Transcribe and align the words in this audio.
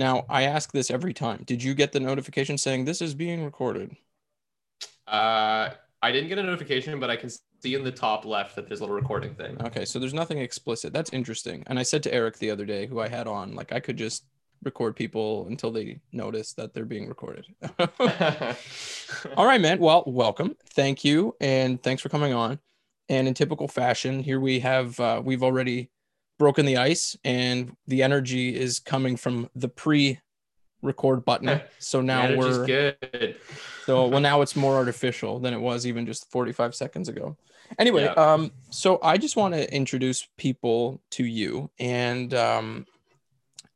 Now, 0.00 0.24
I 0.30 0.44
ask 0.44 0.72
this 0.72 0.90
every 0.90 1.12
time. 1.12 1.42
Did 1.44 1.62
you 1.62 1.74
get 1.74 1.92
the 1.92 2.00
notification 2.00 2.56
saying 2.56 2.86
this 2.86 3.02
is 3.02 3.14
being 3.14 3.44
recorded? 3.44 3.94
Uh, 5.06 5.68
I 6.00 6.10
didn't 6.10 6.30
get 6.30 6.38
a 6.38 6.42
notification, 6.42 6.98
but 6.98 7.10
I 7.10 7.16
can 7.16 7.28
see 7.28 7.74
in 7.74 7.84
the 7.84 7.92
top 7.92 8.24
left 8.24 8.56
that 8.56 8.66
there's 8.66 8.80
a 8.80 8.82
little 8.82 8.96
recording 8.96 9.34
thing. 9.34 9.60
Okay, 9.60 9.84
so 9.84 9.98
there's 9.98 10.14
nothing 10.14 10.38
explicit. 10.38 10.94
That's 10.94 11.12
interesting. 11.12 11.64
And 11.66 11.78
I 11.78 11.82
said 11.82 12.02
to 12.04 12.14
Eric 12.14 12.38
the 12.38 12.50
other 12.50 12.64
day, 12.64 12.86
who 12.86 12.98
I 12.98 13.08
had 13.08 13.26
on, 13.26 13.54
like 13.54 13.72
I 13.74 13.80
could 13.80 13.98
just 13.98 14.24
record 14.62 14.96
people 14.96 15.46
until 15.48 15.70
they 15.70 16.00
notice 16.12 16.54
that 16.54 16.72
they're 16.72 16.86
being 16.86 17.06
recorded. 17.06 17.44
All 19.36 19.44
right, 19.44 19.60
man. 19.60 19.80
Well, 19.80 20.02
welcome. 20.06 20.56
Thank 20.70 21.04
you, 21.04 21.36
and 21.42 21.82
thanks 21.82 22.00
for 22.00 22.08
coming 22.08 22.32
on. 22.32 22.58
And 23.10 23.28
in 23.28 23.34
typical 23.34 23.68
fashion, 23.68 24.22
here 24.22 24.40
we 24.40 24.60
have 24.60 24.98
uh, 24.98 25.20
we've 25.22 25.42
already 25.42 25.90
broken 26.40 26.64
the 26.64 26.78
ice, 26.78 27.16
and 27.22 27.76
the 27.86 28.02
energy 28.02 28.56
is 28.56 28.80
coming 28.80 29.14
from 29.14 29.48
the 29.54 29.68
pre-record 29.68 31.22
button. 31.24 31.60
So 31.78 32.00
now 32.00 32.34
we're 32.34 32.66
good. 32.66 33.36
so 33.84 34.06
well 34.08 34.20
now 34.20 34.40
it's 34.40 34.56
more 34.56 34.74
artificial 34.82 35.38
than 35.38 35.52
it 35.54 35.60
was 35.60 35.86
even 35.86 36.06
just 36.06 36.30
45 36.30 36.74
seconds 36.74 37.08
ago. 37.10 37.36
Anyway, 37.78 38.04
Yeah. 38.04 38.12
um, 38.14 38.52
so 38.70 38.98
I 39.02 39.16
just 39.18 39.36
want 39.36 39.54
to 39.54 39.72
introduce 39.72 40.26
people 40.38 41.00
to 41.10 41.24
you, 41.24 41.70
and 41.78 42.32
um, 42.34 42.86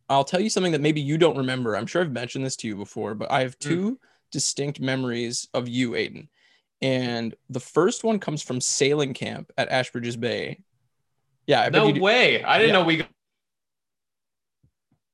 I'll 0.08 0.24
tell 0.24 0.41
you 0.41 0.48
something 0.50 0.72
that 0.72 0.80
maybe 0.80 1.00
you 1.02 1.19
don't 1.19 1.36
remember. 1.36 1.77
I'm 1.77 1.86
sure 1.86 2.00
I've 2.02 2.10
mentioned 2.12 2.44
this 2.46 2.56
to 2.56 2.66
you 2.66 2.77
before, 2.77 3.14
but 3.14 3.30
I 3.30 3.41
have 3.42 3.56
Hmm. 3.62 3.69
two 3.69 4.00
distinct 4.33 4.80
memories 4.80 5.48
of 5.55 5.69
you, 5.69 5.91
Aiden. 5.92 6.28
And 6.83 7.34
the 7.50 7.60
first 7.60 8.05
one 8.05 8.19
comes 8.19 8.42
from 8.42 8.60
sailing 8.60 9.12
camp 9.14 9.52
at 9.58 9.69
Ashbridges 9.70 10.19
Bay. 10.19 10.60
Yeah, 11.47 11.69
No 11.71 11.93
do- 11.93 12.01
way. 12.01 12.43
I 12.43 12.59
didn't 12.59 12.75
Yeah. 12.75 12.80
know 12.80 12.84
we 12.87 12.97
go- 12.98 13.05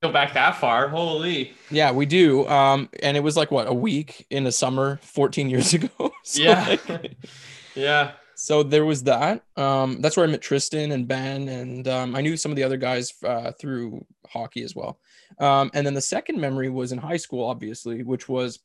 go 0.02 0.12
back 0.12 0.32
that 0.34 0.56
far. 0.56 0.88
Holy. 0.88 1.52
yeah, 1.70 1.92
we 1.92 2.06
do. 2.06 2.46
Um, 2.48 2.88
and 3.02 3.16
it 3.16 3.20
was 3.20 3.36
like 3.36 3.50
what 3.50 3.66
a 3.68 3.74
week 3.74 4.26
in 4.30 4.44
the 4.44 4.52
summer, 4.52 4.98
14 5.02 5.50
years 5.50 5.74
ago. 5.74 6.12
So, 6.24 6.42
Yeah. 6.42 6.76
like, 6.88 7.12
Yeah. 7.74 8.12
so 8.34 8.62
there 8.62 8.84
was 8.84 9.02
that. 9.04 9.42
Um, 9.56 10.00
that's 10.00 10.16
where 10.16 10.26
I 10.26 10.30
met 10.30 10.40
Tristan 10.40 10.92
and 10.92 11.06
Ben, 11.06 11.48
and 11.48 11.86
um, 11.88 12.16
I 12.16 12.20
knew 12.22 12.36
some 12.36 12.50
of 12.52 12.56
the 12.56 12.62
other 12.64 12.76
guys 12.78 13.12
uh, 13.24 13.52
through 13.52 14.04
hockey 14.26 14.62
as 14.62 14.74
well. 14.74 14.98
Um, 15.38 15.70
and 15.74 15.86
then 15.86 15.94
the 15.94 16.00
second 16.00 16.40
memory 16.40 16.68
was 16.70 16.92
in 16.92 16.98
high 16.98 17.16
school, 17.18 17.44
obviously, 17.46 18.02
which 18.02 18.28
was 18.28 18.58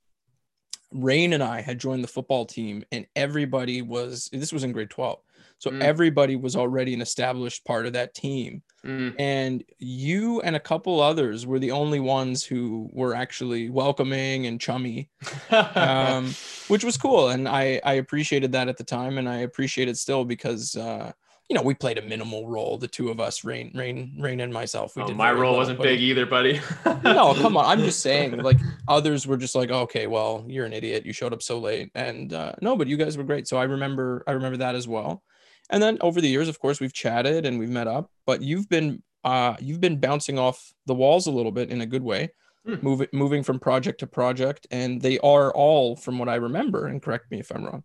Rain 0.91 1.33
and 1.33 1.43
I 1.43 1.61
had 1.61 1.79
joined 1.79 2.03
the 2.03 2.07
football 2.07 2.45
team, 2.45 2.85
and 2.91 3.05
everybody 3.15 3.81
was. 3.81 4.29
This 4.31 4.53
was 4.53 4.63
in 4.63 4.71
grade 4.71 4.89
12, 4.89 5.19
so 5.65 5.71
Mm. 5.71 5.81
everybody 5.81 6.35
was 6.35 6.55
already 6.55 6.93
an 6.93 7.01
established 7.01 7.65
part 7.65 7.87
of 7.87 7.93
that 7.93 8.13
team. 8.13 8.61
Mm. 8.85 9.15
And 9.17 9.63
you 9.79 10.41
and 10.41 10.55
a 10.55 10.59
couple 10.59 11.01
others 11.01 11.47
were 11.47 11.57
the 11.57 11.71
only 11.71 11.99
ones 11.99 12.45
who 12.45 12.87
were 12.93 13.15
actually 13.15 13.67
welcoming 13.71 14.45
and 14.45 14.61
chummy 14.61 15.09
um, 15.51 16.33
which 16.67 16.83
was 16.83 16.95
cool 16.97 17.29
and 17.29 17.47
I, 17.49 17.81
I 17.83 17.93
appreciated 17.93 18.51
that 18.51 18.67
at 18.67 18.77
the 18.77 18.83
time 18.83 19.17
and 19.17 19.27
i 19.27 19.37
appreciate 19.37 19.87
it 19.87 19.97
still 19.97 20.23
because 20.23 20.75
uh, 20.75 21.11
you 21.49 21.55
know 21.55 21.63
we 21.63 21.73
played 21.73 21.97
a 21.97 22.01
minimal 22.03 22.47
role 22.47 22.77
the 22.77 22.87
two 22.87 23.09
of 23.09 23.19
us 23.19 23.43
rain 23.43 23.71
rain 23.75 24.15
rain 24.19 24.39
and 24.39 24.53
myself 24.53 24.95
we 24.95 25.01
Oh, 25.03 25.07
did 25.07 25.17
my 25.17 25.31
role 25.31 25.53
little, 25.53 25.57
wasn't 25.57 25.81
big 25.81 25.99
either, 25.99 26.25
buddy. 26.27 26.59
no 27.03 27.33
come 27.33 27.57
on 27.57 27.65
i'm 27.65 27.79
just 27.79 28.01
saying 28.01 28.37
like 28.37 28.57
others 28.87 29.25
were 29.25 29.37
just 29.37 29.55
like 29.55 29.71
okay 29.71 30.05
well 30.07 30.45
you're 30.47 30.65
an 30.65 30.73
idiot 30.73 31.05
you 31.07 31.13
showed 31.13 31.33
up 31.33 31.41
so 31.41 31.57
late 31.59 31.89
and 31.95 32.33
uh, 32.33 32.53
no 32.61 32.75
but 32.75 32.87
you 32.87 32.97
guys 32.97 33.17
were 33.17 33.23
great 33.23 33.47
so 33.47 33.57
i 33.57 33.63
remember 33.63 34.23
i 34.27 34.31
remember 34.31 34.57
that 34.57 34.75
as 34.75 34.87
well 34.87 35.23
and 35.69 35.81
then 35.81 35.97
over 36.01 36.21
the 36.21 36.29
years 36.29 36.47
of 36.49 36.59
course 36.59 36.79
we've 36.79 36.93
chatted 36.93 37.45
and 37.45 37.59
we've 37.59 37.69
met 37.69 37.87
up 37.87 38.09
but 38.25 38.41
you've 38.41 38.69
been 38.69 39.01
uh, 39.23 39.55
you've 39.59 39.81
been 39.81 39.99
bouncing 39.99 40.37
off 40.37 40.71
the 40.85 40.93
walls 40.93 41.25
a 41.25 41.31
little 41.31 41.51
bit 41.51 41.69
in 41.69 41.81
a 41.81 41.85
good 41.85 42.03
way 42.03 42.29
Hmm. 42.65 42.77
moving 42.81 43.07
moving 43.13 43.43
from 43.43 43.59
project 43.59 43.99
to 43.99 44.07
project 44.07 44.65
and 44.71 44.99
they 44.99 45.19
are 45.19 45.53
all 45.53 45.95
from 45.95 46.17
what 46.17 46.27
i 46.27 46.33
remember 46.33 46.87
and 46.87 46.99
correct 46.99 47.29
me 47.29 47.39
if 47.39 47.51
i'm 47.51 47.63
wrong 47.63 47.83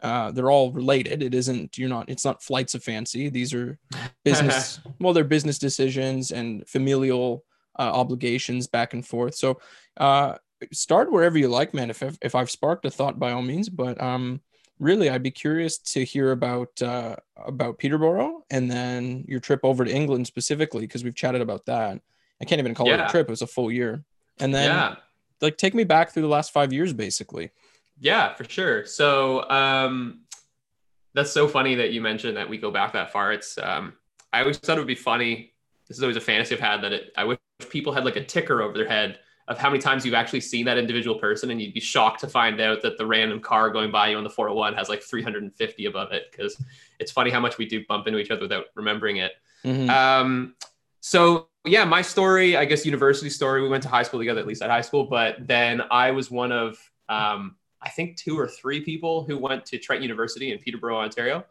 uh, 0.00 0.30
they're 0.30 0.50
all 0.50 0.70
related. 0.70 1.22
It 1.22 1.34
isn't 1.34 1.76
you're 1.76 1.88
not 1.88 2.08
it's 2.08 2.24
not 2.24 2.42
flights 2.42 2.74
of 2.74 2.84
fancy. 2.84 3.28
These 3.28 3.52
are 3.54 3.78
business 4.24 4.80
well 5.00 5.12
they're 5.12 5.24
business 5.24 5.58
decisions 5.58 6.30
and 6.30 6.64
familial 6.68 7.44
uh, 7.78 7.90
obligations 7.94 8.66
back 8.66 8.94
and 8.94 9.04
forth. 9.04 9.34
So 9.34 9.60
uh, 9.96 10.36
start 10.72 11.10
wherever 11.10 11.38
you 11.38 11.48
like 11.48 11.74
man. 11.74 11.90
If, 11.90 12.02
if 12.02 12.18
if 12.22 12.34
i've 12.34 12.50
sparked 12.50 12.84
a 12.84 12.90
thought 12.90 13.18
by 13.18 13.32
all 13.32 13.42
means 13.42 13.68
but 13.68 14.00
um 14.00 14.40
really 14.80 15.10
i'd 15.10 15.22
be 15.22 15.30
curious 15.30 15.78
to 15.78 16.04
hear 16.04 16.32
about 16.32 16.70
uh 16.82 17.16
about 17.46 17.78
peterborough 17.78 18.44
and 18.50 18.70
then 18.70 19.24
your 19.26 19.40
trip 19.40 19.60
over 19.62 19.84
to 19.84 19.90
england 19.90 20.26
specifically 20.26 20.82
because 20.82 21.04
we've 21.04 21.14
chatted 21.14 21.40
about 21.40 21.66
that 21.66 22.00
i 22.40 22.44
can't 22.44 22.58
even 22.58 22.74
call 22.74 22.88
it 22.90 23.00
a 23.00 23.08
trip 23.08 23.26
it 23.26 23.30
was 23.30 23.42
a 23.42 23.46
full 23.46 23.70
year 23.70 24.02
and 24.40 24.54
then 24.54 24.70
yeah. 24.70 24.94
like 25.40 25.56
take 25.56 25.74
me 25.74 25.84
back 25.84 26.10
through 26.10 26.22
the 26.22 26.28
last 26.28 26.52
five 26.52 26.72
years 26.72 26.92
basically 26.92 27.50
Yeah, 28.00 28.34
for 28.34 28.44
sure. 28.44 28.84
So 28.86 29.48
um, 29.50 30.20
that's 31.14 31.32
so 31.32 31.48
funny 31.48 31.74
that 31.76 31.92
you 31.92 32.00
mentioned 32.00 32.36
that 32.36 32.48
we 32.48 32.58
go 32.58 32.70
back 32.70 32.92
that 32.92 33.12
far. 33.12 33.32
It's 33.32 33.58
um, 33.58 33.94
I 34.32 34.40
always 34.40 34.58
thought 34.58 34.76
it 34.76 34.80
would 34.80 34.86
be 34.86 34.94
funny. 34.94 35.52
This 35.88 35.96
is 35.96 36.02
always 36.02 36.16
a 36.16 36.20
fantasy 36.20 36.54
I've 36.54 36.60
had 36.60 36.82
that 36.82 36.92
it, 36.92 37.12
I 37.16 37.24
wish 37.24 37.38
people 37.70 37.92
had 37.92 38.04
like 38.04 38.16
a 38.16 38.24
ticker 38.24 38.62
over 38.62 38.76
their 38.76 38.88
head 38.88 39.18
of 39.48 39.58
how 39.58 39.70
many 39.70 39.80
times 39.80 40.04
you've 40.04 40.14
actually 40.14 40.40
seen 40.40 40.64
that 40.66 40.78
individual 40.78 41.18
person, 41.18 41.50
and 41.50 41.60
you'd 41.60 41.74
be 41.74 41.80
shocked 41.80 42.20
to 42.20 42.28
find 42.28 42.60
out 42.60 42.82
that 42.82 42.98
the 42.98 43.06
random 43.06 43.40
car 43.40 43.70
going 43.70 43.90
by 43.90 44.08
you 44.08 44.16
on 44.16 44.24
the 44.24 44.30
401 44.30 44.74
has 44.74 44.88
like 44.88 45.02
350 45.02 45.86
above 45.86 46.12
it. 46.12 46.30
Because 46.30 46.62
it's 47.00 47.10
funny 47.10 47.30
how 47.30 47.40
much 47.40 47.58
we 47.58 47.66
do 47.66 47.84
bump 47.88 48.06
into 48.06 48.18
each 48.18 48.30
other 48.30 48.42
without 48.42 48.66
remembering 48.74 49.16
it. 49.16 49.32
Mhm. 49.64 49.88
Um, 49.88 50.54
so 51.00 51.48
yeah, 51.64 51.84
my 51.84 52.02
story, 52.02 52.56
I 52.56 52.64
guess 52.64 52.84
university 52.84 53.30
story, 53.30 53.62
we 53.62 53.68
went 53.68 53.82
to 53.84 53.88
high 53.88 54.02
school 54.02 54.20
together, 54.20 54.40
at 54.40 54.46
least 54.46 54.62
at 54.62 54.70
high 54.70 54.80
school, 54.80 55.04
but 55.04 55.46
then 55.46 55.82
I 55.90 56.10
was 56.10 56.30
one 56.30 56.52
of, 56.52 56.78
um, 57.08 57.56
I 57.80 57.88
think 57.90 58.16
two 58.16 58.38
or 58.38 58.48
three 58.48 58.80
people 58.80 59.24
who 59.24 59.38
went 59.38 59.64
to 59.66 59.78
Trent 59.78 60.02
University 60.02 60.52
in 60.52 60.58
Peterborough, 60.58 60.98
Ontario. 60.98 61.44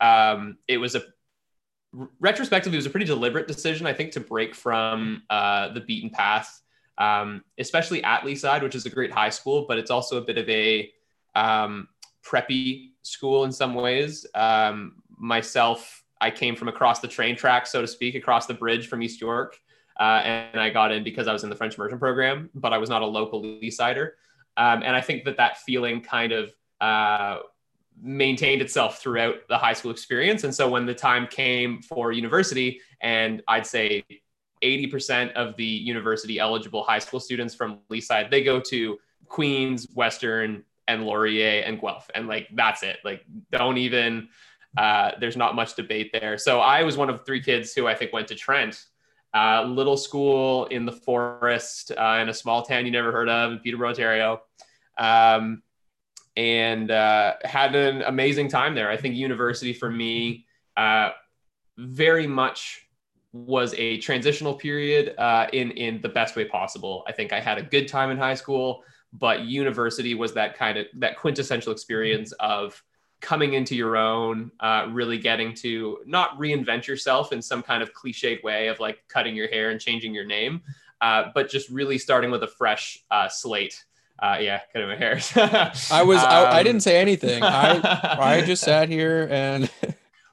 Um, 0.00 0.58
it 0.68 0.78
was 0.78 0.94
a, 0.94 1.02
retrospectively, 2.20 2.76
it 2.76 2.78
was 2.78 2.86
a 2.86 2.90
pretty 2.90 3.06
deliberate 3.06 3.46
decision, 3.46 3.86
I 3.86 3.92
think, 3.92 4.12
to 4.12 4.20
break 4.20 4.54
from 4.54 5.22
uh, 5.28 5.72
the 5.72 5.80
beaten 5.80 6.10
path, 6.10 6.61
um, 6.98 7.42
especially 7.58 8.02
at 8.04 8.22
Leaside, 8.22 8.62
which 8.62 8.74
is 8.74 8.86
a 8.86 8.90
great 8.90 9.10
high 9.10 9.30
school, 9.30 9.66
but 9.66 9.78
it's 9.78 9.90
also 9.90 10.18
a 10.18 10.20
bit 10.20 10.38
of 10.38 10.48
a 10.48 10.90
um, 11.34 11.88
preppy 12.24 12.90
school 13.02 13.44
in 13.44 13.52
some 13.52 13.74
ways. 13.74 14.26
Um, 14.34 15.02
myself, 15.16 16.04
I 16.20 16.30
came 16.30 16.54
from 16.54 16.68
across 16.68 17.00
the 17.00 17.08
train 17.08 17.36
track, 17.36 17.66
so 17.66 17.80
to 17.80 17.86
speak, 17.86 18.14
across 18.14 18.46
the 18.46 18.54
bridge 18.54 18.88
from 18.88 19.02
East 19.02 19.20
York. 19.20 19.58
Uh, 19.98 20.22
and 20.24 20.60
I 20.60 20.70
got 20.70 20.92
in 20.92 21.04
because 21.04 21.28
I 21.28 21.32
was 21.32 21.44
in 21.44 21.50
the 21.50 21.56
French 21.56 21.76
immersion 21.76 21.98
program, 21.98 22.50
but 22.54 22.72
I 22.72 22.78
was 22.78 22.88
not 22.88 23.02
a 23.02 23.06
local 23.06 23.42
Leasider. 23.42 24.12
Um, 24.56 24.82
and 24.82 24.94
I 24.96 25.00
think 25.00 25.24
that 25.24 25.36
that 25.36 25.58
feeling 25.58 26.00
kind 26.00 26.32
of 26.32 26.52
uh, 26.80 27.38
maintained 28.00 28.62
itself 28.62 29.00
throughout 29.00 29.36
the 29.48 29.58
high 29.58 29.72
school 29.72 29.90
experience. 29.90 30.44
And 30.44 30.54
so 30.54 30.68
when 30.68 30.86
the 30.86 30.94
time 30.94 31.26
came 31.26 31.82
for 31.82 32.12
university, 32.12 32.80
and 33.00 33.42
I'd 33.48 33.66
say 33.66 34.04
80% 34.62 35.32
of 35.32 35.56
the 35.56 35.64
university 35.64 36.38
eligible 36.38 36.84
high 36.84 36.98
school 36.98 37.20
students 37.20 37.54
from 37.54 37.80
Leaside, 37.90 38.30
they 38.30 38.42
go 38.42 38.60
to 38.60 38.98
Queens, 39.28 39.88
Western, 39.94 40.64
and 40.88 41.04
Laurier 41.04 41.62
and 41.62 41.80
Guelph. 41.80 42.10
And 42.14 42.28
like, 42.28 42.48
that's 42.54 42.82
it. 42.82 42.98
Like, 43.04 43.24
don't 43.50 43.78
even, 43.78 44.28
uh, 44.76 45.12
there's 45.20 45.36
not 45.36 45.54
much 45.54 45.74
debate 45.74 46.10
there. 46.12 46.38
So 46.38 46.60
I 46.60 46.82
was 46.82 46.96
one 46.96 47.10
of 47.10 47.24
three 47.24 47.42
kids 47.42 47.72
who 47.72 47.86
I 47.86 47.94
think 47.94 48.12
went 48.12 48.28
to 48.28 48.34
Trent, 48.34 48.84
uh, 49.34 49.64
little 49.64 49.96
school 49.96 50.66
in 50.66 50.84
the 50.84 50.92
forest 50.92 51.92
uh, 51.92 52.18
in 52.20 52.28
a 52.28 52.34
small 52.34 52.62
town 52.62 52.84
you 52.84 52.92
never 52.92 53.12
heard 53.12 53.28
of 53.28 53.52
in 53.52 53.58
Peterborough, 53.60 53.90
Ontario. 53.90 54.42
Um, 54.98 55.62
and 56.36 56.90
uh, 56.90 57.34
had 57.44 57.74
an 57.74 58.02
amazing 58.02 58.48
time 58.48 58.74
there. 58.74 58.90
I 58.90 58.96
think 58.96 59.14
university 59.14 59.72
for 59.72 59.90
me 59.90 60.46
uh, 60.76 61.10
very 61.76 62.26
much 62.26 62.86
was 63.32 63.74
a 63.78 63.98
transitional 63.98 64.54
period 64.54 65.14
uh, 65.18 65.46
in 65.52 65.70
in 65.72 66.00
the 66.02 66.08
best 66.08 66.36
way 66.36 66.44
possible. 66.44 67.04
I 67.08 67.12
think 67.12 67.32
I 67.32 67.40
had 67.40 67.58
a 67.58 67.62
good 67.62 67.88
time 67.88 68.10
in 68.10 68.18
high 68.18 68.34
school, 68.34 68.84
but 69.12 69.42
university 69.42 70.14
was 70.14 70.34
that 70.34 70.56
kind 70.56 70.78
of 70.78 70.86
that 70.98 71.16
quintessential 71.16 71.72
experience 71.72 72.32
of 72.32 72.82
coming 73.20 73.54
into 73.54 73.76
your 73.76 73.96
own, 73.96 74.50
uh, 74.60 74.86
really 74.90 75.16
getting 75.16 75.54
to 75.54 75.98
not 76.06 76.36
reinvent 76.38 76.86
yourself 76.88 77.32
in 77.32 77.40
some 77.40 77.62
kind 77.62 77.82
of 77.82 77.92
cliched 77.94 78.42
way 78.42 78.66
of 78.68 78.80
like 78.80 78.98
cutting 79.08 79.36
your 79.36 79.46
hair 79.48 79.70
and 79.70 79.80
changing 79.80 80.12
your 80.12 80.24
name, 80.24 80.60
uh, 81.00 81.30
but 81.34 81.48
just 81.48 81.70
really 81.70 81.98
starting 81.98 82.30
with 82.32 82.42
a 82.42 82.48
fresh 82.48 82.98
uh, 83.10 83.28
slate. 83.28 83.84
Uh, 84.18 84.38
yeah, 84.40 84.60
cutting 84.72 84.88
my 84.88 84.96
hair. 84.96 85.18
i 85.90 86.02
was 86.02 86.24
I, 86.24 86.44
I 86.44 86.58
Um, 86.58 86.64
didn't 86.64 86.82
say 86.82 87.00
anything 87.00 87.42
i 87.42 87.80
i 88.18 88.40
just 88.42 88.62
sat 88.70 88.88
here 88.88 89.26
and 89.30 89.70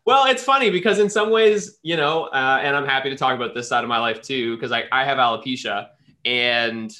Well, 0.10 0.26
it's 0.26 0.44
funny 0.44 0.72
because 0.72 0.98
in 0.98 1.08
some 1.08 1.30
ways, 1.30 1.78
you 1.84 1.96
know, 1.96 2.24
uh, 2.34 2.60
and 2.64 2.76
I'm 2.76 2.88
happy 2.88 3.12
to 3.12 3.16
talk 3.16 3.36
about 3.36 3.54
this 3.54 3.70
side 3.70 3.84
of 3.84 3.90
my 3.90 4.00
life 4.00 4.24
too, 4.24 4.56
because 4.56 4.72
I, 4.72 4.86
I 4.92 5.06
have 5.06 5.20
alopecia 5.20 5.90
and 6.26 6.92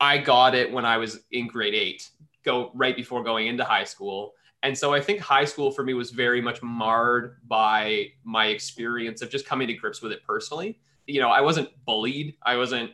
I 0.00 0.18
got 0.18 0.56
it 0.56 0.72
when 0.72 0.84
I 0.84 0.96
was 0.96 1.20
in 1.30 1.46
grade 1.46 1.76
eight, 1.76 2.10
go 2.44 2.72
right 2.74 2.96
before 2.96 3.22
going 3.22 3.46
into 3.46 3.62
high 3.62 3.84
school. 3.84 4.34
And 4.64 4.76
so 4.76 4.92
I 4.92 5.00
think 5.00 5.20
high 5.20 5.44
school 5.44 5.70
for 5.70 5.84
me 5.84 5.94
was 5.94 6.10
very 6.10 6.40
much 6.40 6.60
marred 6.60 7.36
by 7.46 8.08
my 8.24 8.46
experience 8.46 9.22
of 9.22 9.30
just 9.30 9.46
coming 9.46 9.68
to 9.68 9.74
grips 9.74 10.02
with 10.02 10.10
it 10.10 10.24
personally. 10.26 10.80
You 11.06 11.20
know, 11.20 11.28
I 11.28 11.42
wasn't 11.42 11.68
bullied. 11.86 12.34
I 12.42 12.56
wasn't 12.56 12.90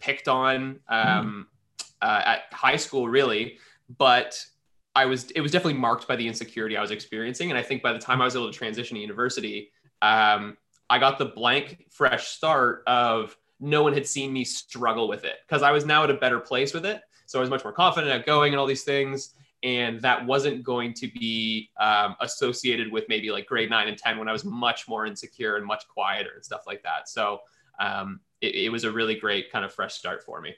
picked 0.00 0.28
on 0.28 0.80
um, 0.90 1.46
uh, 2.02 2.20
at 2.26 2.52
high 2.52 2.76
school, 2.76 3.08
really, 3.08 3.56
but 3.96 4.38
I 4.96 5.04
was 5.04 5.30
it 5.32 5.42
was 5.42 5.52
definitely 5.52 5.78
marked 5.78 6.08
by 6.08 6.16
the 6.16 6.26
insecurity 6.26 6.76
I 6.76 6.80
was 6.80 6.90
experiencing, 6.90 7.50
and 7.50 7.58
I 7.58 7.62
think 7.62 7.82
by 7.82 7.92
the 7.92 7.98
time 7.98 8.22
I 8.22 8.24
was 8.24 8.34
able 8.34 8.50
to 8.50 8.58
transition 8.58 8.94
to 8.94 9.00
university, 9.00 9.70
um, 10.00 10.56
I 10.88 10.98
got 10.98 11.18
the 11.18 11.26
blank, 11.26 11.84
fresh 11.90 12.28
start 12.28 12.82
of 12.86 13.36
no 13.60 13.82
one 13.82 13.92
had 13.92 14.06
seen 14.06 14.32
me 14.32 14.42
struggle 14.42 15.06
with 15.06 15.24
it 15.24 15.36
because 15.46 15.62
I 15.62 15.70
was 15.70 15.84
now 15.84 16.04
at 16.04 16.10
a 16.10 16.14
better 16.14 16.40
place 16.40 16.72
with 16.72 16.86
it. 16.86 17.02
So 17.26 17.38
I 17.38 17.40
was 17.40 17.50
much 17.50 17.62
more 17.62 17.74
confident, 17.74 18.10
outgoing, 18.12 18.54
and 18.54 18.60
all 18.60 18.66
these 18.66 18.84
things. 18.84 19.34
And 19.62 20.00
that 20.00 20.24
wasn't 20.24 20.62
going 20.62 20.94
to 20.94 21.08
be 21.08 21.70
um, 21.78 22.16
associated 22.20 22.90
with 22.90 23.04
maybe 23.08 23.30
like 23.30 23.46
grade 23.46 23.68
nine 23.68 23.88
and 23.88 23.98
10 23.98 24.18
when 24.18 24.28
I 24.28 24.32
was 24.32 24.44
much 24.44 24.88
more 24.88 25.06
insecure 25.06 25.56
and 25.56 25.66
much 25.66 25.88
quieter 25.88 26.30
and 26.36 26.44
stuff 26.44 26.62
like 26.66 26.82
that. 26.84 27.08
So 27.08 27.40
um, 27.80 28.20
it, 28.40 28.54
it 28.54 28.68
was 28.70 28.84
a 28.84 28.92
really 28.92 29.16
great 29.16 29.50
kind 29.50 29.64
of 29.64 29.72
fresh 29.72 29.94
start 29.94 30.22
for 30.22 30.40
me. 30.40 30.54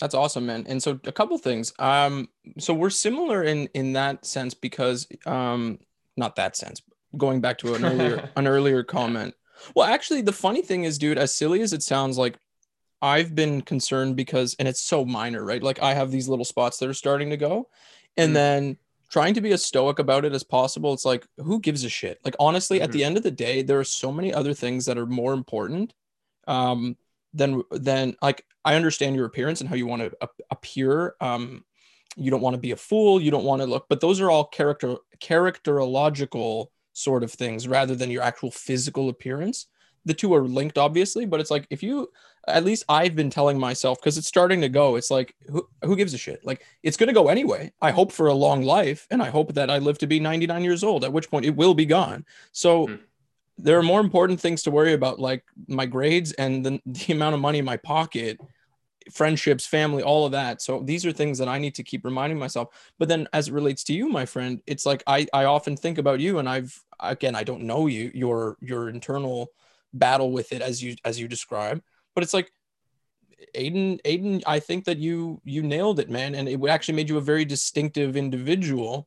That's 0.00 0.14
awesome, 0.14 0.46
man. 0.46 0.64
And 0.68 0.82
so 0.82 0.98
a 1.04 1.12
couple 1.12 1.38
things. 1.38 1.72
Um, 1.78 2.28
so 2.58 2.74
we're 2.74 2.90
similar 2.90 3.42
in 3.42 3.68
in 3.74 3.92
that 3.94 4.26
sense 4.26 4.54
because 4.54 5.06
um, 5.26 5.78
not 6.16 6.36
that 6.36 6.56
sense. 6.56 6.82
Going 7.16 7.40
back 7.40 7.58
to 7.58 7.74
an 7.74 7.84
earlier 7.84 8.30
an 8.36 8.46
earlier 8.46 8.82
comment. 8.82 9.34
Well, 9.74 9.86
actually, 9.86 10.22
the 10.22 10.32
funny 10.32 10.62
thing 10.62 10.84
is, 10.84 10.98
dude, 10.98 11.16
as 11.16 11.34
silly 11.34 11.62
as 11.62 11.72
it 11.72 11.82
sounds, 11.82 12.18
like 12.18 12.36
I've 13.00 13.34
been 13.34 13.62
concerned 13.62 14.16
because, 14.16 14.56
and 14.58 14.66
it's 14.66 14.80
so 14.80 15.04
minor, 15.04 15.44
right? 15.44 15.62
Like 15.62 15.80
I 15.80 15.94
have 15.94 16.10
these 16.10 16.28
little 16.28 16.44
spots 16.44 16.78
that 16.78 16.88
are 16.88 16.94
starting 16.94 17.30
to 17.30 17.36
go, 17.36 17.68
and 18.16 18.30
mm 18.30 18.34
then 18.34 18.76
trying 19.10 19.34
to 19.34 19.40
be 19.40 19.52
as 19.52 19.64
stoic 19.64 20.00
about 20.00 20.24
it 20.24 20.32
as 20.32 20.42
possible. 20.42 20.92
It's 20.92 21.04
like, 21.04 21.24
who 21.36 21.60
gives 21.60 21.84
a 21.84 21.88
shit? 21.88 22.18
Like 22.24 22.34
honestly, 22.40 22.78
mm-hmm. 22.78 22.84
at 22.84 22.92
the 22.92 23.00
mm-hmm. 23.00 23.06
end 23.06 23.16
of 23.16 23.22
the 23.22 23.30
day, 23.30 23.62
there 23.62 23.78
are 23.78 23.84
so 23.84 24.10
many 24.10 24.34
other 24.34 24.52
things 24.52 24.86
that 24.86 24.98
are 24.98 25.06
more 25.06 25.34
important 25.34 25.94
um, 26.48 26.96
than 27.32 27.62
than 27.70 28.16
like 28.20 28.44
I 28.64 28.74
understand 28.74 29.16
your 29.16 29.26
appearance 29.26 29.60
and 29.60 29.68
how 29.68 29.76
you 29.76 29.86
want 29.86 30.02
to 30.02 30.28
appear. 30.50 31.14
Um, 31.20 31.64
you 32.16 32.30
don't 32.30 32.40
want 32.40 32.54
to 32.54 32.60
be 32.60 32.70
a 32.70 32.76
fool. 32.76 33.20
You 33.20 33.30
don't 33.30 33.44
want 33.44 33.62
to 33.62 33.66
look, 33.66 33.86
but 33.88 34.00
those 34.00 34.20
are 34.20 34.30
all 34.30 34.44
character 34.44 34.96
characterological 35.20 36.68
sort 36.92 37.24
of 37.24 37.32
things 37.32 37.66
rather 37.66 37.94
than 37.94 38.10
your 38.10 38.22
actual 38.22 38.50
physical 38.50 39.08
appearance. 39.08 39.66
The 40.06 40.14
two 40.14 40.34
are 40.34 40.46
linked, 40.46 40.78
obviously, 40.78 41.24
but 41.24 41.40
it's 41.40 41.50
like 41.50 41.66
if 41.70 41.82
you, 41.82 42.08
at 42.46 42.64
least 42.64 42.84
I've 42.88 43.16
been 43.16 43.30
telling 43.30 43.58
myself 43.58 43.98
because 44.00 44.18
it's 44.18 44.28
starting 44.28 44.60
to 44.60 44.68
go. 44.68 44.96
It's 44.96 45.10
like 45.10 45.34
who 45.48 45.66
who 45.82 45.96
gives 45.96 46.14
a 46.14 46.18
shit? 46.18 46.44
Like 46.44 46.62
it's 46.82 46.96
gonna 46.96 47.12
go 47.12 47.28
anyway. 47.28 47.72
I 47.80 47.90
hope 47.90 48.12
for 48.12 48.28
a 48.28 48.34
long 48.34 48.62
life, 48.62 49.06
and 49.10 49.22
I 49.22 49.30
hope 49.30 49.54
that 49.54 49.70
I 49.70 49.78
live 49.78 49.98
to 49.98 50.06
be 50.06 50.20
99 50.20 50.62
years 50.62 50.84
old. 50.84 51.04
At 51.04 51.12
which 51.12 51.30
point 51.30 51.46
it 51.46 51.56
will 51.56 51.74
be 51.74 51.86
gone. 51.86 52.24
So. 52.52 52.86
Mm 52.86 53.00
there 53.56 53.78
are 53.78 53.82
more 53.82 54.00
important 54.00 54.40
things 54.40 54.62
to 54.64 54.70
worry 54.70 54.92
about 54.92 55.18
like 55.18 55.44
my 55.68 55.86
grades 55.86 56.32
and 56.32 56.64
the, 56.64 56.80
the 56.86 57.12
amount 57.12 57.34
of 57.34 57.40
money 57.40 57.58
in 57.58 57.64
my 57.64 57.76
pocket 57.76 58.38
friendships, 59.12 59.66
family, 59.66 60.02
all 60.02 60.24
of 60.24 60.32
that. 60.32 60.62
So 60.62 60.80
these 60.80 61.04
are 61.04 61.12
things 61.12 61.38
that 61.38 61.48
I 61.48 61.58
need 61.58 61.74
to 61.74 61.82
keep 61.82 62.04
reminding 62.04 62.38
myself. 62.38 62.92
But 62.98 63.08
then 63.08 63.28
as 63.32 63.48
it 63.48 63.54
relates 63.54 63.84
to 63.84 63.92
you, 63.92 64.08
my 64.08 64.26
friend, 64.26 64.60
it's 64.66 64.86
like 64.86 65.02
I 65.06 65.26
I 65.32 65.44
often 65.44 65.76
think 65.76 65.98
about 65.98 66.20
you 66.20 66.38
and 66.38 66.48
I've 66.48 66.82
again, 67.00 67.34
I 67.34 67.44
don't 67.44 67.62
know 67.62 67.86
you, 67.86 68.10
your 68.14 68.56
your 68.60 68.88
internal 68.88 69.48
battle 69.92 70.32
with 70.32 70.52
it 70.52 70.62
as 70.62 70.82
you 70.82 70.96
as 71.04 71.20
you 71.20 71.28
describe, 71.28 71.82
but 72.14 72.24
it's 72.24 72.34
like 72.34 72.50
Aiden, 73.54 74.00
Aiden, 74.02 74.42
I 74.46 74.58
think 74.60 74.84
that 74.86 74.98
you 74.98 75.40
you 75.44 75.62
nailed 75.62 76.00
it, 76.00 76.10
man. 76.10 76.34
And 76.34 76.48
it 76.48 76.60
actually 76.68 76.94
made 76.94 77.08
you 77.08 77.18
a 77.18 77.22
very 77.22 77.44
distinctive 77.44 78.16
individual. 78.16 79.06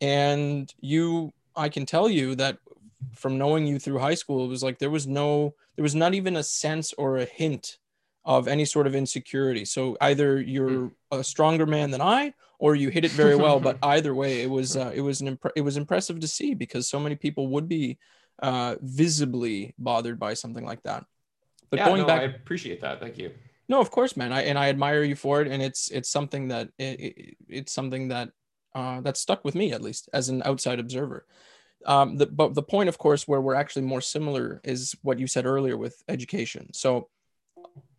And 0.00 0.72
you 0.80 1.32
I 1.56 1.68
can 1.68 1.86
tell 1.86 2.08
you 2.08 2.34
that 2.36 2.58
from 3.14 3.38
knowing 3.38 3.66
you 3.66 3.78
through 3.78 3.98
high 3.98 4.14
school, 4.14 4.44
it 4.44 4.48
was 4.48 4.62
like 4.62 4.78
there 4.78 4.90
was 4.90 5.06
no, 5.06 5.54
there 5.76 5.82
was 5.82 5.94
not 5.94 6.14
even 6.14 6.36
a 6.36 6.42
sense 6.42 6.92
or 6.94 7.18
a 7.18 7.24
hint 7.24 7.78
of 8.24 8.48
any 8.48 8.64
sort 8.64 8.86
of 8.86 8.94
insecurity. 8.94 9.64
So 9.64 9.96
either 10.00 10.40
you're 10.40 10.70
hmm. 10.70 10.88
a 11.10 11.24
stronger 11.24 11.66
man 11.66 11.90
than 11.90 12.00
I, 12.02 12.34
or 12.58 12.74
you 12.74 12.88
hit 12.88 13.04
it 13.04 13.10
very 13.12 13.36
well. 13.36 13.60
but 13.60 13.78
either 13.82 14.14
way, 14.14 14.42
it 14.42 14.50
was 14.50 14.76
uh, 14.76 14.92
it 14.94 15.00
was 15.00 15.20
an 15.20 15.38
it 15.56 15.62
was 15.62 15.76
impressive 15.76 16.20
to 16.20 16.28
see 16.28 16.54
because 16.54 16.88
so 16.88 17.00
many 17.00 17.16
people 17.16 17.48
would 17.48 17.68
be 17.68 17.98
uh, 18.42 18.76
visibly 18.80 19.74
bothered 19.78 20.18
by 20.18 20.34
something 20.34 20.64
like 20.64 20.82
that. 20.82 21.04
But 21.70 21.78
yeah, 21.78 21.86
going 21.86 22.02
no, 22.02 22.06
back, 22.06 22.20
I 22.20 22.24
appreciate 22.24 22.80
that. 22.80 23.00
Thank 23.00 23.18
you. 23.18 23.30
No, 23.68 23.80
of 23.80 23.90
course, 23.90 24.16
man. 24.16 24.32
I 24.32 24.42
and 24.42 24.58
I 24.58 24.68
admire 24.68 25.02
you 25.02 25.14
for 25.14 25.40
it, 25.42 25.48
and 25.48 25.62
it's 25.62 25.90
it's 25.90 26.10
something 26.10 26.48
that 26.48 26.68
it, 26.78 27.00
it, 27.00 27.36
it's 27.48 27.72
something 27.72 28.08
that 28.08 28.30
uh, 28.74 29.00
that 29.02 29.16
stuck 29.16 29.44
with 29.44 29.54
me 29.54 29.72
at 29.72 29.82
least 29.82 30.08
as 30.12 30.28
an 30.28 30.42
outside 30.44 30.80
observer. 30.80 31.26
Um, 31.86 32.16
the, 32.16 32.26
but 32.26 32.54
the 32.54 32.62
point, 32.62 32.88
of 32.88 32.98
course, 32.98 33.28
where 33.28 33.40
we're 33.40 33.54
actually 33.54 33.82
more 33.82 34.00
similar 34.00 34.60
is 34.64 34.94
what 35.02 35.18
you 35.18 35.26
said 35.26 35.46
earlier 35.46 35.76
with 35.76 36.02
education. 36.08 36.72
So 36.72 37.08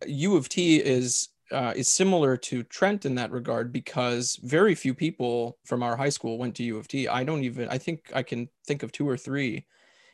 U 0.06 0.36
of 0.36 0.48
T 0.48 0.76
is 0.76 1.28
uh, 1.52 1.72
is 1.74 1.88
similar 1.88 2.36
to 2.36 2.62
Trent 2.62 3.04
in 3.04 3.16
that 3.16 3.32
regard 3.32 3.72
because 3.72 4.38
very 4.42 4.74
few 4.74 4.94
people 4.94 5.58
from 5.64 5.82
our 5.82 5.96
high 5.96 6.08
school 6.08 6.38
went 6.38 6.54
to 6.56 6.62
U 6.62 6.76
of 6.76 6.86
T. 6.86 7.08
I 7.08 7.24
don't 7.24 7.44
even. 7.44 7.68
I 7.68 7.78
think 7.78 8.10
I 8.14 8.22
can 8.22 8.48
think 8.66 8.82
of 8.82 8.92
two 8.92 9.08
or 9.08 9.16
three. 9.16 9.66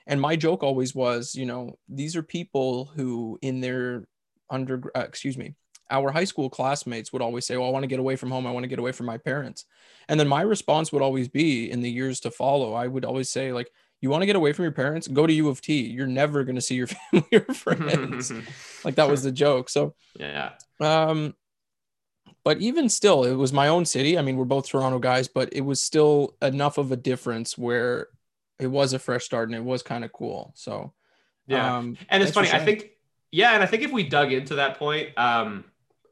And 0.06 0.20
my 0.20 0.36
joke 0.36 0.62
always 0.62 0.94
was, 0.94 1.34
you 1.34 1.46
know, 1.46 1.78
these 1.88 2.14
are 2.14 2.22
people 2.22 2.86
who 2.94 3.38
in 3.42 3.60
their 3.60 4.06
under, 4.48 4.80
uh, 4.94 5.00
excuse 5.00 5.36
me, 5.36 5.56
our 5.90 6.10
high 6.10 6.24
school 6.24 6.50
classmates 6.50 7.12
would 7.12 7.22
always 7.22 7.46
say, 7.46 7.56
"Well, 7.56 7.68
I 7.68 7.72
want 7.72 7.84
to 7.84 7.88
get 7.88 8.00
away 8.00 8.16
from 8.16 8.30
home. 8.30 8.46
I 8.46 8.50
want 8.50 8.64
to 8.64 8.68
get 8.68 8.78
away 8.78 8.92
from 8.92 9.06
my 9.06 9.18
parents." 9.18 9.64
And 10.08 10.18
then 10.18 10.28
my 10.28 10.42
response 10.42 10.92
would 10.92 11.02
always 11.02 11.28
be 11.28 11.70
in 11.70 11.80
the 11.80 11.90
years 11.90 12.20
to 12.20 12.30
follow, 12.30 12.74
I 12.74 12.86
would 12.86 13.04
always 13.04 13.30
say 13.30 13.52
like, 13.52 13.70
"You 14.00 14.10
want 14.10 14.22
to 14.22 14.26
get 14.26 14.36
away 14.36 14.52
from 14.52 14.64
your 14.64 14.72
parents? 14.72 15.08
Go 15.08 15.26
to 15.26 15.32
U 15.32 15.48
of 15.48 15.60
T. 15.60 15.86
You're 15.86 16.06
never 16.06 16.44
going 16.44 16.56
to 16.56 16.60
see 16.60 16.76
your 16.76 16.86
family 17.12 17.28
or 17.32 17.54
friends." 17.54 18.32
like 18.84 18.96
that 18.96 19.08
was 19.08 19.22
the 19.22 19.32
joke. 19.32 19.68
So, 19.68 19.94
yeah. 20.18 20.52
Um 20.80 21.34
but 22.46 22.60
even 22.60 22.88
still, 22.88 23.24
it 23.24 23.34
was 23.34 23.52
my 23.52 23.66
own 23.66 23.84
city. 23.84 24.16
I 24.16 24.22
mean, 24.22 24.36
we're 24.36 24.44
both 24.44 24.68
Toronto 24.68 25.00
guys, 25.00 25.26
but 25.26 25.48
it 25.52 25.62
was 25.62 25.82
still 25.82 26.36
enough 26.40 26.78
of 26.78 26.92
a 26.92 26.96
difference 26.96 27.58
where 27.58 28.06
it 28.60 28.68
was 28.68 28.92
a 28.92 29.00
fresh 29.00 29.24
start 29.24 29.48
and 29.48 29.56
it 29.56 29.64
was 29.64 29.82
kind 29.82 30.04
of 30.04 30.12
cool. 30.12 30.52
So, 30.54 30.92
yeah. 31.48 31.76
Um, 31.76 31.96
and 32.08 32.22
it's 32.22 32.30
funny. 32.30 32.52
I 32.52 32.64
think, 32.64 32.90
yeah. 33.32 33.54
And 33.54 33.64
I 33.64 33.66
think 33.66 33.82
if 33.82 33.90
we 33.90 34.04
dug 34.04 34.32
into 34.32 34.54
that 34.54 34.78
point, 34.78 35.08
um, 35.16 35.64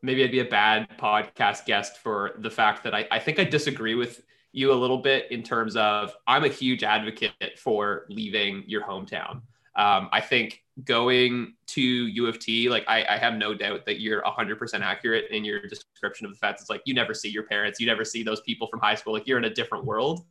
maybe 0.04 0.22
I'd 0.22 0.30
be 0.30 0.40
a 0.40 0.44
bad 0.44 0.86
podcast 0.98 1.64
guest 1.64 1.96
for 1.96 2.32
the 2.38 2.50
fact 2.50 2.84
that 2.84 2.94
I, 2.94 3.06
I 3.10 3.18
think 3.18 3.38
I 3.38 3.44
disagree 3.44 3.94
with 3.94 4.20
you 4.52 4.70
a 4.70 4.74
little 4.74 4.98
bit 4.98 5.30
in 5.32 5.42
terms 5.42 5.76
of 5.76 6.14
I'm 6.26 6.44
a 6.44 6.48
huge 6.48 6.84
advocate 6.84 7.58
for 7.58 8.04
leaving 8.10 8.64
your 8.66 8.82
hometown. 8.82 9.40
Um, 9.76 10.08
I 10.12 10.20
think 10.20 10.62
going 10.84 11.54
to 11.68 11.80
U 11.80 12.26
of 12.26 12.38
T, 12.38 12.68
like 12.68 12.84
I, 12.86 13.04
I, 13.08 13.16
have 13.16 13.34
no 13.34 13.54
doubt 13.54 13.86
that 13.86 14.00
you're 14.00 14.22
100% 14.22 14.80
accurate 14.82 15.30
in 15.32 15.44
your 15.44 15.66
description 15.66 16.26
of 16.26 16.32
the 16.32 16.38
facts. 16.38 16.60
It's 16.60 16.70
like 16.70 16.82
you 16.84 16.94
never 16.94 17.12
see 17.12 17.28
your 17.28 17.42
parents, 17.42 17.80
you 17.80 17.86
never 17.86 18.04
see 18.04 18.22
those 18.22 18.40
people 18.42 18.68
from 18.68 18.78
high 18.78 18.94
school. 18.94 19.12
Like 19.12 19.26
you're 19.26 19.38
in 19.38 19.46
a 19.46 19.54
different 19.54 19.84
world. 19.84 20.24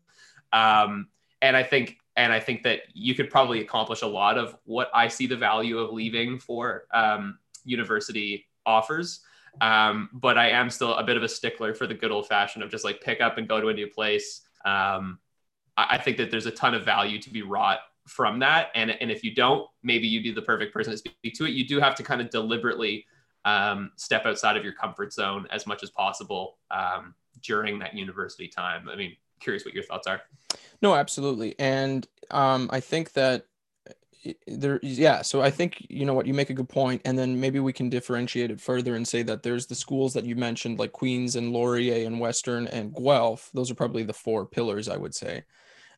Um, 0.54 1.08
and 1.42 1.58
I 1.58 1.64
think, 1.64 1.98
and 2.16 2.32
I 2.32 2.40
think 2.40 2.64
that 2.64 2.82
you 2.94 3.16
could 3.16 3.30
probably 3.30 3.60
accomplish 3.60 4.02
a 4.02 4.08
lot 4.08 4.38
of 4.38 4.56
what 4.64 4.90
I 4.94 5.10
see 5.10 5.28
the 5.28 5.36
value 5.36 5.80
of 5.80 5.92
leaving 5.92 6.40
for 6.40 6.86
um, 6.94 7.40
university 7.66 8.46
offers. 8.66 9.22
Um, 9.62 10.10
but 10.14 10.38
I 10.38 10.50
am 10.50 10.70
still 10.70 10.96
a 10.96 11.04
bit 11.04 11.18
of 11.18 11.24
a 11.24 11.30
stickler 11.30 11.74
for 11.74 11.88
the 11.88 11.94
good 11.94 12.12
old 12.12 12.28
fashioned 12.28 12.64
of 12.64 12.72
just 12.72 12.84
like 12.84 13.02
pick 13.02 13.22
up 13.22 13.38
and 13.38 13.48
go 13.48 13.62
to 13.62 13.68
a 13.68 13.74
new 13.74 13.88
place. 13.88 14.42
Um, 14.66 15.20
I, 15.78 15.88
I 15.92 15.98
think 15.98 16.18
that 16.18 16.32
there's 16.32 16.46
a 16.46 16.52
ton 16.52 16.74
of 16.74 16.84
value 16.84 17.20
to 17.20 17.30
be 17.30 17.42
wrought 17.42 17.80
from 18.08 18.40
that. 18.40 18.70
And, 18.76 18.92
and 18.92 19.12
if 19.12 19.24
you 19.24 19.34
don't, 19.34 19.68
maybe 19.82 20.08
you'd 20.08 20.24
be 20.24 20.32
the 20.32 20.42
perfect 20.42 20.74
person 20.74 20.92
to 20.92 20.98
speak 20.98 21.34
to 21.36 21.46
it. 21.46 21.52
You 21.52 21.68
do 21.68 21.80
have 21.80 21.96
to 21.96 22.04
kind 22.04 22.22
of 22.22 22.30
deliberately 22.30 23.06
um, 23.46 23.92
step 23.96 24.26
outside 24.26 24.58
of 24.58 24.64
your 24.64 24.74
comfort 24.74 25.14
zone 25.14 25.48
as 25.52 25.68
much 25.68 25.84
as 25.84 25.90
possible 25.90 26.58
um, 26.72 27.14
during 27.42 27.80
that 27.80 27.94
university 27.94 28.48
time. 28.48 28.90
I 28.90 28.96
mean, 28.96 29.16
curious 29.40 29.66
what 29.66 29.74
your 29.74 29.84
thoughts 29.84 30.08
are. 30.08 30.22
No, 30.82 30.96
absolutely. 30.96 31.56
And 31.60 32.08
um, 32.32 32.70
I 32.72 32.80
think 32.80 33.14
that 33.14 33.46
there 34.48 34.80
yeah 34.84 35.22
so 35.22 35.42
i 35.42 35.50
think 35.50 35.86
you 35.90 36.06
know 36.06 36.14
what 36.14 36.26
you 36.26 36.34
make 36.34 36.50
a 36.50 36.54
good 36.54 36.70
point 36.70 37.02
and 37.06 37.18
then 37.18 37.40
maybe 37.40 37.60
we 37.60 37.74
can 37.74 37.90
differentiate 37.90 38.52
it 38.52 38.62
further 38.62 38.96
and 38.96 39.08
say 39.08 39.22
that 39.22 39.44
there's 39.44 39.66
the 39.66 39.76
schools 39.76 40.14
that 40.14 40.26
you 40.26 40.36
mentioned 40.36 40.80
like 40.80 40.92
queens 40.92 41.36
and 41.36 41.52
laurier 41.52 42.06
and 42.06 42.20
western 42.20 42.68
and 42.68 42.96
guelph 42.96 43.50
those 43.54 43.70
are 43.70 43.76
probably 43.76 44.04
the 44.04 44.14
four 44.14 44.46
pillars 44.46 44.88
i 44.88 44.98
would 44.98 45.14
say. 45.16 45.44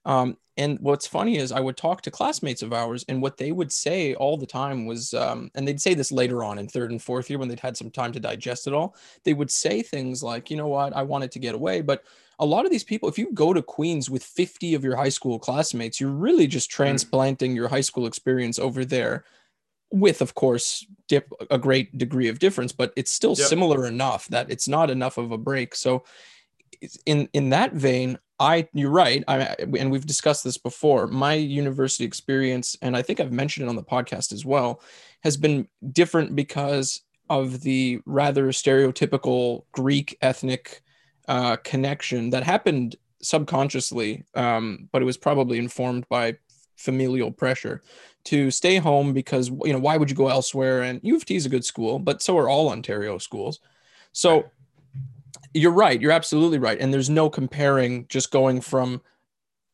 Um, 0.05 0.38
and 0.58 0.79
what's 0.82 1.08
funny 1.08 1.38
is 1.38 1.51
i 1.51 1.60
would 1.60 1.77
talk 1.77 2.01
to 2.03 2.12
classmates 2.12 2.62
of 2.62 2.74
ours 2.74 3.03
and 3.10 3.22
what 3.22 3.38
they 3.38 3.51
would 3.51 3.72
say 3.72 4.13
all 4.13 4.38
the 4.38 4.46
time 4.46 4.86
was 4.86 5.13
um, 5.15 5.50
and 5.55 5.67
they'd 5.67 5.82
say 5.82 5.96
this 5.96 6.12
later 6.12 6.44
on 6.44 6.60
in 6.60 6.67
third 6.67 6.91
and 6.91 7.01
fourth 7.01 7.27
year 7.29 7.39
when 7.39 7.48
they'd 7.50 7.60
had 7.60 7.75
some 7.75 7.89
time 7.89 8.12
to 8.12 8.20
digest 8.20 8.67
it 8.67 8.74
all 8.74 8.96
they 9.24 9.34
would 9.34 9.50
say 9.50 9.82
things 9.82 10.22
like 10.22 10.51
you 10.51 10.58
know 10.58 10.67
what 10.67 10.96
i 10.96 11.01
wanted 11.01 11.32
to 11.32 11.39
get 11.39 11.55
away 11.55 11.82
but 11.82 12.03
a 12.39 12.45
lot 12.45 12.65
of 12.65 12.71
these 12.71 12.83
people, 12.83 13.09
if 13.09 13.17
you 13.17 13.31
go 13.33 13.53
to 13.53 13.61
Queens 13.61 14.09
with 14.09 14.23
50 14.23 14.73
of 14.75 14.83
your 14.83 14.95
high 14.95 15.09
school 15.09 15.39
classmates, 15.39 15.99
you're 15.99 16.09
really 16.09 16.47
just 16.47 16.69
mm. 16.69 16.73
transplanting 16.73 17.53
mm. 17.53 17.55
your 17.55 17.67
high 17.67 17.81
school 17.81 18.05
experience 18.05 18.59
over 18.59 18.83
there 18.85 19.23
with, 19.91 20.21
of 20.21 20.35
course, 20.35 20.85
dip, 21.07 21.31
a 21.49 21.57
great 21.57 21.97
degree 21.97 22.27
of 22.27 22.39
difference, 22.39 22.71
but 22.71 22.91
it's 22.95 23.11
still 23.11 23.35
yep. 23.37 23.47
similar 23.47 23.85
enough 23.85 24.27
that 24.27 24.51
it's 24.51 24.67
not 24.67 24.89
enough 24.89 25.17
of 25.17 25.31
a 25.31 25.37
break. 25.37 25.75
So, 25.75 26.03
in 27.05 27.29
in 27.31 27.49
that 27.49 27.73
vein, 27.73 28.17
I 28.39 28.67
you're 28.73 28.91
right. 28.91 29.23
I 29.27 29.55
and 29.59 29.91
we've 29.91 30.05
discussed 30.05 30.43
this 30.43 30.57
before. 30.57 31.07
My 31.07 31.33
university 31.33 32.03
experience, 32.03 32.77
and 32.81 32.97
I 32.97 33.01
think 33.01 33.19
I've 33.19 33.31
mentioned 33.31 33.67
it 33.67 33.69
on 33.69 33.75
the 33.75 33.83
podcast 33.83 34.33
as 34.33 34.43
well, 34.43 34.81
has 35.23 35.37
been 35.37 35.67
different 35.93 36.35
because 36.35 37.01
of 37.29 37.61
the 37.61 38.01
rather 38.05 38.47
stereotypical 38.47 39.63
Greek 39.71 40.17
ethnic 40.21 40.81
uh, 41.27 41.55
connection 41.58 42.29
that 42.32 42.44
happened 42.44 42.96
subconsciously, 43.22 44.24
um, 44.36 44.89
but 44.91 45.01
it 45.01 45.05
was 45.05 45.17
probably 45.17 45.58
informed 45.58 46.08
by 46.10 46.38
familial 46.75 47.32
pressure 47.32 47.82
to 48.25 48.51
stay 48.51 48.77
home 48.77 49.13
because 49.13 49.50
you 49.50 49.74
know 49.74 49.79
why 49.79 49.98
would 49.98 50.10
you 50.10 50.15
go 50.15 50.27
elsewhere? 50.27 50.82
And 50.82 51.00
U 51.03 51.15
of 51.15 51.25
T 51.25 51.36
is 51.36 51.46
a 51.46 51.50
good 51.50 51.65
school, 51.65 52.00
but 52.00 52.22
so 52.22 52.38
are 52.38 52.50
all 52.50 52.70
Ontario 52.70 53.17
schools. 53.17 53.60
So 54.12 54.46
you're 55.53 55.72
right. 55.72 56.00
You're 56.00 56.12
absolutely 56.12 56.58
right. 56.58 56.79
And 56.79 56.94
there's 56.94 57.10
no 57.10 57.29
comparing 57.29 58.08
just 58.08 58.32
going 58.32 58.62
from 58.62 59.01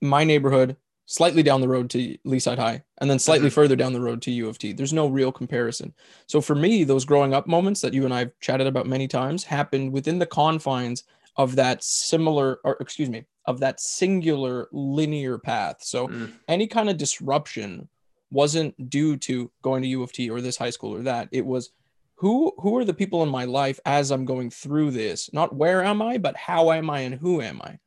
my 0.02 0.24
neighborhood 0.24 0.76
slightly 1.08 1.44
down 1.44 1.60
the 1.60 1.68
road 1.68 1.90
to 1.90 2.18
Leaside 2.26 2.58
High 2.58 2.84
and 3.00 3.10
then 3.10 3.20
slightly 3.20 3.50
mm-hmm. 3.50 3.56
further 3.56 3.76
down 3.76 3.92
the 3.92 4.00
road 4.00 4.22
to 4.22 4.32
U 4.32 4.48
of 4.48 4.58
T. 4.58 4.74
There's 4.74 4.94
no 4.94 5.08
real 5.08 5.32
comparison. 5.32 5.94
So 6.28 6.40
for 6.40 6.56
me, 6.56 6.84
those 6.84 7.04
growing 7.04 7.34
up 7.34 7.48
moments 7.48 7.82
that 7.82 7.94
you 7.94 8.06
and 8.06 8.14
I've 8.14 8.32
chatted 8.40 8.68
about 8.68 8.88
many 8.88 9.08
times 9.08 9.44
happened 9.44 9.92
within 9.92 10.20
the 10.20 10.26
confines 10.26 11.04
of 11.38 11.56
that 11.56 11.84
similar 11.84 12.60
or 12.64 12.78
excuse 12.80 13.10
me, 13.10 13.26
of 13.46 13.60
that 13.60 13.80
singular 13.80 14.68
linear 14.72 15.38
path. 15.38 15.78
So 15.82 16.08
mm. 16.08 16.32
any 16.48 16.68
kind 16.68 16.90
of 16.90 16.98
disruption 16.98 17.88
wasn't 18.32 18.90
due 18.90 19.18
to 19.18 19.52
going 19.62 19.82
to 19.82 19.88
U 19.90 20.04
of 20.04 20.12
T 20.12 20.30
or 20.30 20.42
this 20.42 20.58
high 20.58 20.70
school 20.70 20.96
or 20.96 21.04
that. 21.04 21.30
It 21.32 21.46
was 21.46 21.72
who 22.16 22.54
who 22.58 22.78
are 22.78 22.86
the 22.86 22.94
people 22.94 23.24
in 23.24 23.30
my 23.30 23.46
life 23.46 23.80
as 23.86 24.12
I'm 24.12 24.26
going 24.26 24.50
through 24.50 24.92
this? 24.92 25.32
Not 25.34 25.56
where 25.56 25.84
am 25.84 26.02
I, 26.02 26.18
but 26.18 26.38
how 26.38 26.72
am 26.72 26.90
I 26.90 27.02
and 27.02 27.16
who 27.16 27.42
am 27.42 27.62
I? 27.64 27.72
Mm. 27.72 27.80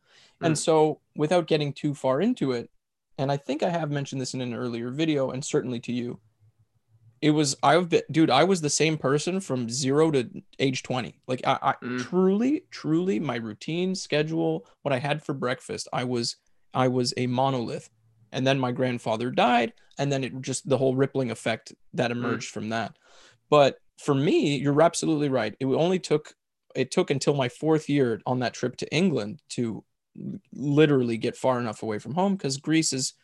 And 0.47 0.59
so 0.59 1.01
without 1.17 1.47
getting 1.47 1.73
too 1.73 1.95
far 1.95 2.21
into 2.21 2.53
it, 2.53 2.71
and 3.17 3.31
I 3.31 3.37
think 3.37 3.63
I 3.63 3.69
have 3.69 3.91
mentioned 3.91 4.21
this 4.21 4.35
in 4.35 4.41
an 4.41 4.55
earlier 4.55 4.91
video 4.91 5.31
and 5.31 5.45
certainly 5.45 5.81
to 5.81 5.93
you, 5.93 6.19
it 7.25 7.31
was 7.31 7.57
I've 7.63 7.89
been 7.89 8.03
dude, 8.11 8.29
I 8.29 8.45
was 8.45 8.61
the 8.61 8.69
same 8.69 8.99
person 8.99 9.41
from 9.41 9.71
zero 9.71 10.11
to 10.11 10.29
age 10.59 10.83
20. 10.83 11.23
Like 11.27 11.41
I, 11.47 11.59
I 11.63 11.75
mm. 11.83 11.99
truly, 11.99 12.65
truly 12.71 13.19
my 13.19 13.37
routine, 13.37 13.95
schedule, 13.95 14.67
what 14.83 14.93
I 14.93 14.99
had 14.99 15.25
for 15.25 15.33
breakfast, 15.33 15.89
I 15.91 16.05
was 16.05 16.37
I 16.75 16.89
was 16.89 17.15
a 17.17 17.27
monolith. 17.27 17.89
And 18.31 18.47
then 18.47 18.59
my 18.59 18.73
grandfather 18.73 19.31
died, 19.31 19.73
and 19.97 20.13
then 20.13 20.23
it 20.23 20.39
just 20.43 20.69
the 20.69 20.77
whole 20.77 20.97
rippling 20.97 21.31
effect 21.31 21.73
that 21.95 22.11
mm. 22.11 22.17
emerged 22.17 22.51
mm. 22.51 22.53
from 22.53 22.69
that. 22.69 22.95
But 23.49 23.79
for 23.97 24.15
me, 24.15 24.59
you're 24.59 24.83
absolutely 24.83 25.31
right. 25.31 25.55
It 25.59 25.65
only 25.65 26.01
took 26.01 26.35
it 26.77 26.91
took 26.91 27.11
until 27.11 27.33
my 27.33 27.49
fourth 27.49 27.89
year 27.89 28.21
on 28.27 28.41
that 28.41 28.53
trip 28.53 28.77
to 28.77 28.95
England 28.95 29.41
to 29.51 29.83
literally 30.53 31.17
get 31.17 31.39
far 31.39 31.59
enough 31.59 31.83
away 31.83 31.99
from 31.99 32.17
home 32.17 32.37
because 32.37 32.59
Greece 32.59 32.93
is 32.93 33.15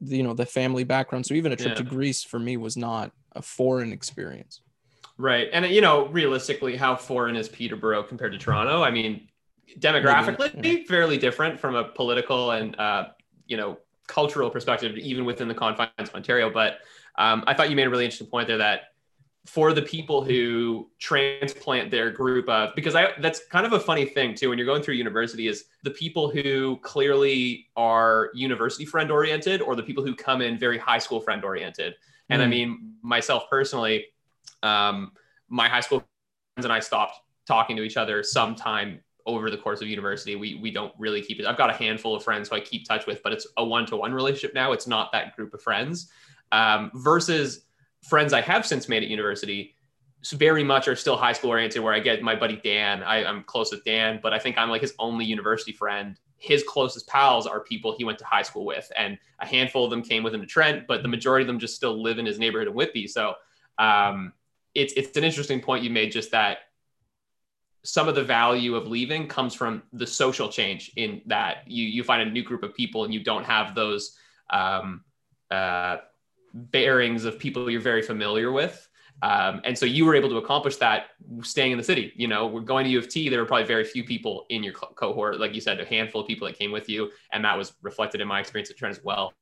you 0.00 0.22
know 0.22 0.34
the 0.34 0.46
family 0.46 0.84
background 0.84 1.26
so 1.26 1.34
even 1.34 1.52
a 1.52 1.56
trip 1.56 1.70
yeah. 1.70 1.74
to 1.74 1.82
greece 1.82 2.22
for 2.22 2.38
me 2.38 2.56
was 2.56 2.76
not 2.76 3.12
a 3.32 3.42
foreign 3.42 3.92
experience. 3.92 4.62
Right. 5.20 5.48
And, 5.52 5.66
you 5.66 5.82
know, 5.82 6.06
realistically, 6.06 6.76
how 6.76 6.96
foreign 6.96 7.36
is 7.36 7.48
Peterborough 7.48 8.02
compared 8.04 8.32
to 8.32 8.38
Toronto? 8.38 8.82
I 8.82 8.90
mean, 8.90 9.28
demographically, 9.78 10.64
yeah. 10.64 10.84
fairly 10.88 11.18
different 11.18 11.60
from 11.60 11.74
a 11.74 11.84
political 11.84 12.52
and, 12.52 12.78
uh, 12.80 13.08
you 13.46 13.58
know, 13.58 13.78
cultural 14.06 14.48
perspective, 14.48 14.96
even 14.96 15.26
within 15.26 15.46
the 15.46 15.54
confines 15.54 15.90
of 15.98 16.14
Ontario. 16.14 16.50
But 16.50 16.78
um, 17.18 17.44
I 17.46 17.52
thought 17.52 17.68
you 17.68 17.76
made 17.76 17.86
a 17.86 17.90
really 17.90 18.06
interesting 18.06 18.28
point 18.28 18.48
there 18.48 18.58
that 18.58 18.94
for 19.46 19.72
the 19.72 19.82
people 19.82 20.22
who 20.22 20.88
transplant 20.98 21.90
their 21.90 22.10
group 22.10 22.48
of 22.48 22.74
because 22.74 22.94
I 22.94 23.12
that's 23.20 23.46
kind 23.46 23.64
of 23.64 23.72
a 23.72 23.80
funny 23.80 24.04
thing 24.04 24.34
too 24.34 24.50
when 24.50 24.58
you're 24.58 24.66
going 24.66 24.82
through 24.82 24.94
university 24.94 25.48
is 25.48 25.64
the 25.82 25.90
people 25.90 26.30
who 26.30 26.76
clearly 26.82 27.68
are 27.74 28.30
university 28.34 28.84
friend 28.84 29.10
oriented 29.10 29.62
or 29.62 29.74
the 29.74 29.82
people 29.82 30.04
who 30.04 30.14
come 30.14 30.42
in 30.42 30.58
very 30.58 30.76
high 30.76 30.98
school 30.98 31.20
friend 31.20 31.42
oriented 31.42 31.94
and 32.30 32.40
mm. 32.40 32.44
I 32.44 32.48
mean, 32.48 32.94
myself 33.02 33.50
personally, 33.50 34.06
um, 34.62 35.12
my 35.48 35.68
high 35.68 35.80
school 35.80 35.98
friends 36.54 36.64
and 36.64 36.72
I 36.72 36.80
stopped 36.80 37.20
talking 37.46 37.76
to 37.76 37.82
each 37.82 37.96
other 37.96 38.22
sometime 38.22 39.00
over 39.26 39.50
the 39.50 39.56
course 39.56 39.82
of 39.82 39.88
university. 39.88 40.36
We 40.36 40.54
we 40.54 40.70
don't 40.70 40.94
really 40.98 41.20
keep 41.20 41.40
it. 41.40 41.46
I've 41.46 41.58
got 41.58 41.70
a 41.70 41.74
handful 41.74 42.14
of 42.14 42.22
friends 42.24 42.48
who 42.48 42.56
I 42.56 42.60
keep 42.60 42.86
touch 42.86 43.06
with, 43.06 43.22
but 43.22 43.32
it's 43.32 43.46
a 43.56 43.64
one 43.64 43.84
to 43.86 43.96
one 43.96 44.14
relationship 44.14 44.54
now. 44.54 44.72
It's 44.72 44.86
not 44.86 45.12
that 45.12 45.36
group 45.36 45.52
of 45.52 45.60
friends. 45.60 46.10
Um, 46.52 46.90
versus 46.94 47.66
friends 48.02 48.32
I 48.32 48.40
have 48.40 48.66
since 48.66 48.88
made 48.88 49.02
at 49.02 49.08
university 49.08 49.74
very 50.32 50.62
much 50.62 50.86
are 50.86 50.96
still 50.96 51.16
high 51.16 51.32
school 51.32 51.50
oriented 51.50 51.82
where 51.82 51.94
I 51.94 52.00
get 52.00 52.22
my 52.22 52.34
buddy 52.34 52.60
Dan. 52.62 53.02
I, 53.02 53.24
am 53.24 53.42
close 53.44 53.72
with 53.72 53.84
Dan, 53.84 54.20
but 54.22 54.34
I 54.34 54.38
think 54.38 54.58
I'm 54.58 54.68
like 54.68 54.82
his 54.82 54.94
only 54.98 55.24
university 55.24 55.72
friend 55.72 56.16
his 56.40 56.64
closest 56.66 57.06
pals 57.06 57.46
are 57.46 57.60
people 57.60 57.94
he 57.96 58.04
went 58.04 58.18
to 58.18 58.24
high 58.24 58.42
school 58.42 58.64
with, 58.64 58.90
and 58.96 59.18
a 59.40 59.46
handful 59.46 59.84
of 59.84 59.90
them 59.90 60.02
came 60.02 60.22
with 60.22 60.34
him 60.34 60.40
to 60.40 60.46
Trent, 60.46 60.86
but 60.88 61.02
the 61.02 61.08
majority 61.08 61.42
of 61.42 61.46
them 61.46 61.58
just 61.58 61.76
still 61.76 62.02
live 62.02 62.18
in 62.18 62.24
his 62.24 62.38
neighborhood 62.38 62.66
in 62.66 62.74
Whitby. 62.74 63.06
So 63.06 63.34
um, 63.78 64.32
it's 64.74 64.94
it's 64.94 65.16
an 65.18 65.22
interesting 65.22 65.60
point 65.60 65.84
you 65.84 65.90
made, 65.90 66.10
just 66.10 66.30
that 66.30 66.58
some 67.84 68.08
of 68.08 68.14
the 68.14 68.24
value 68.24 68.74
of 68.74 68.86
leaving 68.86 69.28
comes 69.28 69.54
from 69.54 69.82
the 69.92 70.06
social 70.06 70.48
change 70.48 70.90
in 70.96 71.20
that 71.26 71.70
you 71.70 71.84
you 71.84 72.02
find 72.02 72.26
a 72.26 72.32
new 72.32 72.42
group 72.42 72.62
of 72.62 72.74
people 72.74 73.04
and 73.04 73.12
you 73.12 73.22
don't 73.22 73.44
have 73.44 73.74
those 73.74 74.16
um, 74.48 75.04
uh, 75.50 75.98
bearings 76.70 77.24
of 77.24 77.38
people 77.38 77.70
you're 77.70 77.80
very 77.80 78.02
familiar 78.02 78.52
with 78.52 78.88
um, 79.22 79.60
and 79.64 79.76
so 79.76 79.86
you 79.86 80.04
were 80.04 80.14
able 80.14 80.28
to 80.30 80.36
accomplish 80.38 80.76
that 80.76 81.08
staying 81.42 81.72
in 81.72 81.78
the 81.78 81.84
city. 81.84 82.12
You 82.16 82.26
know, 82.26 82.46
we're 82.46 82.60
going 82.60 82.84
to 82.84 82.90
U 82.90 82.98
of 82.98 83.08
T. 83.08 83.28
There 83.28 83.40
were 83.40 83.46
probably 83.46 83.66
very 83.66 83.84
few 83.84 84.02
people 84.04 84.46
in 84.48 84.62
your 84.62 84.72
co- 84.72 84.92
cohort, 84.94 85.38
like 85.38 85.54
you 85.54 85.60
said, 85.60 85.78
a 85.80 85.84
handful 85.84 86.22
of 86.22 86.26
people 86.26 86.46
that 86.48 86.58
came 86.58 86.72
with 86.72 86.88
you, 86.88 87.10
and 87.32 87.44
that 87.44 87.56
was 87.56 87.74
reflected 87.82 88.20
in 88.20 88.28
my 88.28 88.40
experience 88.40 88.70
at 88.70 88.76
Trent 88.76 88.96
as 88.96 89.04
well. 89.04 89.32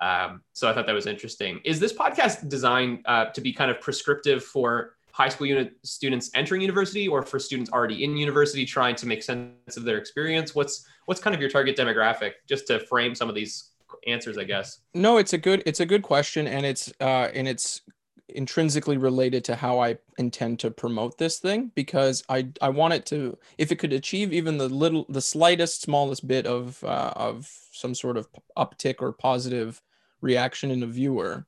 Um, 0.00 0.42
so 0.52 0.68
I 0.68 0.74
thought 0.74 0.86
that 0.86 0.94
was 0.94 1.06
interesting. 1.06 1.60
Is 1.64 1.78
this 1.78 1.92
podcast 1.92 2.48
designed 2.48 3.00
uh, 3.04 3.26
to 3.26 3.40
be 3.40 3.52
kind 3.52 3.70
of 3.70 3.80
prescriptive 3.80 4.42
for 4.42 4.96
high 5.12 5.28
school 5.28 5.46
unit 5.46 5.74
students 5.84 6.30
entering 6.34 6.62
university, 6.62 7.06
or 7.06 7.22
for 7.22 7.38
students 7.38 7.70
already 7.70 8.04
in 8.04 8.16
university 8.16 8.64
trying 8.64 8.96
to 8.96 9.06
make 9.06 9.22
sense 9.22 9.76
of 9.76 9.84
their 9.84 9.98
experience? 9.98 10.54
What's 10.54 10.86
what's 11.04 11.20
kind 11.20 11.34
of 11.34 11.42
your 11.42 11.50
target 11.50 11.76
demographic, 11.76 12.32
just 12.48 12.66
to 12.68 12.80
frame 12.80 13.14
some 13.14 13.28
of 13.28 13.34
these 13.34 13.73
answers, 14.06 14.38
I 14.38 14.44
guess. 14.44 14.80
No, 14.94 15.18
it's 15.18 15.32
a 15.32 15.38
good 15.38 15.62
it's 15.66 15.80
a 15.80 15.86
good 15.86 16.02
question, 16.02 16.46
and 16.46 16.64
it's 16.66 16.92
uh, 17.00 17.28
and 17.34 17.48
it's 17.48 17.82
intrinsically 18.28 18.96
related 18.96 19.44
to 19.44 19.54
how 19.54 19.78
I 19.78 19.98
intend 20.18 20.58
to 20.60 20.70
promote 20.70 21.18
this 21.18 21.38
thing 21.38 21.70
because 21.74 22.24
I 22.28 22.48
I 22.60 22.70
want 22.70 22.94
it 22.94 23.06
to 23.06 23.38
if 23.58 23.70
it 23.70 23.78
could 23.78 23.92
achieve 23.92 24.32
even 24.32 24.58
the 24.58 24.68
little 24.68 25.06
the 25.08 25.20
slightest 25.20 25.82
smallest 25.82 26.26
bit 26.26 26.46
of 26.46 26.82
uh, 26.84 27.12
of 27.16 27.50
some 27.72 27.94
sort 27.94 28.16
of 28.16 28.28
uptick 28.56 28.96
or 29.00 29.12
positive 29.12 29.82
reaction 30.20 30.70
in 30.70 30.82
a 30.82 30.86
viewer. 30.86 31.46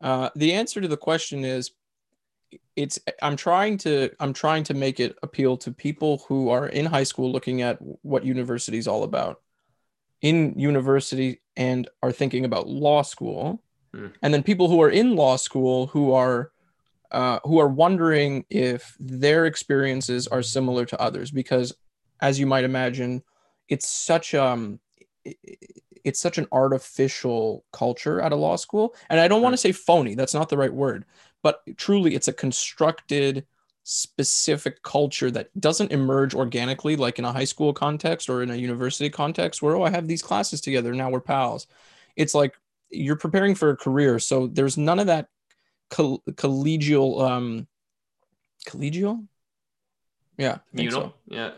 Uh, 0.00 0.30
the 0.34 0.52
answer 0.52 0.80
to 0.80 0.88
the 0.88 0.96
question 0.96 1.44
is 1.44 1.72
it's 2.76 2.98
I'm 3.20 3.36
trying 3.36 3.78
to 3.78 4.10
I'm 4.20 4.32
trying 4.32 4.64
to 4.64 4.74
make 4.74 5.00
it 5.00 5.16
appeal 5.22 5.56
to 5.58 5.72
people 5.72 6.24
who 6.28 6.50
are 6.50 6.66
in 6.66 6.86
high 6.86 7.04
school 7.04 7.30
looking 7.30 7.62
at 7.62 7.78
what 8.02 8.24
university 8.24 8.78
is 8.78 8.88
all 8.88 9.04
about 9.04 9.40
in 10.22 10.58
university 10.58 11.40
and 11.56 11.88
are 12.02 12.12
thinking 12.12 12.44
about 12.44 12.68
law 12.68 13.02
school. 13.02 13.62
Mm. 13.94 14.12
And 14.22 14.32
then 14.32 14.42
people 14.42 14.68
who 14.68 14.80
are 14.80 14.90
in 14.90 15.16
law 15.16 15.36
school 15.36 15.88
who 15.88 16.12
are 16.12 16.50
uh, 17.10 17.40
who 17.44 17.58
are 17.58 17.68
wondering 17.68 18.46
if 18.48 18.96
their 18.98 19.44
experiences 19.44 20.26
are 20.28 20.42
similar 20.42 20.86
to 20.86 20.98
others. 20.98 21.30
Because 21.30 21.74
as 22.20 22.40
you 22.40 22.46
might 22.46 22.64
imagine 22.64 23.22
it's 23.68 23.88
such 23.88 24.34
um 24.34 24.80
it's 26.04 26.18
such 26.20 26.38
an 26.38 26.48
artificial 26.50 27.64
culture 27.72 28.20
at 28.20 28.32
a 28.32 28.36
law 28.36 28.56
school. 28.56 28.94
And 29.10 29.20
i 29.20 29.28
don't 29.28 29.42
want 29.42 29.52
to 29.52 29.58
say 29.58 29.72
phony 29.72 30.14
that's 30.14 30.34
not 30.34 30.48
the 30.48 30.56
right 30.56 30.72
word 30.72 31.04
but 31.42 31.62
truly 31.76 32.14
it's 32.14 32.28
a 32.28 32.32
constructed 32.32 33.44
specific 33.84 34.82
culture 34.82 35.30
that 35.30 35.48
doesn't 35.60 35.90
emerge 35.90 36.34
organically 36.34 36.94
like 36.94 37.18
in 37.18 37.24
a 37.24 37.32
high 37.32 37.44
school 37.44 37.72
context 37.72 38.30
or 38.30 38.42
in 38.42 38.50
a 38.50 38.54
university 38.54 39.10
context 39.10 39.60
where 39.60 39.76
oh 39.76 39.82
i 39.82 39.90
have 39.90 40.06
these 40.06 40.22
classes 40.22 40.60
together 40.60 40.92
now 40.94 41.10
we're 41.10 41.20
pals. 41.20 41.66
It's 42.14 42.34
like 42.34 42.54
you're 42.90 43.16
preparing 43.16 43.54
for 43.54 43.70
a 43.70 43.76
career 43.76 44.18
so 44.18 44.46
there's 44.46 44.78
none 44.78 44.98
of 44.98 45.06
that 45.08 45.28
coll- 45.90 46.22
collegial 46.32 47.28
um 47.28 47.66
collegial? 48.66 49.26
Yeah 50.38 50.58
you 50.72 50.90
know 50.90 50.90
so. 50.90 51.14
yeah. 51.26 51.50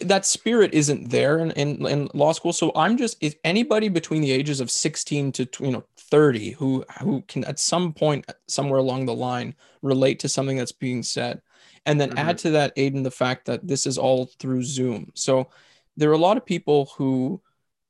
That 0.00 0.24
spirit 0.24 0.72
isn't 0.72 1.10
there 1.10 1.38
in, 1.40 1.50
in, 1.50 1.86
in 1.86 2.08
law 2.14 2.32
school 2.32 2.54
so 2.54 2.72
i'm 2.74 2.96
just 2.96 3.18
if 3.20 3.34
anybody 3.44 3.90
between 3.90 4.22
the 4.22 4.32
ages 4.32 4.60
of 4.60 4.70
16 4.70 5.32
to 5.32 5.48
you 5.60 5.72
know 5.72 5.84
30 5.98 6.52
who 6.52 6.86
who 7.00 7.20
can 7.28 7.44
at 7.44 7.58
some 7.58 7.92
point 7.92 8.24
somewhere 8.48 8.78
along 8.78 9.04
the 9.04 9.14
line 9.14 9.54
relate 9.82 10.18
to 10.20 10.28
something 10.28 10.56
that's 10.56 10.72
being 10.72 11.02
said 11.02 11.42
and 11.86 12.00
then 12.00 12.10
mm-hmm. 12.10 12.18
add 12.18 12.38
to 12.38 12.50
that 12.50 12.74
aiden 12.76 13.02
the 13.02 13.10
fact 13.10 13.46
that 13.46 13.66
this 13.66 13.86
is 13.86 13.98
all 13.98 14.26
through 14.38 14.62
zoom 14.62 15.10
so 15.14 15.48
there 15.96 16.10
are 16.10 16.14
a 16.14 16.18
lot 16.18 16.36
of 16.36 16.44
people 16.44 16.90
who 16.96 17.40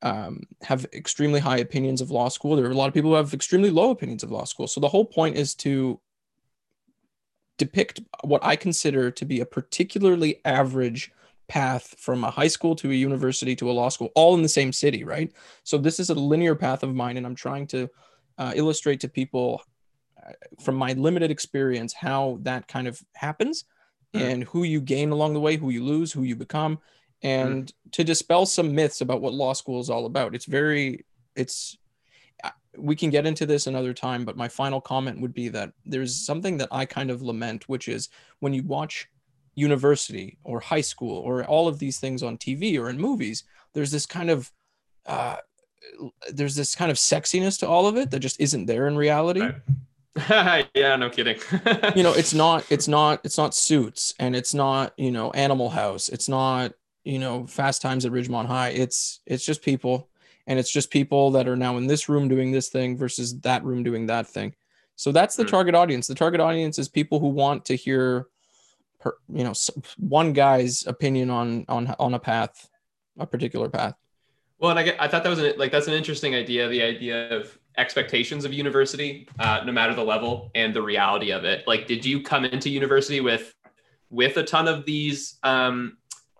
um, 0.02 0.42
have 0.62 0.86
extremely 0.92 1.40
high 1.40 1.58
opinions 1.58 2.00
of 2.00 2.10
law 2.10 2.28
school. 2.28 2.56
There 2.56 2.64
are 2.64 2.70
a 2.70 2.74
lot 2.74 2.88
of 2.88 2.94
people 2.94 3.10
who 3.10 3.16
have 3.16 3.34
extremely 3.34 3.70
low 3.70 3.90
opinions 3.90 4.22
of 4.22 4.30
law 4.30 4.44
school. 4.44 4.66
So 4.66 4.80
the 4.80 4.88
whole 4.88 5.04
point 5.04 5.36
is 5.36 5.54
to 5.56 6.00
depict 7.58 8.00
what 8.24 8.42
I 8.42 8.56
consider 8.56 9.10
to 9.10 9.24
be 9.24 9.40
a 9.40 9.46
particularly 9.46 10.40
average 10.44 11.12
path 11.48 11.94
from 11.98 12.24
a 12.24 12.30
high 12.30 12.48
school 12.48 12.74
to 12.76 12.90
a 12.90 12.94
university 12.94 13.54
to 13.56 13.70
a 13.70 13.72
law 13.72 13.90
school, 13.90 14.10
all 14.14 14.34
in 14.34 14.42
the 14.42 14.48
same 14.48 14.72
city, 14.72 15.04
right? 15.04 15.30
So 15.64 15.76
this 15.76 16.00
is 16.00 16.08
a 16.08 16.14
linear 16.14 16.54
path 16.54 16.82
of 16.82 16.94
mine, 16.94 17.16
and 17.16 17.26
I'm 17.26 17.34
trying 17.34 17.66
to 17.68 17.88
uh, 18.38 18.52
illustrate 18.54 19.00
to 19.00 19.08
people 19.08 19.62
from 20.60 20.76
my 20.76 20.92
limited 20.94 21.30
experience 21.30 21.92
how 21.92 22.38
that 22.42 22.68
kind 22.68 22.88
of 22.88 23.02
happens. 23.14 23.64
And 24.14 24.44
who 24.44 24.64
you 24.64 24.80
gain 24.80 25.10
along 25.10 25.34
the 25.34 25.40
way, 25.40 25.56
who 25.56 25.70
you 25.70 25.84
lose, 25.84 26.12
who 26.12 26.22
you 26.22 26.34
become, 26.36 26.78
and 27.22 27.66
Mm. 27.66 27.72
to 27.92 28.04
dispel 28.04 28.46
some 28.46 28.74
myths 28.74 29.00
about 29.00 29.20
what 29.20 29.34
law 29.34 29.52
school 29.52 29.80
is 29.80 29.90
all 29.90 30.06
about. 30.06 30.34
It's 30.34 30.46
very, 30.46 31.04
it's, 31.36 31.76
we 32.76 32.96
can 32.96 33.10
get 33.10 33.26
into 33.26 33.46
this 33.46 33.66
another 33.66 33.92
time, 33.92 34.24
but 34.24 34.36
my 34.36 34.48
final 34.48 34.80
comment 34.80 35.20
would 35.20 35.34
be 35.34 35.48
that 35.48 35.72
there's 35.84 36.14
something 36.14 36.56
that 36.58 36.68
I 36.70 36.86
kind 36.86 37.10
of 37.10 37.20
lament, 37.20 37.68
which 37.68 37.88
is 37.88 38.08
when 38.38 38.54
you 38.54 38.62
watch 38.62 39.08
university 39.54 40.38
or 40.44 40.60
high 40.60 40.80
school 40.80 41.18
or 41.18 41.44
all 41.44 41.68
of 41.68 41.78
these 41.78 41.98
things 41.98 42.22
on 42.22 42.38
TV 42.38 42.78
or 42.78 42.88
in 42.88 42.98
movies, 42.98 43.44
there's 43.74 43.90
this 43.90 44.06
kind 44.06 44.30
of, 44.30 44.50
uh, 45.06 45.36
there's 46.32 46.54
this 46.54 46.74
kind 46.74 46.90
of 46.90 46.96
sexiness 46.96 47.58
to 47.58 47.68
all 47.68 47.86
of 47.86 47.96
it 47.96 48.10
that 48.10 48.20
just 48.20 48.40
isn't 48.40 48.66
there 48.66 48.86
in 48.86 48.96
reality 48.96 49.40
Right. 49.40 49.54
yeah, 50.74 50.96
no 50.96 51.08
kidding. 51.08 51.38
you 51.94 52.02
know 52.02 52.12
it's 52.12 52.34
not 52.34 52.64
it's 52.70 52.88
not 52.88 53.20
it's 53.24 53.38
not 53.38 53.54
suits 53.54 54.14
and 54.18 54.34
it's 54.34 54.54
not 54.54 54.92
you 54.96 55.10
know 55.10 55.30
animal 55.32 55.70
house. 55.70 56.08
It's 56.08 56.28
not 56.28 56.72
you 57.04 57.18
know 57.18 57.46
fast 57.46 57.80
times 57.82 58.04
at 58.04 58.12
ridgemont 58.12 58.46
high. 58.46 58.70
It's 58.70 59.20
it's 59.26 59.44
just 59.44 59.62
people 59.62 60.08
and 60.46 60.58
it's 60.58 60.72
just 60.72 60.90
people 60.90 61.30
that 61.32 61.48
are 61.48 61.56
now 61.56 61.76
in 61.76 61.86
this 61.86 62.08
room 62.08 62.28
doing 62.28 62.50
this 62.50 62.68
thing 62.68 62.96
versus 62.96 63.38
that 63.40 63.64
room 63.64 63.82
doing 63.84 64.06
that 64.06 64.26
thing. 64.26 64.54
So 64.96 65.12
that's 65.12 65.36
the 65.36 65.44
Hmm. 65.44 65.50
target 65.50 65.74
audience. 65.74 66.06
The 66.08 66.14
target 66.14 66.40
audience 66.40 66.78
is 66.78 66.88
people 66.88 67.20
who 67.20 67.28
want 67.28 67.64
to 67.66 67.76
hear 67.76 68.26
per, 69.00 69.16
you 69.32 69.44
know 69.44 69.54
one 69.98 70.32
guy's 70.32 70.86
opinion 70.86 71.30
on 71.30 71.64
on 71.68 71.94
on 71.98 72.14
a 72.14 72.18
path 72.18 72.68
a 73.18 73.26
particular 73.26 73.68
path 73.68 73.94
Well, 74.60 74.70
and 74.70 74.78
I, 74.78 74.82
get, 74.82 75.00
I 75.00 75.08
thought 75.08 75.22
that 75.22 75.30
was 75.30 75.38
an, 75.38 75.54
like 75.56 75.72
that's 75.72 75.86
an 75.88 75.94
interesting 75.94 76.34
idea. 76.34 76.68
The 76.68 76.82
idea 76.82 77.30
of 77.30 77.58
expectations 77.78 78.44
of 78.44 78.52
university, 78.52 79.26
uh, 79.38 79.62
no 79.64 79.72
matter 79.72 79.94
the 79.94 80.04
level, 80.04 80.50
and 80.54 80.74
the 80.74 80.82
reality 80.82 81.32
of 81.32 81.44
it. 81.44 81.66
Like, 81.66 81.86
did 81.86 82.04
you 82.04 82.22
come 82.22 82.44
into 82.44 82.68
university 82.68 83.20
with 83.20 83.54
with 84.10 84.36
a 84.36 84.42
ton 84.42 84.68
of 84.68 84.84
these 84.84 85.38
um, 85.44 85.96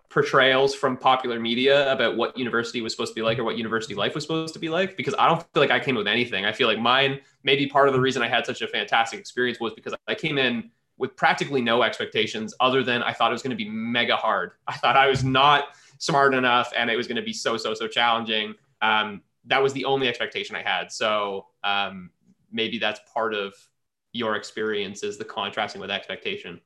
portrayals 0.09 0.75
from 0.75 0.97
popular 0.97 1.39
media 1.39 1.91
about 1.91 2.15
what 2.15 2.37
university 2.37 2.81
was 2.81 2.93
supposed 2.93 3.11
to 3.11 3.15
be 3.15 3.23
like 3.23 3.39
or 3.39 3.43
what 3.43 3.57
university 3.57 3.95
life 3.95 4.13
was 4.13 4.23
supposed 4.23 4.53
to 4.53 4.59
be 4.59 4.69
like? 4.69 4.95
Because 4.97 5.15
I 5.17 5.27
don't 5.27 5.41
feel 5.53 5.63
like 5.63 5.71
I 5.71 5.79
came 5.79 5.95
with 5.95 6.07
anything. 6.07 6.45
I 6.45 6.51
feel 6.51 6.67
like 6.67 6.79
mine, 6.79 7.21
maybe 7.43 7.65
part 7.65 7.87
of 7.87 7.93
the 7.93 7.99
reason 7.99 8.21
I 8.21 8.27
had 8.27 8.45
such 8.45 8.61
a 8.61 8.67
fantastic 8.67 9.19
experience 9.19 9.59
was 9.59 9.73
because 9.73 9.95
I 10.07 10.13
came 10.13 10.37
in 10.37 10.69
with 10.97 11.15
practically 11.15 11.61
no 11.61 11.81
expectations 11.81 12.53
other 12.59 12.83
than 12.83 13.01
I 13.01 13.13
thought 13.13 13.31
it 13.31 13.33
was 13.33 13.41
going 13.41 13.57
to 13.57 13.63
be 13.63 13.67
mega 13.67 14.15
hard. 14.15 14.51
I 14.67 14.73
thought 14.73 14.95
I 14.95 15.07
was 15.07 15.23
not 15.23 15.69
smart 16.01 16.33
enough 16.33 16.73
and 16.75 16.89
it 16.89 16.97
was 16.97 17.07
going 17.07 17.15
to 17.15 17.21
be 17.31 17.33
so 17.33 17.57
so 17.57 17.73
so 17.73 17.87
challenging 17.87 18.53
um, 18.81 19.21
that 19.45 19.61
was 19.61 19.71
the 19.73 19.85
only 19.85 20.07
expectation 20.07 20.55
i 20.55 20.61
had 20.61 20.91
so 20.91 21.45
um, 21.63 22.09
maybe 22.51 22.77
that's 22.79 22.99
part 23.13 23.33
of 23.33 23.53
your 24.13 24.35
experience 24.35 25.03
is 25.03 25.17
the 25.17 25.25
contrasting 25.25 25.79
with 25.79 25.91
expectation 25.91 26.59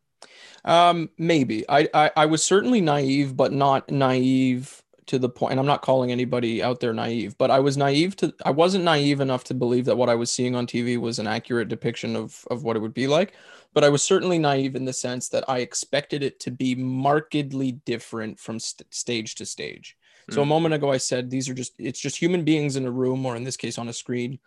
Um, 0.63 1.09
maybe 1.17 1.65
I, 1.69 1.87
I 1.93 2.11
I 2.23 2.25
was 2.25 2.43
certainly 2.43 2.81
naive, 2.81 3.35
but 3.35 3.51
not 3.51 3.89
naive 3.91 4.81
to 5.07 5.19
the 5.19 5.29
point. 5.29 5.51
And 5.51 5.59
I'm 5.59 5.65
not 5.67 5.81
calling 5.81 6.11
anybody 6.11 6.63
out 6.63 6.79
there 6.79 6.93
naive, 6.93 7.37
but 7.37 7.51
I 7.51 7.59
was 7.59 7.77
naive 7.77 8.15
to. 8.17 8.33
I 8.43 8.51
wasn't 8.51 8.83
naive 8.83 9.21
enough 9.21 9.43
to 9.45 9.53
believe 9.53 9.85
that 9.85 9.97
what 9.97 10.09
I 10.09 10.15
was 10.15 10.31
seeing 10.31 10.55
on 10.55 10.65
TV 10.67 10.97
was 10.97 11.19
an 11.19 11.27
accurate 11.27 11.67
depiction 11.69 12.15
of 12.15 12.45
of 12.49 12.63
what 12.63 12.75
it 12.75 12.79
would 12.81 12.93
be 12.93 13.07
like. 13.07 13.33
But 13.75 13.83
I 13.83 13.89
was 13.89 14.01
certainly 14.03 14.39
naive 14.39 14.75
in 14.75 14.85
the 14.85 14.93
sense 14.93 15.27
that 15.29 15.47
I 15.47 15.59
expected 15.59 16.23
it 16.23 16.39
to 16.39 16.49
be 16.49 16.73
markedly 16.73 17.73
different 17.73 18.39
from 18.39 18.57
st- 18.57 18.91
stage 18.91 19.35
to 19.35 19.45
stage. 19.45 19.97
So 20.31 20.41
a 20.41 20.45
Mm. 20.45 20.47
moment 20.47 20.73
ago, 20.73 20.91
I 20.91 20.97
said 20.97 21.29
these 21.29 21.47
are 21.49 21.53
just 21.53 21.73
it's 21.77 21.99
just 21.99 22.17
human 22.17 22.43
beings 22.43 22.77
in 22.77 22.85
a 22.85 22.91
room, 22.91 23.25
or 23.27 23.35
in 23.35 23.43
this 23.43 23.57
case, 23.57 23.77
on 23.77 23.89
a 23.89 23.93
screen, 23.93 24.39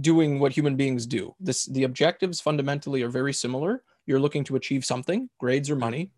doing 0.00 0.38
what 0.38 0.52
human 0.52 0.76
beings 0.76 1.06
do. 1.06 1.34
This 1.40 1.64
the 1.64 1.84
objectives 1.84 2.40
fundamentally 2.40 3.02
are 3.02 3.08
very 3.08 3.32
similar. 3.32 3.82
You're 4.06 4.20
looking 4.20 4.44
to 4.44 4.56
achieve 4.56 4.84
something, 4.84 5.28
grades 5.38 5.70
or 5.70 5.76
money, 5.76 6.10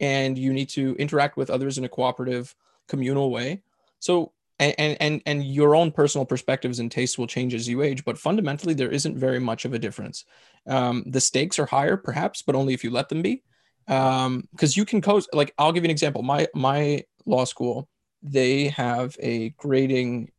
and 0.00 0.38
you 0.38 0.52
need 0.52 0.68
to 0.70 0.94
interact 0.96 1.36
with 1.36 1.50
others 1.50 1.78
in 1.78 1.84
a 1.84 1.88
cooperative, 1.88 2.54
communal 2.86 3.30
way. 3.30 3.62
So 4.00 4.32
and 4.58 4.96
and 5.00 5.22
and, 5.24 5.44
your 5.44 5.76
own 5.76 5.92
personal 5.92 6.24
perspectives 6.24 6.80
and 6.80 6.90
tastes 6.90 7.16
will 7.16 7.26
change 7.26 7.54
as 7.54 7.68
you 7.68 7.82
age, 7.82 8.04
but 8.04 8.18
fundamentally 8.18 8.74
there 8.74 8.90
isn't 8.90 9.16
very 9.16 9.38
much 9.38 9.64
of 9.64 9.72
a 9.72 9.78
difference. 9.78 10.24
Um, 10.66 11.04
the 11.06 11.20
stakes 11.20 11.58
are 11.58 11.66
higher, 11.66 11.96
perhaps, 11.96 12.42
but 12.42 12.54
only 12.54 12.74
if 12.74 12.82
you 12.82 12.90
let 12.90 13.08
them 13.08 13.22
be. 13.22 13.42
Um, 13.86 14.48
because 14.52 14.76
you 14.76 14.84
can 14.84 15.00
coast 15.00 15.28
like 15.32 15.54
I'll 15.58 15.72
give 15.72 15.84
you 15.84 15.88
an 15.88 15.92
example. 15.92 16.22
My 16.22 16.48
my 16.54 17.04
law 17.24 17.44
school, 17.44 17.88
they 18.22 18.68
have 18.68 19.16
a 19.20 19.50
grading 19.50 20.32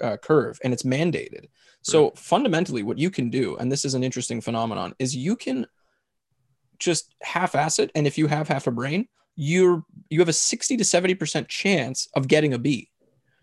uh, 0.00 0.16
curve 0.16 0.58
and 0.62 0.72
it's 0.72 0.82
mandated. 0.82 1.46
So 1.82 2.10
fundamentally, 2.10 2.82
what 2.82 2.98
you 2.98 3.10
can 3.10 3.30
do, 3.30 3.56
and 3.56 3.72
this 3.72 3.86
is 3.86 3.94
an 3.94 4.04
interesting 4.04 4.42
phenomenon, 4.42 4.94
is 4.98 5.16
you 5.16 5.34
can 5.34 5.66
just 6.78 7.14
half-ass 7.22 7.78
it, 7.78 7.90
and 7.94 8.06
if 8.06 8.18
you 8.18 8.26
have 8.26 8.48
half 8.48 8.66
a 8.66 8.70
brain, 8.70 9.08
you're 9.36 9.82
you 10.10 10.18
have 10.18 10.28
a 10.28 10.34
sixty 10.34 10.76
to 10.76 10.84
seventy 10.84 11.14
percent 11.14 11.48
chance 11.48 12.08
of 12.14 12.28
getting 12.28 12.52
a 12.52 12.58
B. 12.58 12.89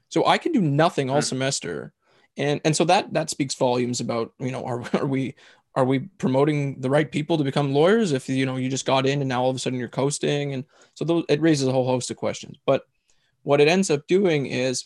So 0.09 0.25
I 0.25 0.37
can 0.37 0.51
do 0.51 0.61
nothing 0.61 1.09
all 1.09 1.17
Hmm. 1.17 1.25
semester, 1.25 1.93
and 2.37 2.61
and 2.63 2.75
so 2.75 2.85
that 2.85 3.13
that 3.13 3.29
speaks 3.29 3.55
volumes 3.55 3.99
about 3.99 4.33
you 4.39 4.51
know 4.51 4.63
are 4.71 4.83
are 4.93 5.05
we 5.05 5.35
are 5.75 5.85
we 5.85 5.99
promoting 6.17 6.81
the 6.81 6.89
right 6.89 7.11
people 7.11 7.37
to 7.37 7.43
become 7.43 7.71
lawyers 7.73 8.11
if 8.11 8.27
you 8.27 8.45
know 8.45 8.55
you 8.55 8.69
just 8.69 8.85
got 8.85 9.05
in 9.05 9.21
and 9.21 9.29
now 9.29 9.43
all 9.43 9.49
of 9.51 9.55
a 9.55 9.59
sudden 9.59 9.77
you're 9.77 9.87
coasting 9.87 10.53
and 10.53 10.65
so 10.95 11.05
those 11.05 11.23
it 11.29 11.39
raises 11.41 11.67
a 11.67 11.71
whole 11.71 11.85
host 11.85 12.09
of 12.09 12.17
questions. 12.17 12.57
But 12.65 12.83
what 13.43 13.61
it 13.61 13.67
ends 13.67 13.89
up 13.91 14.07
doing 14.07 14.47
is 14.47 14.85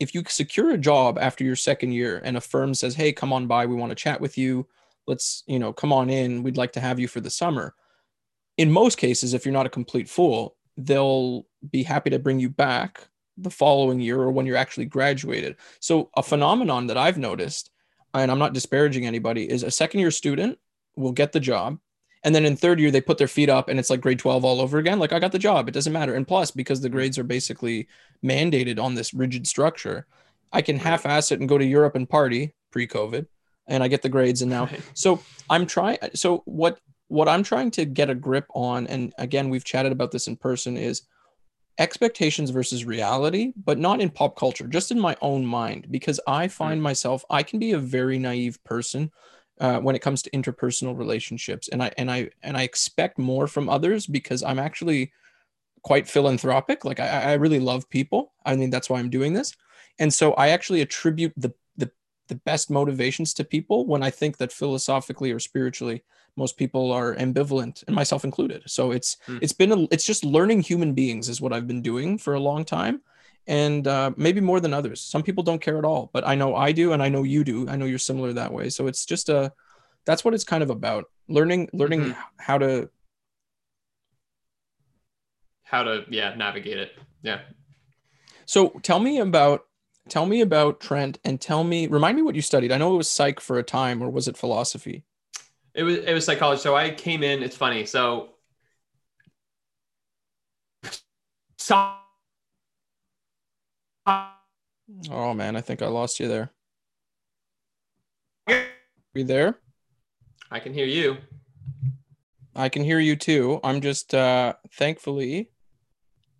if 0.00 0.14
you 0.14 0.24
secure 0.26 0.72
a 0.72 0.78
job 0.78 1.18
after 1.20 1.44
your 1.44 1.56
second 1.56 1.92
year 1.92 2.20
and 2.24 2.36
a 2.36 2.40
firm 2.40 2.74
says, 2.74 2.94
"Hey, 2.94 3.12
come 3.12 3.32
on 3.32 3.46
by, 3.46 3.66
we 3.66 3.76
want 3.76 3.90
to 3.90 3.96
chat 3.96 4.20
with 4.20 4.36
you. 4.36 4.66
Let's, 5.06 5.44
you 5.46 5.58
know, 5.58 5.72
come 5.72 5.92
on 5.92 6.10
in. 6.10 6.42
We'd 6.42 6.56
like 6.56 6.72
to 6.72 6.80
have 6.80 6.98
you 6.98 7.06
for 7.06 7.20
the 7.20 7.30
summer." 7.30 7.74
In 8.56 8.70
most 8.70 8.98
cases, 8.98 9.32
if 9.32 9.44
you're 9.44 9.52
not 9.52 9.66
a 9.66 9.70
complete 9.70 10.08
fool, 10.08 10.56
they'll 10.76 11.46
be 11.70 11.82
happy 11.84 12.10
to 12.10 12.18
bring 12.18 12.40
you 12.40 12.50
back 12.50 13.08
the 13.36 13.50
following 13.50 14.00
year 14.00 14.20
or 14.20 14.30
when 14.30 14.46
you're 14.46 14.56
actually 14.56 14.86
graduated. 14.86 15.56
So, 15.80 16.10
a 16.16 16.22
phenomenon 16.22 16.86
that 16.88 16.98
I've 16.98 17.18
noticed, 17.18 17.70
and 18.14 18.30
I'm 18.30 18.38
not 18.38 18.52
disparaging 18.52 19.06
anybody, 19.06 19.50
is 19.50 19.62
a 19.62 19.70
second 19.70 20.00
year 20.00 20.10
student 20.10 20.58
will 20.96 21.12
get 21.12 21.32
the 21.32 21.40
job. 21.40 21.78
And 22.24 22.34
then 22.34 22.44
in 22.44 22.56
third 22.56 22.78
year, 22.78 22.90
they 22.90 23.00
put 23.00 23.18
their 23.18 23.28
feet 23.28 23.48
up 23.48 23.68
and 23.68 23.80
it's 23.80 23.90
like 23.90 24.00
grade 24.00 24.20
12 24.20 24.44
all 24.44 24.60
over 24.60 24.78
again. 24.78 24.98
Like, 24.98 25.12
I 25.12 25.18
got 25.18 25.32
the 25.32 25.38
job. 25.38 25.68
It 25.68 25.72
doesn't 25.72 25.92
matter. 25.92 26.14
And 26.14 26.28
plus, 26.28 26.50
because 26.50 26.80
the 26.80 26.88
grades 26.88 27.18
are 27.18 27.24
basically 27.24 27.88
mandated 28.24 28.80
on 28.80 28.94
this 28.94 29.12
rigid 29.12 29.46
structure, 29.46 30.06
I 30.52 30.62
can 30.62 30.78
half 30.78 31.06
ass 31.06 31.32
it 31.32 31.40
and 31.40 31.48
go 31.48 31.58
to 31.58 31.64
Europe 31.64 31.96
and 31.96 32.08
party 32.08 32.54
pre 32.70 32.86
COVID 32.86 33.26
and 33.66 33.82
I 33.82 33.88
get 33.88 34.02
the 34.02 34.08
grades. 34.08 34.42
And 34.42 34.50
now, 34.50 34.68
so 34.94 35.22
I'm 35.50 35.66
trying. 35.66 35.98
So, 36.14 36.42
what 36.44 36.78
what 37.08 37.28
I'm 37.28 37.42
trying 37.42 37.70
to 37.72 37.84
get 37.84 38.10
a 38.10 38.14
grip 38.14 38.46
on, 38.54 38.86
and 38.86 39.12
again, 39.18 39.50
we've 39.50 39.64
chatted 39.64 39.92
about 39.92 40.12
this 40.12 40.28
in 40.28 40.36
person, 40.36 40.76
is 40.76 41.02
expectations 41.78 42.50
versus 42.50 42.84
reality, 42.84 43.52
but 43.56 43.78
not 43.78 44.00
in 44.00 44.10
pop 44.10 44.36
culture, 44.36 44.66
just 44.66 44.90
in 44.90 45.00
my 45.00 45.16
own 45.20 45.44
mind, 45.44 45.86
because 45.90 46.20
I 46.26 46.48
find 46.48 46.82
myself, 46.82 47.24
I 47.30 47.42
can 47.42 47.58
be 47.58 47.72
a 47.72 47.78
very 47.78 48.18
naive 48.18 48.62
person 48.64 49.10
uh, 49.60 49.78
when 49.80 49.94
it 49.94 50.02
comes 50.02 50.22
to 50.22 50.30
interpersonal 50.30 50.96
relationships, 50.96 51.68
and 51.68 51.82
I 51.82 51.92
and 51.96 52.10
I 52.10 52.30
and 52.42 52.56
I 52.56 52.62
expect 52.62 53.18
more 53.18 53.46
from 53.46 53.68
others 53.68 54.06
because 54.06 54.42
I'm 54.42 54.58
actually 54.58 55.12
quite 55.82 56.08
philanthropic. 56.08 56.84
Like 56.84 57.00
I, 57.00 57.32
I 57.32 57.32
really 57.34 57.60
love 57.60 57.88
people. 57.88 58.32
I 58.44 58.56
mean, 58.56 58.70
that's 58.70 58.90
why 58.90 58.98
I'm 58.98 59.10
doing 59.10 59.32
this, 59.32 59.54
and 59.98 60.12
so 60.12 60.32
I 60.34 60.48
actually 60.48 60.80
attribute 60.80 61.32
the 61.36 61.52
the 61.76 61.90
the 62.28 62.34
best 62.34 62.70
motivations 62.70 63.34
to 63.34 63.44
people 63.44 63.86
when 63.86 64.02
I 64.02 64.10
think 64.10 64.38
that 64.38 64.52
philosophically 64.52 65.32
or 65.32 65.38
spiritually 65.38 66.02
most 66.36 66.56
people 66.56 66.92
are 66.92 67.14
ambivalent 67.16 67.84
and 67.86 67.94
myself 67.94 68.24
included. 68.24 68.62
So 68.66 68.90
it's 68.92 69.16
Hmm. 69.26 69.38
it's 69.42 69.52
been 69.52 69.72
a, 69.72 69.82
it's 69.90 70.06
just 70.06 70.24
learning 70.24 70.62
human 70.62 70.94
beings 70.94 71.28
is 71.28 71.40
what 71.40 71.52
i've 71.52 71.66
been 71.66 71.82
doing 71.82 72.18
for 72.18 72.34
a 72.34 72.40
long 72.40 72.64
time. 72.64 73.02
And 73.46 73.86
uh, 73.88 74.12
maybe 74.16 74.40
more 74.40 74.60
than 74.60 74.72
others. 74.72 75.00
Some 75.00 75.22
people 75.24 75.42
don't 75.44 75.60
care 75.60 75.78
at 75.78 75.84
all 75.84 76.10
but 76.12 76.26
i 76.26 76.34
know 76.34 76.54
i 76.56 76.72
do 76.72 76.92
and 76.92 77.02
i 77.02 77.08
know 77.08 77.22
you 77.24 77.44
do. 77.44 77.68
I 77.68 77.76
know 77.76 77.86
you're 77.86 77.98
similar 77.98 78.32
that 78.32 78.52
way. 78.52 78.68
So 78.70 78.86
it's 78.86 79.04
just 79.06 79.28
a 79.28 79.52
that's 80.06 80.24
what 80.24 80.34
it's 80.34 80.44
kind 80.44 80.62
of 80.62 80.70
about. 80.70 81.04
Learning 81.28 81.68
learning 81.72 82.00
Mhm. 82.04 82.16
how 82.38 82.58
to 82.58 82.88
how 85.62 85.82
to 85.82 86.04
yeah 86.10 86.34
navigate 86.34 86.78
it. 86.78 86.92
Yeah. 87.22 87.40
So 88.46 88.68
tell 88.82 88.98
me 89.00 89.18
about 89.18 89.66
tell 90.08 90.26
me 90.26 90.40
about 90.40 90.80
trent 90.80 91.18
and 91.24 91.40
tell 91.40 91.64
me 91.64 91.86
remind 91.86 92.16
me 92.16 92.22
what 92.22 92.34
you 92.34 92.42
studied. 92.42 92.72
I 92.72 92.78
know 92.78 92.94
it 92.94 92.98
was 92.98 93.10
psych 93.10 93.40
for 93.40 93.58
a 93.58 93.62
time 93.62 94.02
or 94.02 94.10
was 94.10 94.28
it 94.28 94.36
philosophy 94.36 95.04
it 95.74 95.82
was 95.82 95.96
it 95.98 96.12
was 96.12 96.24
psychology 96.24 96.60
so 96.60 96.74
i 96.76 96.90
came 96.90 97.22
in 97.22 97.42
it's 97.42 97.56
funny 97.56 97.84
so 97.84 98.30
so 101.58 101.94
oh 104.06 105.34
man 105.34 105.56
i 105.56 105.60
think 105.60 105.82
i 105.82 105.86
lost 105.86 106.20
you 106.20 106.28
there 106.28 106.50
Are 108.48 108.64
you 109.14 109.24
there 109.24 109.58
i 110.50 110.58
can 110.58 110.74
hear 110.74 110.86
you 110.86 111.16
I 112.54 112.68
can 112.68 112.84
hear 112.84 112.98
you 112.98 113.16
too. 113.16 113.60
I'm 113.64 113.80
just 113.80 114.14
uh 114.14 114.54
thankfully 114.74 115.50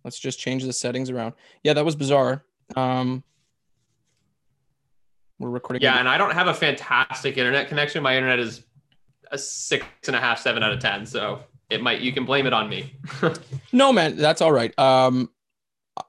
let's 0.03 0.19
just 0.19 0.39
change 0.39 0.63
the 0.63 0.73
settings 0.73 1.09
around. 1.09 1.33
Yeah, 1.63 1.73
that 1.73 1.85
was 1.85 1.95
bizarre. 1.95 2.45
Um 2.75 3.23
We're 5.39 5.49
recording. 5.49 5.81
Yeah, 5.81 5.97
and 5.99 6.07
I 6.07 6.17
don't 6.17 6.33
have 6.33 6.47
a 6.47 6.53
fantastic 6.53 7.37
internet 7.37 7.67
connection. 7.67 8.03
My 8.03 8.15
internet 8.15 8.39
is 8.39 8.63
a 9.33 9.37
six 9.37 9.85
and 10.07 10.15
a 10.15 10.19
half, 10.19 10.39
seven 10.39 10.63
out 10.63 10.71
of 10.71 10.79
ten. 10.79 11.05
So 11.05 11.43
it 11.69 11.81
might 11.81 11.99
you 12.01 12.13
can 12.13 12.25
blame 12.25 12.45
it 12.45 12.53
on 12.53 12.69
me. 12.69 12.95
no, 13.73 13.91
man, 13.91 14.15
that's 14.15 14.41
all 14.41 14.51
right. 14.51 14.77
Um, 14.79 15.29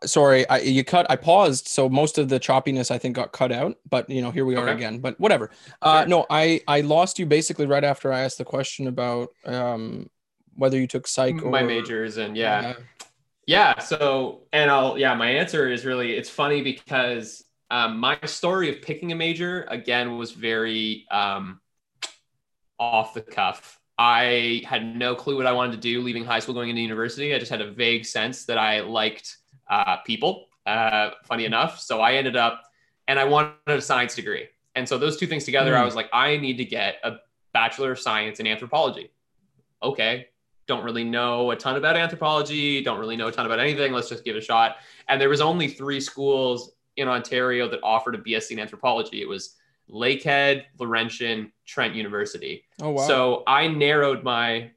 sorry, 0.05 0.49
I 0.49 0.59
you 0.59 0.85
cut. 0.85 1.07
I 1.11 1.17
paused, 1.17 1.67
so 1.67 1.89
most 1.89 2.19
of 2.19 2.29
the 2.29 2.39
choppiness 2.39 2.91
I 2.91 2.99
think 2.99 3.17
got 3.17 3.33
cut 3.33 3.51
out. 3.51 3.77
But 3.89 4.09
you 4.09 4.23
know, 4.23 4.31
here 4.31 4.45
we 4.45 4.55
are 4.57 4.69
Okay. 4.69 4.77
again. 4.77 5.01
But 5.01 5.19
whatever. 5.19 5.51
Uh, 5.83 6.05
no, 6.07 6.27
I 6.31 6.61
I 6.69 6.83
lost 6.83 7.19
you 7.19 7.27
basically 7.27 7.67
right 7.67 7.85
after 7.85 8.13
I 8.13 8.21
asked 8.21 8.39
the 8.39 8.45
question 8.45 8.87
about 8.87 9.31
um 9.47 10.09
whether 10.57 10.79
you 10.79 10.87
took 10.87 11.09
psych 11.09 11.43
or 11.43 11.51
my 11.51 11.63
majors 11.63 12.17
and 12.17 12.37
yeah. 12.37 12.75
Yeah. 13.47 13.79
So, 13.79 14.43
and 14.53 14.71
I'll, 14.71 14.99
yeah, 14.99 15.15
my 15.15 15.29
answer 15.29 15.71
is 15.71 15.85
really, 15.85 16.13
it's 16.13 16.31
funny 16.31 16.63
because 16.63 17.45
um, 17.71 17.99
my 17.99 18.19
story 18.25 18.71
of 18.71 18.83
picking 18.83 19.13
a 19.13 19.15
major 19.15 19.67
again 19.69 20.17
was 20.17 20.33
very 20.33 21.07
um, 21.11 21.61
off 22.79 23.15
the 23.15 23.21
cuff. 23.21 23.81
I 23.99 24.63
had 24.67 24.97
no 24.97 25.15
clue 25.15 25.37
what 25.37 25.47
I 25.47 25.53
wanted 25.53 25.73
to 25.73 25.79
do 25.79 26.03
leaving 26.03 26.25
high 26.25 26.41
school, 26.41 26.55
going 26.55 26.69
into 26.69 26.83
university. 26.83 27.35
I 27.35 27.39
just 27.39 27.51
had 27.51 27.61
a 27.61 27.71
vague 27.71 28.05
sense 28.05 28.45
that 28.47 28.59
I 28.59 28.81
liked 28.81 29.37
uh, 29.71 29.99
people, 29.99 30.47
uh, 30.67 31.11
funny 31.25 31.45
enough. 31.45 31.79
So 31.79 32.01
I 32.01 32.15
ended 32.15 32.37
up, 32.37 32.63
and 33.07 33.19
I 33.19 33.25
wanted 33.25 33.55
a 33.67 33.81
science 33.81 34.15
degree. 34.17 34.49
And 34.75 34.89
so 34.89 34.99
those 34.99 35.17
two 35.17 35.27
things 35.27 35.45
together, 35.45 35.73
Mm. 35.73 35.79
I 35.79 35.85
was 35.85 35.95
like, 35.95 36.09
I 36.13 36.37
need 36.37 36.57
to 36.59 36.65
get 36.65 36.97
a 37.05 37.19
Bachelor 37.53 37.93
of 37.93 38.01
Science 38.01 38.41
in 38.41 38.47
anthropology. 38.49 39.13
Okay, 39.83 40.27
don't 40.67 40.83
really 40.83 41.05
know 41.05 41.51
a 41.51 41.57
ton 41.57 41.77
about 41.77 41.97
anthropology, 41.97 42.83
don't 42.83 42.99
really 42.99 43.17
know 43.17 43.29
a 43.29 43.33
ton 43.33 43.47
about 43.47 43.61
anything. 43.61 43.93
Let's 43.93 44.09
just 44.09 44.25
give 44.25 44.35
it 44.35 44.41
a 44.41 44.45
shot. 44.45 44.77
And 45.09 45.21
there 45.21 45.29
was 45.29 45.41
only 45.41 45.69
three 45.69 46.01
schools 46.01 46.73
in 46.97 47.07
Ontario 47.07 47.69
that 47.69 47.81
offered 47.83 48.15
a 48.15 48.19
BSc 48.19 48.51
in 48.51 48.59
anthropology. 48.59 49.21
It 49.21 49.29
was 49.29 49.57
Lakehead, 49.91 50.65
Laurentian, 50.79 51.53
Trent 51.67 51.95
University. 51.95 52.65
Oh 52.81 52.91
wow. 52.91 53.07
So 53.07 53.43
I 53.47 53.69
narrowed 53.69 54.23
my. 54.23 54.55
You 54.55 54.71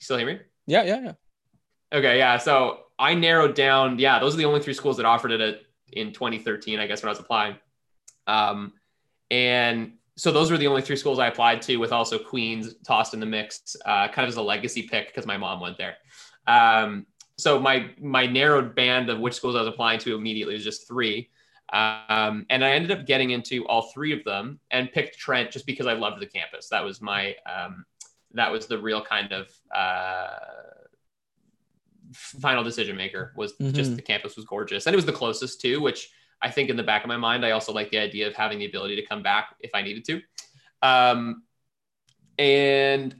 still 0.00 0.18
hear 0.18 0.26
me? 0.26 0.40
yeah, 0.66 0.82
yeah, 0.82 1.00
yeah. 1.00 1.12
Okay, 1.92 2.18
yeah. 2.18 2.38
So 2.38 2.80
I 2.98 3.14
narrowed 3.14 3.54
down. 3.54 3.98
Yeah, 3.98 4.18
those 4.18 4.34
are 4.34 4.38
the 4.38 4.44
only 4.44 4.60
three 4.60 4.74
schools 4.74 4.96
that 4.96 5.06
offered 5.06 5.32
it 5.32 5.40
at, 5.40 5.60
in 5.92 6.12
2013, 6.12 6.80
I 6.80 6.86
guess, 6.86 7.02
when 7.02 7.08
I 7.08 7.12
was 7.12 7.20
applying. 7.20 7.56
Um, 8.26 8.72
and 9.30 9.92
so 10.16 10.32
those 10.32 10.50
were 10.50 10.58
the 10.58 10.66
only 10.66 10.82
three 10.82 10.96
schools 10.96 11.18
I 11.18 11.28
applied 11.28 11.62
to, 11.62 11.76
with 11.76 11.92
also 11.92 12.18
Queens 12.18 12.74
tossed 12.86 13.14
in 13.14 13.20
the 13.20 13.26
mix, 13.26 13.76
uh, 13.84 14.08
kind 14.08 14.24
of 14.24 14.28
as 14.28 14.36
a 14.36 14.42
legacy 14.42 14.82
pick 14.82 15.08
because 15.08 15.26
my 15.26 15.36
mom 15.36 15.60
went 15.60 15.78
there. 15.78 15.96
Um, 16.46 17.06
so 17.38 17.60
my 17.60 17.90
my 18.00 18.26
narrowed 18.26 18.74
band 18.74 19.10
of 19.10 19.20
which 19.20 19.34
schools 19.34 19.56
I 19.56 19.60
was 19.60 19.68
applying 19.68 19.98
to 20.00 20.14
immediately 20.14 20.54
was 20.54 20.64
just 20.64 20.88
three. 20.88 21.30
Um, 21.72 22.46
and 22.48 22.64
I 22.64 22.70
ended 22.72 22.92
up 22.92 23.06
getting 23.06 23.30
into 23.30 23.66
all 23.66 23.90
three 23.92 24.12
of 24.12 24.22
them 24.24 24.60
and 24.70 24.90
picked 24.92 25.18
Trent 25.18 25.50
just 25.50 25.66
because 25.66 25.86
I 25.86 25.94
loved 25.94 26.20
the 26.20 26.26
campus. 26.26 26.68
That 26.68 26.84
was 26.84 27.00
my 27.02 27.34
um, 27.44 27.84
that 28.34 28.50
was 28.52 28.66
the 28.66 28.78
real 28.78 29.02
kind 29.02 29.32
of 29.32 29.48
uh, 29.74 30.28
final 32.12 32.62
decision 32.62 32.96
maker 32.96 33.32
was 33.36 33.54
just 33.72 33.92
Mhm. 33.92 33.96
the 33.96 34.02
campus 34.02 34.36
was 34.36 34.44
gorgeous 34.44 34.86
and 34.86 34.94
it 34.94 34.96
was 34.96 35.06
the 35.06 35.12
closest 35.12 35.60
too 35.60 35.80
which 35.80 36.08
i 36.40 36.48
think 36.50 36.70
in 36.70 36.76
the 36.76 36.82
back 36.82 37.02
of 37.02 37.08
my 37.08 37.16
mind 37.16 37.44
i 37.44 37.50
also 37.50 37.72
like 37.72 37.90
the 37.90 37.98
idea 37.98 38.28
of 38.28 38.34
having 38.34 38.58
the 38.60 38.64
ability 38.64 38.94
to 38.94 39.04
come 39.04 39.22
back 39.24 39.56
if 39.60 39.70
i 39.74 39.82
needed 39.82 40.04
to 40.04 40.22
um, 40.82 41.42
and 42.38 43.16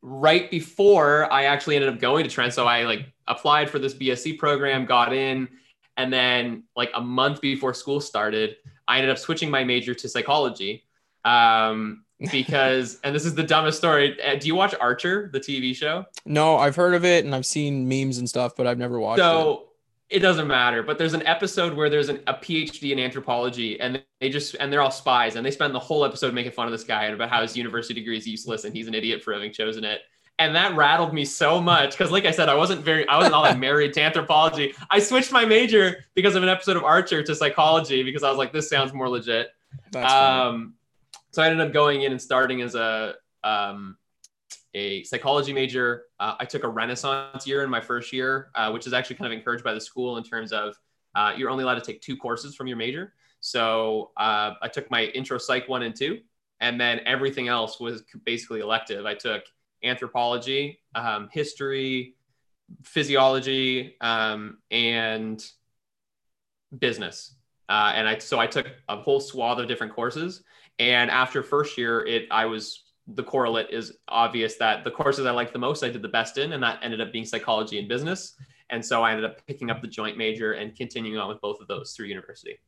right 0.00 0.48
before 0.50 1.30
i 1.32 1.44
actually 1.44 1.74
ended 1.74 1.92
up 1.92 1.98
going 1.98 2.22
to 2.22 2.30
trent 2.30 2.52
so 2.54 2.66
i 2.66 2.84
like 2.84 3.12
applied 3.26 3.68
for 3.68 3.78
this 3.80 3.94
bsc 3.94 4.38
program 4.38 4.86
got 4.86 5.12
in 5.12 5.48
and 5.96 6.12
then 6.12 6.64
like 6.76 6.90
a 6.94 7.00
month 7.00 7.40
before 7.40 7.74
school 7.74 8.00
started 8.00 8.56
i 8.88 8.96
ended 8.96 9.10
up 9.10 9.18
switching 9.18 9.50
my 9.50 9.64
major 9.64 9.94
to 9.94 10.08
psychology 10.08 10.86
um, 11.26 12.04
because 12.32 12.98
and 13.04 13.14
this 13.14 13.26
is 13.26 13.34
the 13.34 13.42
dumbest 13.42 13.76
story. 13.76 14.16
Uh, 14.22 14.36
do 14.36 14.46
you 14.46 14.54
watch 14.54 14.74
archer 14.80 15.28
the 15.32 15.40
tv 15.40 15.76
show? 15.76 16.06
No, 16.24 16.56
I've 16.56 16.76
heard 16.76 16.94
of 16.94 17.04
it 17.04 17.26
and 17.26 17.34
I've 17.34 17.44
seen 17.44 17.86
memes 17.86 18.18
and 18.18 18.28
stuff, 18.28 18.56
but 18.56 18.66
I've 18.66 18.78
never 18.78 18.98
watched 18.98 19.18
it. 19.18 19.22
so 19.22 19.68
it. 20.08 20.20
doesn't 20.20 20.46
matter 20.46 20.82
but 20.82 20.98
there's 20.98 21.14
an 21.14 21.26
episode 21.26 21.74
where 21.74 21.90
there's 21.90 22.08
an, 22.08 22.20
a 22.28 22.34
phd 22.34 22.90
in 22.90 22.98
anthropology 23.00 23.78
and 23.80 24.02
they 24.20 24.30
just 24.30 24.54
and 24.60 24.72
they're 24.72 24.80
all 24.80 24.90
spies 24.90 25.34
and 25.34 25.44
they 25.44 25.50
spend 25.50 25.74
the 25.74 25.80
whole 25.80 26.04
episode 26.04 26.32
making 26.32 26.52
fun 26.52 26.66
of 26.66 26.72
this 26.72 26.84
guy 26.84 27.04
and 27.04 27.14
about 27.14 27.28
how 27.28 27.42
his 27.42 27.56
university 27.56 27.92
degree 27.92 28.16
is 28.16 28.26
useless 28.26 28.64
and 28.64 28.74
he's 28.74 28.86
an 28.86 28.94
idiot 28.94 29.20
for 29.22 29.32
having 29.32 29.52
chosen 29.52 29.84
it 29.84 30.02
and 30.38 30.54
that 30.54 30.76
rattled 30.76 31.14
me 31.14 31.24
so 31.24 31.60
much 31.60 31.92
because 31.92 32.10
like 32.10 32.26
i 32.26 32.30
said 32.30 32.48
i 32.48 32.54
wasn't 32.54 32.80
very 32.82 33.08
i 33.08 33.16
wasn't 33.16 33.34
all 33.34 33.42
that 33.42 33.58
married 33.58 33.92
to 33.92 34.02
anthropology 34.02 34.74
i 34.90 34.98
switched 34.98 35.32
my 35.32 35.44
major 35.44 36.04
because 36.14 36.34
of 36.34 36.42
an 36.42 36.48
episode 36.48 36.76
of 36.76 36.84
archer 36.84 37.22
to 37.22 37.34
psychology 37.34 38.02
because 38.02 38.22
i 38.22 38.28
was 38.28 38.36
like 38.36 38.52
this 38.52 38.68
sounds 38.68 38.92
more 38.92 39.08
legit 39.08 39.48
um, 39.94 40.74
so 41.30 41.42
I 41.42 41.48
ended 41.48 41.66
up 41.66 41.72
going 41.72 42.02
in 42.02 42.12
and 42.12 42.20
starting 42.20 42.62
as 42.62 42.74
a 42.74 43.14
um, 43.44 43.96
a 44.74 45.02
psychology 45.04 45.52
major. 45.52 46.04
Uh, 46.18 46.34
I 46.38 46.44
took 46.44 46.64
a 46.64 46.68
Renaissance 46.68 47.46
year 47.46 47.62
in 47.62 47.70
my 47.70 47.80
first 47.80 48.12
year, 48.12 48.50
uh, 48.54 48.70
which 48.70 48.86
is 48.86 48.92
actually 48.92 49.16
kind 49.16 49.32
of 49.32 49.38
encouraged 49.38 49.64
by 49.64 49.74
the 49.74 49.80
school 49.80 50.16
in 50.16 50.24
terms 50.24 50.52
of 50.52 50.76
uh, 51.14 51.32
you're 51.36 51.50
only 51.50 51.64
allowed 51.64 51.76
to 51.76 51.80
take 51.80 52.00
two 52.02 52.16
courses 52.16 52.54
from 52.54 52.66
your 52.66 52.76
major. 52.76 53.14
So 53.40 54.10
uh, 54.16 54.54
I 54.60 54.68
took 54.68 54.90
my 54.90 55.04
intro 55.06 55.38
psych 55.38 55.68
one 55.68 55.82
and 55.82 55.94
two, 55.94 56.20
and 56.60 56.80
then 56.80 57.00
everything 57.06 57.48
else 57.48 57.80
was 57.80 58.02
basically 58.24 58.60
elective. 58.60 59.06
I 59.06 59.14
took 59.14 59.44
anthropology, 59.88 60.80
um, 60.94 61.28
history, 61.32 62.14
physiology, 62.82 63.96
um, 64.00 64.58
and 64.70 65.44
business. 66.76 67.34
Uh, 67.68 67.92
and 67.94 68.08
I 68.08 68.18
so 68.18 68.38
I 68.38 68.46
took 68.46 68.66
a 68.88 68.96
whole 68.96 69.20
swath 69.20 69.58
of 69.58 69.68
different 69.68 69.94
courses. 69.94 70.42
And 70.78 71.10
after 71.10 71.42
first 71.42 71.78
year, 71.78 72.04
it 72.06 72.28
I 72.30 72.46
was 72.46 72.84
the 73.08 73.22
correlate 73.22 73.70
is 73.70 73.98
obvious 74.08 74.56
that 74.56 74.84
the 74.84 74.90
courses 74.90 75.26
I 75.26 75.30
liked 75.30 75.52
the 75.52 75.58
most, 75.58 75.84
I 75.84 75.88
did 75.88 76.02
the 76.02 76.08
best 76.08 76.38
in, 76.38 76.52
and 76.52 76.62
that 76.62 76.80
ended 76.82 77.00
up 77.00 77.12
being 77.12 77.24
psychology 77.24 77.78
and 77.78 77.88
business. 77.88 78.34
And 78.70 78.84
so 78.84 79.02
I 79.02 79.12
ended 79.12 79.24
up 79.24 79.46
picking 79.46 79.70
up 79.70 79.80
the 79.80 79.88
joint 79.88 80.16
major 80.18 80.54
and 80.54 80.74
continuing 80.74 81.18
on 81.18 81.28
with 81.28 81.40
both 81.40 81.60
of 81.60 81.68
those 81.68 81.92
through 81.92 82.06
university. 82.06 82.58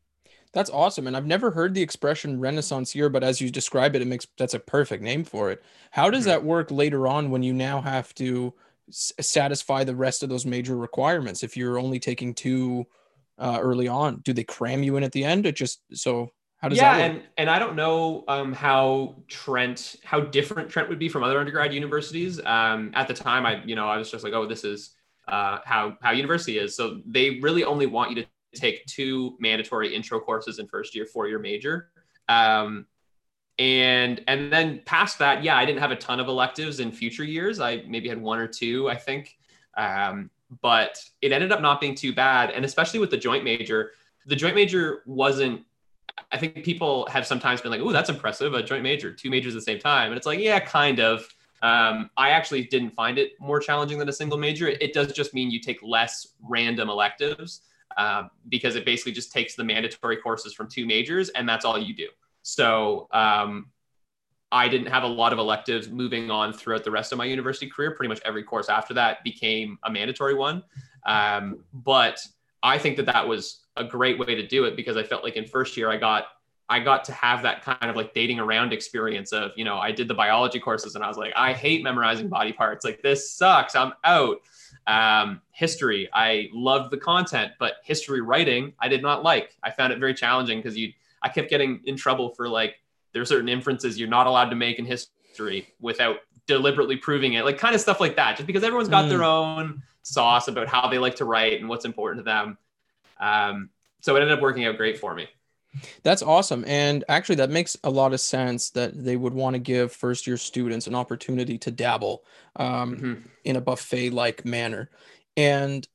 That's 0.53 0.69
awesome. 0.71 1.05
And 1.05 1.15
I've 1.15 1.27
never 1.27 1.51
heard 1.51 1.73
the 1.75 1.81
expression 1.81 2.39
Renaissance 2.39 2.95
year, 2.95 3.07
but 3.09 3.23
as 3.23 3.39
you 3.39 3.51
describe 3.51 3.95
it, 3.95 4.01
it 4.01 4.07
makes 4.07 4.25
that's 4.37 4.55
a 4.55 4.59
perfect 4.59 5.03
name 5.03 5.23
for 5.23 5.51
it. 5.51 5.63
How 5.91 6.09
does 6.09 6.25
Mhm. 6.25 6.25
that 6.25 6.43
work 6.43 6.71
later 6.71 7.07
on 7.07 7.29
when 7.29 7.43
you 7.43 7.53
now 7.53 7.81
have 7.81 8.13
to 8.15 8.53
s- 8.89 9.13
satisfy 9.21 9.83
the 9.83 9.95
rest 9.95 10.23
of 10.23 10.29
those 10.29 10.47
major 10.47 10.75
requirements? 10.75 11.43
If 11.43 11.55
you're 11.55 11.77
only 11.77 11.99
taking 11.99 12.33
two 12.33 12.87
uh, 13.37 13.59
early 13.61 13.87
on, 13.87 14.21
do 14.21 14.33
they 14.33 14.43
cram 14.43 14.81
you 14.83 14.97
in 14.97 15.03
at 15.03 15.11
the 15.11 15.23
end? 15.23 15.45
It 15.45 15.55
just 15.55 15.81
so 15.93 16.31
how 16.57 16.67
does 16.69 16.79
yeah, 16.79 16.79
that 16.79 16.95
work? 16.95 17.13
and 17.13 17.23
and 17.37 17.49
I 17.49 17.57
don't 17.57 17.75
know 17.75 18.23
um, 18.27 18.53
how 18.53 19.15
Trent, 19.27 19.95
how 20.03 20.19
different 20.19 20.69
Trent 20.69 20.87
would 20.89 20.99
be 20.99 21.09
from 21.09 21.23
other 21.23 21.39
undergrad 21.39 21.73
universities. 21.73 22.39
Um, 22.45 22.91
at 22.93 23.07
the 23.07 23.13
time, 23.13 23.45
I 23.45 23.63
you 23.65 23.75
know 23.75 23.87
I 23.87 23.97
was 23.97 24.11
just 24.11 24.23
like, 24.23 24.33
oh, 24.33 24.45
this 24.45 24.63
is 24.63 24.95
uh, 25.27 25.59
how 25.65 25.97
how 26.01 26.11
university 26.11 26.59
is. 26.59 26.75
So 26.75 27.01
they 27.07 27.39
really 27.39 27.63
only 27.63 27.87
want 27.87 28.11
you 28.11 28.23
to 28.23 28.27
take 28.55 28.85
two 28.85 29.35
mandatory 29.39 29.93
intro 29.93 30.19
courses 30.19 30.59
in 30.59 30.67
first 30.67 30.95
year 30.95 31.05
for 31.05 31.27
your 31.27 31.39
major. 31.39 31.89
Um, 32.27 32.85
and 33.57 34.23
and 34.27 34.51
then 34.51 34.81
past 34.85 35.19
that, 35.19 35.43
yeah, 35.43 35.57
I 35.57 35.65
didn't 35.65 35.79
have 35.79 35.91
a 35.91 35.95
ton 35.95 36.19
of 36.19 36.27
electives 36.27 36.79
in 36.79 36.91
future 36.91 37.25
years. 37.25 37.59
I 37.59 37.83
maybe 37.87 38.07
had 38.07 38.21
one 38.21 38.39
or 38.39 38.47
two, 38.47 38.89
I 38.89 38.95
think. 38.95 39.37
Um, 39.77 40.29
but 40.61 41.03
it 41.21 41.31
ended 41.31 41.51
up 41.51 41.61
not 41.61 41.81
being 41.81 41.93
too 41.93 42.13
bad, 42.13 42.51
and 42.51 42.65
especially 42.65 42.99
with 42.99 43.11
the 43.11 43.17
joint 43.17 43.43
major, 43.43 43.91
the 44.25 44.35
joint 44.35 44.55
major 44.55 45.03
wasn't 45.05 45.65
I 46.31 46.37
think 46.37 46.63
people 46.63 47.07
have 47.11 47.25
sometimes 47.25 47.61
been 47.61 47.71
like, 47.71 47.81
"Oh, 47.81 47.91
that's 47.91 48.09
impressive, 48.09 48.53
a 48.53 48.63
joint 48.63 48.83
major, 48.83 49.11
two 49.13 49.29
majors 49.29 49.53
at 49.53 49.57
the 49.57 49.61
same 49.61 49.79
time," 49.79 50.11
and 50.11 50.17
it's 50.17 50.27
like, 50.27 50.39
yeah, 50.39 50.59
kind 50.59 50.99
of. 50.99 51.27
Um, 51.61 52.09
I 52.15 52.29
actually 52.29 52.63
didn't 52.63 52.91
find 52.91 53.17
it 53.17 53.31
more 53.37 53.59
challenging 53.59 53.99
than 53.99 54.07
a 54.07 54.13
single 54.13 54.37
major. 54.37 54.69
It, 54.69 54.81
it 54.81 54.93
does 54.93 55.11
just 55.11 55.33
mean 55.33 55.51
you 55.51 55.59
take 55.59 55.79
less 55.83 56.25
random 56.41 56.89
electives 56.89 57.63
um, 57.97 58.29
because 58.47 58.75
it 58.75 58.85
basically 58.85 59.11
just 59.11 59.31
takes 59.31 59.55
the 59.55 59.63
mandatory 59.63 60.17
courses 60.17 60.53
from 60.53 60.67
two 60.67 60.85
majors, 60.85 61.29
and 61.29 61.47
that's 61.47 61.65
all 61.65 61.77
you 61.77 61.95
do. 61.95 62.07
So 62.41 63.07
um, 63.11 63.67
I 64.51 64.67
didn't 64.67 64.87
have 64.87 65.03
a 65.03 65.07
lot 65.07 65.33
of 65.33 65.39
electives 65.39 65.89
moving 65.89 66.31
on 66.31 66.53
throughout 66.53 66.83
the 66.83 66.91
rest 66.91 67.11
of 67.11 67.17
my 67.17 67.25
university 67.25 67.67
career. 67.69 67.91
Pretty 67.91 68.09
much 68.09 68.21
every 68.25 68.43
course 68.43 68.69
after 68.69 68.93
that 68.95 69.23
became 69.23 69.77
a 69.83 69.91
mandatory 69.91 70.33
one. 70.33 70.63
Um, 71.05 71.63
but 71.73 72.25
I 72.63 72.77
think 72.77 72.97
that 72.97 73.05
that 73.05 73.27
was 73.27 73.61
a 73.77 73.83
great 73.83 74.19
way 74.19 74.35
to 74.35 74.45
do 74.45 74.65
it 74.65 74.75
because 74.75 74.97
I 74.97 75.03
felt 75.03 75.23
like 75.23 75.35
in 75.35 75.45
first 75.45 75.77
year 75.77 75.89
I 75.89 75.97
got 75.97 76.25
I 76.71 76.79
got 76.79 77.03
to 77.05 77.13
have 77.13 77.41
that 77.43 77.63
kind 77.63 77.89
of 77.89 77.95
like 77.95 78.13
dating 78.13 78.39
around 78.39 78.73
experience 78.73 79.33
of, 79.33 79.51
you 79.55 79.63
know, 79.63 79.77
I 79.77 79.91
did 79.91 80.07
the 80.07 80.13
biology 80.13 80.59
courses 80.59 80.93
and 80.93 81.03
I 81.03 81.07
was 81.07 81.17
like, 81.17 81.33
I 81.35 81.51
hate 81.51 81.83
memorizing 81.83 82.29
body 82.29 82.53
parts. 82.53 82.85
Like 82.85 83.01
this 83.01 83.31
sucks. 83.31 83.75
I'm 83.75 83.93
out. 84.03 84.37
Um, 84.89 85.41
history, 85.51 86.09
I 86.13 86.49
loved 86.51 86.89
the 86.91 86.97
content, 86.97 87.51
but 87.59 87.73
history 87.83 88.21
writing, 88.21 88.73
I 88.79 88.87
did 88.87 89.03
not 89.03 89.23
like. 89.23 89.55
I 89.61 89.69
found 89.69 89.93
it 89.93 89.99
very 89.99 90.15
challenging 90.15 90.57
because 90.57 90.75
you, 90.75 90.93
I 91.21 91.29
kept 91.29 91.49
getting 91.49 91.81
in 91.85 91.95
trouble 91.95 92.33
for 92.33 92.49
like, 92.49 92.75
there 93.13 93.21
are 93.21 93.25
certain 93.25 93.49
inferences 93.49 93.99
you're 93.99 94.09
not 94.09 94.25
allowed 94.25 94.49
to 94.49 94.55
make 94.55 94.79
in 94.79 94.85
history 94.85 95.67
without 95.79 96.17
deliberately 96.47 96.97
proving 96.97 97.33
it, 97.33 97.45
like 97.45 97.59
kind 97.59 97.75
of 97.75 97.81
stuff 97.81 97.99
like 97.99 98.15
that, 98.15 98.37
just 98.37 98.47
because 98.47 98.63
everyone's 98.63 98.89
got 98.89 99.05
Mm. 99.05 99.09
their 99.09 99.23
own 99.23 99.83
sauce 100.01 100.47
about 100.47 100.67
how 100.67 100.89
they 100.89 100.97
like 100.97 101.15
to 101.17 101.25
write 101.25 101.59
and 101.59 101.69
what's 101.69 101.85
important 101.85 102.19
to 102.19 102.23
them. 102.23 102.57
Um, 103.19 103.69
so 104.01 104.15
it 104.15 104.21
ended 104.21 104.35
up 104.35 104.41
working 104.41 104.65
out 104.65 104.75
great 104.77 104.97
for 104.97 105.13
me. 105.13 105.27
That's 106.03 106.23
awesome. 106.23 106.63
And 106.67 107.03
actually, 107.09 107.35
that 107.35 107.51
makes 107.51 107.77
a 107.83 107.89
lot 107.89 108.13
of 108.13 108.19
sense 108.19 108.71
that 108.71 109.03
they 109.03 109.15
would 109.15 109.33
want 109.33 109.53
to 109.53 109.59
give 109.59 109.91
first 109.91 110.25
year 110.25 110.37
students 110.37 110.87
an 110.87 110.95
opportunity 110.95 111.57
to 111.59 111.71
dabble 111.71 112.23
um, 112.55 112.95
mm-hmm. 112.95 113.13
in 113.43 113.55
a 113.55 113.61
buffet 113.61 114.09
like 114.09 114.45
manner. 114.45 114.89
And 115.37 115.87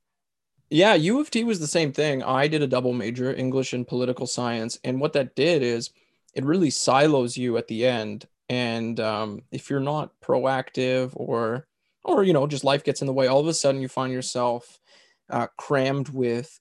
yeah, 0.71 0.95
U 0.95 1.21
of 1.21 1.31
T 1.31 1.45
was 1.45 1.61
the 1.61 1.67
same 1.67 1.93
thing. 1.93 2.23
I 2.23 2.49
did 2.49 2.63
a 2.63 2.67
double 2.67 2.93
major, 2.93 3.35
English 3.35 3.73
and 3.73 3.87
political 3.87 4.27
science. 4.27 4.79
And 4.85 5.01
what 5.01 5.13
that 5.13 5.35
did 5.35 5.63
is 5.63 5.91
it 6.35 6.45
really 6.45 6.71
silos 6.71 7.37
you 7.37 7.57
at 7.57 7.69
the 7.69 7.87
end. 7.87 8.27
And 8.49 8.99
um, 9.01 9.43
if 9.51 9.71
you're 9.71 9.81
not 9.81 10.13
proactive 10.21 11.13
or, 11.15 11.67
or, 12.05 12.25
you 12.25 12.33
know, 12.33 12.47
just 12.47 12.65
life 12.65 12.85
gets 12.85 13.01
in 13.01 13.07
the 13.07 13.13
way, 13.13 13.27
all 13.27 13.41
of 13.41 13.47
a 13.47 13.55
sudden 13.55 13.81
you 13.81 13.89
find 13.89 14.13
yourself 14.13 14.81
uh, 15.31 15.47
crammed 15.57 16.09
with 16.09 16.61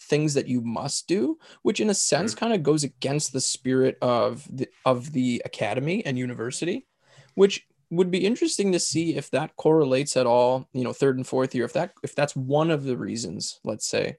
things 0.00 0.34
that 0.34 0.48
you 0.48 0.60
must 0.60 1.08
do, 1.08 1.38
which 1.62 1.80
in 1.80 1.90
a 1.90 1.94
sense 1.94 2.32
mm-hmm. 2.32 2.40
kind 2.40 2.54
of 2.54 2.62
goes 2.62 2.84
against 2.84 3.32
the 3.32 3.40
spirit 3.40 3.98
of 4.02 4.46
the 4.50 4.68
of 4.84 5.12
the 5.12 5.42
academy 5.44 6.04
and 6.04 6.18
university, 6.18 6.86
which 7.34 7.66
would 7.90 8.10
be 8.10 8.26
interesting 8.26 8.72
to 8.72 8.78
see 8.78 9.16
if 9.16 9.30
that 9.30 9.56
correlates 9.56 10.16
at 10.16 10.26
all, 10.26 10.68
you 10.72 10.84
know, 10.84 10.92
third 10.92 11.16
and 11.16 11.26
fourth 11.26 11.54
year, 11.54 11.64
if 11.64 11.72
that 11.72 11.92
if 12.02 12.14
that's 12.14 12.36
one 12.36 12.70
of 12.70 12.84
the 12.84 12.96
reasons, 12.96 13.60
let's 13.64 13.86
say, 13.86 14.16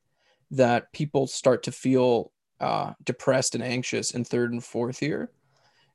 that 0.51 0.91
people 0.93 1.27
start 1.27 1.63
to 1.63 1.71
feel 1.71 2.31
uh, 2.59 2.93
depressed 3.03 3.55
and 3.55 3.63
anxious 3.63 4.11
in 4.11 4.23
third 4.23 4.51
and 4.51 4.63
fourth 4.63 5.01
year. 5.01 5.31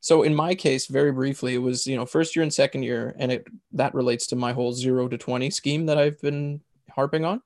So 0.01 0.23
in 0.23 0.35
my 0.35 0.55
case, 0.55 0.87
very 0.87 1.13
briefly, 1.13 1.55
it 1.55 1.59
was 1.59 1.87
you 1.87 1.97
know 1.97 2.07
first 2.07 2.37
year 2.37 2.43
and 2.43 2.53
second 2.53 2.83
year, 2.83 3.15
and 3.19 3.33
it 3.33 3.47
that 3.73 3.95
relates 3.95 4.27
to 4.29 4.37
my 4.37 4.53
whole 4.53 4.73
zero 4.73 5.09
to 5.09 5.19
twenty 5.19 5.51
scheme 5.51 5.87
that 5.87 5.99
I've 5.99 6.21
been 6.21 6.61
harping 6.91 7.25
on 7.25 7.43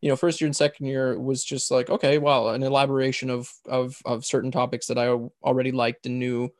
you 0.00 0.08
know 0.08 0.16
first 0.16 0.40
year 0.40 0.46
and 0.46 0.56
second 0.56 0.86
year 0.86 1.18
was 1.18 1.42
just 1.42 1.70
like 1.70 1.90
okay 1.90 2.18
well 2.18 2.50
an 2.50 2.62
elaboration 2.62 3.30
of 3.30 3.50
of 3.66 3.96
of 4.04 4.24
certain 4.24 4.50
topics 4.50 4.86
that 4.86 4.98
i 4.98 5.08
already 5.42 5.72
liked 5.72 6.06
and 6.06 6.18
knew. 6.18 6.50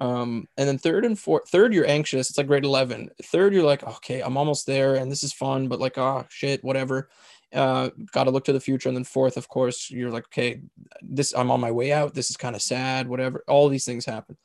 Um 0.00 0.48
and 0.56 0.66
then 0.68 0.78
third 0.78 1.04
and 1.04 1.18
fourth 1.18 1.48
third 1.48 1.72
you're 1.72 1.86
anxious 1.86 2.28
it's 2.28 2.38
like 2.38 2.48
grade 2.48 2.64
11 2.64 3.10
third 3.24 3.54
you're 3.54 3.62
like 3.62 3.84
okay 3.84 4.22
i'm 4.22 4.36
almost 4.36 4.66
there 4.66 4.96
and 4.96 5.10
this 5.10 5.22
is 5.22 5.32
fun 5.32 5.68
but 5.68 5.80
like 5.80 5.98
oh 5.98 6.24
shit 6.28 6.64
whatever. 6.64 7.08
Uh 7.52 7.90
got 8.10 8.24
to 8.24 8.32
look 8.32 8.44
to 8.46 8.52
the 8.52 8.58
future. 8.58 8.88
And 8.88 8.96
then 8.96 9.04
fourth 9.04 9.36
of 9.36 9.48
course 9.48 9.90
you're 9.90 10.10
like 10.10 10.24
okay 10.26 10.60
this 11.00 11.32
i'm 11.36 11.50
on 11.50 11.60
my 11.60 11.70
way 11.70 11.92
out. 11.92 12.14
This 12.14 12.30
is 12.30 12.36
kind 12.36 12.56
of 12.56 12.62
sad 12.62 13.06
whatever. 13.06 13.44
All 13.46 13.68
these 13.68 13.84
things 13.84 14.04
happen. 14.04 14.36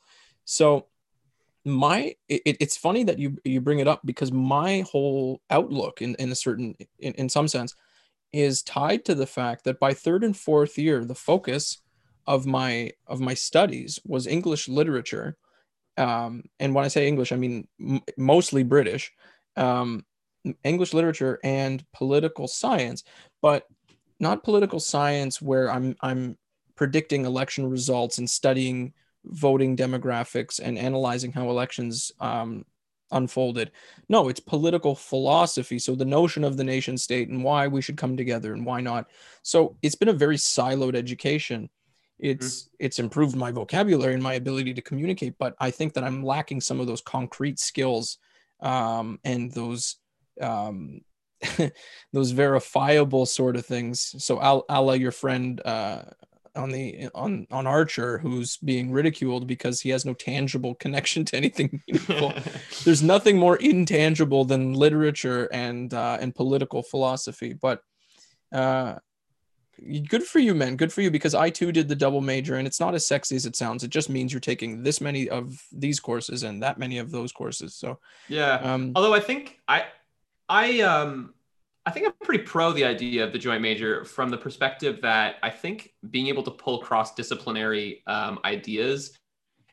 So 0.44 0.86
my 1.64 2.14
it, 2.28 2.56
it's 2.60 2.76
funny 2.76 3.04
that 3.04 3.18
you 3.18 3.36
you 3.44 3.60
bring 3.60 3.80
it 3.80 3.88
up 3.88 4.00
because 4.04 4.32
my 4.32 4.84
whole 4.90 5.40
outlook 5.50 6.00
in 6.00 6.14
in 6.16 6.32
a 6.32 6.34
certain 6.34 6.74
in, 6.98 7.12
in 7.14 7.28
some 7.28 7.48
sense 7.48 7.74
is 8.32 8.62
tied 8.62 9.04
to 9.04 9.14
the 9.14 9.26
fact 9.26 9.64
that 9.64 9.80
by 9.80 9.92
third 9.92 10.24
and 10.24 10.36
fourth 10.36 10.78
year, 10.78 11.04
the 11.04 11.14
focus 11.14 11.82
of 12.26 12.46
my 12.46 12.92
of 13.06 13.20
my 13.20 13.34
studies 13.34 13.98
was 14.04 14.26
English 14.26 14.68
literature. 14.68 15.36
Um, 15.96 16.44
and 16.58 16.74
when 16.74 16.84
I 16.84 16.88
say 16.88 17.08
English, 17.08 17.32
I 17.32 17.36
mean 17.36 17.66
m- 17.80 18.02
mostly 18.16 18.62
British, 18.62 19.12
um, 19.56 20.04
English 20.64 20.94
literature 20.94 21.38
and 21.42 21.84
political 21.92 22.48
science, 22.48 23.04
but 23.42 23.66
not 24.18 24.44
political 24.44 24.80
science 24.80 25.42
where 25.42 25.70
I'm 25.70 25.96
I'm 26.00 26.36
predicting 26.76 27.24
election 27.24 27.68
results 27.68 28.18
and 28.18 28.28
studying 28.28 28.92
voting 29.24 29.76
demographics 29.76 30.60
and 30.62 30.78
analyzing 30.78 31.32
how 31.32 31.50
elections 31.50 32.12
um, 32.20 32.64
unfolded. 33.12 33.70
No, 34.08 34.28
it's 34.28 34.40
political 34.40 34.94
philosophy. 34.94 35.78
So 35.78 35.94
the 35.94 36.04
notion 36.04 36.44
of 36.44 36.56
the 36.56 36.64
nation 36.64 36.96
state 36.96 37.28
and 37.28 37.42
why 37.44 37.66
we 37.66 37.82
should 37.82 37.96
come 37.96 38.16
together 38.16 38.52
and 38.52 38.64
why 38.64 38.80
not. 38.80 39.10
So 39.42 39.76
it's 39.82 39.94
been 39.94 40.08
a 40.08 40.14
very 40.14 40.36
siloed 40.36 40.94
education. 40.94 41.68
It's 42.18 42.64
mm-hmm. 42.64 42.84
it's 42.86 42.98
improved 42.98 43.36
my 43.36 43.50
vocabulary 43.50 44.14
and 44.14 44.22
my 44.22 44.34
ability 44.34 44.74
to 44.74 44.82
communicate, 44.82 45.36
but 45.38 45.54
I 45.58 45.70
think 45.70 45.94
that 45.94 46.04
I'm 46.04 46.22
lacking 46.22 46.60
some 46.60 46.80
of 46.80 46.86
those 46.86 47.00
concrete 47.00 47.58
skills 47.58 48.18
um, 48.60 49.18
and 49.24 49.50
those 49.52 49.96
um, 50.40 51.00
those 52.12 52.30
verifiable 52.32 53.26
sort 53.26 53.56
of 53.56 53.66
things. 53.66 54.14
So, 54.22 54.38
a 54.68 54.80
la 54.80 54.92
your 54.92 55.12
friend 55.12 55.60
uh, 55.64 56.02
on 56.56 56.70
the 56.70 57.08
on 57.14 57.46
on 57.50 57.66
Archer 57.66 58.18
who's 58.18 58.56
being 58.58 58.90
ridiculed 58.90 59.46
because 59.46 59.80
he 59.80 59.90
has 59.90 60.04
no 60.04 60.14
tangible 60.14 60.74
connection 60.74 61.24
to 61.26 61.36
anything 61.36 61.82
meaningful. 61.88 62.32
There's 62.84 63.02
nothing 63.02 63.38
more 63.38 63.56
intangible 63.56 64.44
than 64.44 64.74
literature 64.74 65.46
and 65.52 65.92
uh, 65.92 66.18
and 66.20 66.34
political 66.34 66.82
philosophy. 66.82 67.52
But 67.52 67.82
uh, 68.52 68.96
good 70.08 70.24
for 70.24 70.38
you, 70.38 70.54
man. 70.54 70.76
Good 70.76 70.92
for 70.92 71.02
you 71.02 71.10
because 71.10 71.34
I 71.34 71.50
too 71.50 71.72
did 71.72 71.88
the 71.88 71.96
double 71.96 72.20
major, 72.20 72.56
and 72.56 72.66
it's 72.66 72.80
not 72.80 72.94
as 72.94 73.06
sexy 73.06 73.36
as 73.36 73.46
it 73.46 73.56
sounds. 73.56 73.84
It 73.84 73.90
just 73.90 74.08
means 74.08 74.32
you're 74.32 74.40
taking 74.40 74.82
this 74.82 75.00
many 75.00 75.28
of 75.28 75.60
these 75.72 76.00
courses 76.00 76.42
and 76.42 76.62
that 76.62 76.78
many 76.78 76.98
of 76.98 77.10
those 77.10 77.32
courses. 77.32 77.74
So 77.74 77.98
yeah. 78.28 78.54
Um, 78.56 78.92
Although 78.94 79.14
I 79.14 79.20
think 79.20 79.58
I 79.66 79.84
I 80.48 80.80
um 80.80 81.34
I 81.86 81.90
think 81.90 82.06
I'm 82.06 82.12
pretty 82.22 82.44
pro 82.44 82.72
the 82.72 82.84
idea 82.84 83.24
of 83.24 83.32
the 83.32 83.38
joint 83.38 83.62
major 83.62 84.04
from 84.04 84.28
the 84.28 84.36
perspective 84.36 85.00
that 85.02 85.36
I 85.42 85.50
think 85.50 85.92
being 86.10 86.26
able 86.26 86.42
to 86.42 86.50
pull 86.50 86.80
cross 86.80 87.14
disciplinary 87.14 88.02
um, 88.06 88.38
ideas 88.44 89.18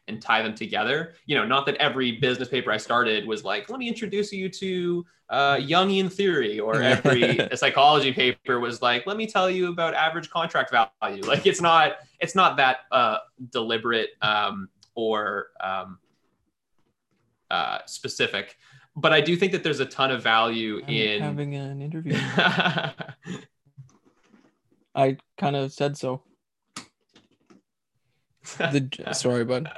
and 0.07 0.21
tie 0.21 0.41
them 0.41 0.55
together. 0.55 1.15
You 1.25 1.35
know, 1.35 1.45
not 1.45 1.65
that 1.65 1.75
every 1.75 2.13
business 2.13 2.47
paper 2.47 2.71
I 2.71 2.77
started 2.77 3.27
was 3.27 3.43
like, 3.43 3.69
let 3.69 3.77
me 3.77 3.89
introduce 3.89 4.31
you 4.31 4.47
to 4.49 5.05
uh, 5.29 5.55
Jungian 5.57 6.11
theory, 6.11 6.59
or 6.59 6.81
every 6.81 7.49
psychology 7.55 8.13
paper 8.13 8.59
was 8.59 8.81
like, 8.81 9.05
let 9.05 9.17
me 9.17 9.27
tell 9.27 9.49
you 9.49 9.69
about 9.69 9.93
average 9.93 10.29
contract 10.29 10.73
value. 11.01 11.23
Like, 11.23 11.45
it's 11.45 11.61
not 11.61 11.97
it's 12.19 12.35
not 12.35 12.57
that 12.57 12.77
uh, 12.91 13.17
deliberate 13.51 14.11
um, 14.21 14.69
or 14.95 15.47
um, 15.59 15.99
uh, 17.51 17.79
specific 17.85 18.57
but 18.97 19.13
I 19.13 19.21
do 19.21 19.37
think 19.37 19.51
that 19.51 19.63
there's 19.63 19.79
a 19.79 19.85
ton 19.85 20.11
of 20.11 20.23
value 20.23 20.81
I'm 20.83 20.89
in 20.89 21.21
having 21.21 21.55
an 21.55 21.81
interview. 21.81 22.17
I 24.95 25.17
kind 25.37 25.55
of 25.55 25.71
said 25.71 25.95
so. 25.95 26.23
The, 28.57 28.89
sorry, 29.13 29.45
bud. 29.45 29.69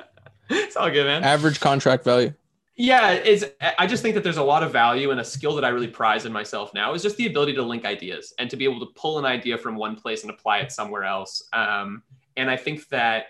It's 0.49 0.77
all 0.77 0.89
good, 0.89 1.05
man. 1.05 1.23
Average 1.23 1.59
contract 1.59 2.05
value. 2.05 2.33
Yeah, 2.77 3.11
it's. 3.11 3.43
I 3.77 3.85
just 3.87 4.01
think 4.01 4.15
that 4.15 4.23
there's 4.23 4.37
a 4.37 4.43
lot 4.43 4.63
of 4.63 4.71
value 4.71 5.11
and 5.11 5.19
a 5.19 5.25
skill 5.25 5.53
that 5.55 5.65
I 5.65 5.69
really 5.69 5.89
prize 5.89 6.25
in 6.25 6.31
myself 6.31 6.73
now 6.73 6.93
is 6.93 7.03
just 7.03 7.17
the 7.17 7.27
ability 7.27 7.53
to 7.55 7.61
link 7.61 7.83
ideas 7.83 8.33
and 8.39 8.49
to 8.49 8.55
be 8.55 8.63
able 8.63 8.79
to 8.79 8.87
pull 8.95 9.19
an 9.19 9.25
idea 9.25 9.57
from 9.57 9.75
one 9.75 9.97
place 9.97 10.21
and 10.21 10.31
apply 10.31 10.59
it 10.59 10.71
somewhere 10.71 11.03
else. 11.03 11.43
Um, 11.51 12.03
and 12.37 12.49
I 12.49 12.55
think 12.55 12.87
that 12.87 13.25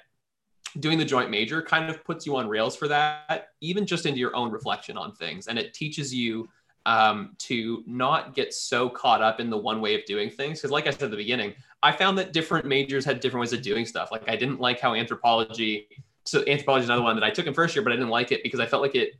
doing 0.80 0.98
the 0.98 1.06
joint 1.06 1.30
major 1.30 1.62
kind 1.62 1.90
of 1.90 2.04
puts 2.04 2.26
you 2.26 2.36
on 2.36 2.48
rails 2.48 2.76
for 2.76 2.88
that, 2.88 3.50
even 3.62 3.86
just 3.86 4.06
into 4.06 4.20
your 4.20 4.36
own 4.36 4.52
reflection 4.52 4.98
on 4.98 5.14
things. 5.14 5.48
And 5.48 5.58
it 5.58 5.74
teaches 5.74 6.14
you 6.14 6.50
um, 6.86 7.36
to 7.40 7.84
not 7.86 8.34
get 8.34 8.54
so 8.54 8.90
caught 8.90 9.22
up 9.22 9.40
in 9.40 9.50
the 9.50 9.58
one 9.58 9.82
way 9.82 9.96
of 9.96 10.06
doing 10.06 10.30
things. 10.30 10.60
Because, 10.60 10.72
like 10.72 10.88
I 10.88 10.92
said 10.92 11.04
at 11.04 11.12
the 11.12 11.18
beginning, 11.18 11.54
I 11.84 11.92
found 11.92 12.18
that 12.18 12.34
different 12.34 12.66
majors 12.66 13.06
had 13.06 13.20
different 13.20 13.42
ways 13.42 13.54
of 13.54 13.62
doing 13.62 13.86
stuff. 13.86 14.12
Like, 14.12 14.28
I 14.28 14.36
didn't 14.36 14.60
like 14.60 14.80
how 14.80 14.94
anthropology, 14.94 15.88
so 16.26 16.44
anthropology 16.48 16.84
is 16.84 16.90
another 16.90 17.04
one 17.04 17.16
that 17.16 17.24
I 17.24 17.30
took 17.30 17.48
in 17.48 17.54
first 17.54 17.76
year, 17.76 17.84
but 17.84 17.94
I 17.94 17.96
didn't 17.96 18.10
like 18.10 18.32
it 18.32 18.44
because 18.44 18.60
I 18.60 18.66
felt 18.66 18.82
like 18.82 18.96
it, 18.96 19.16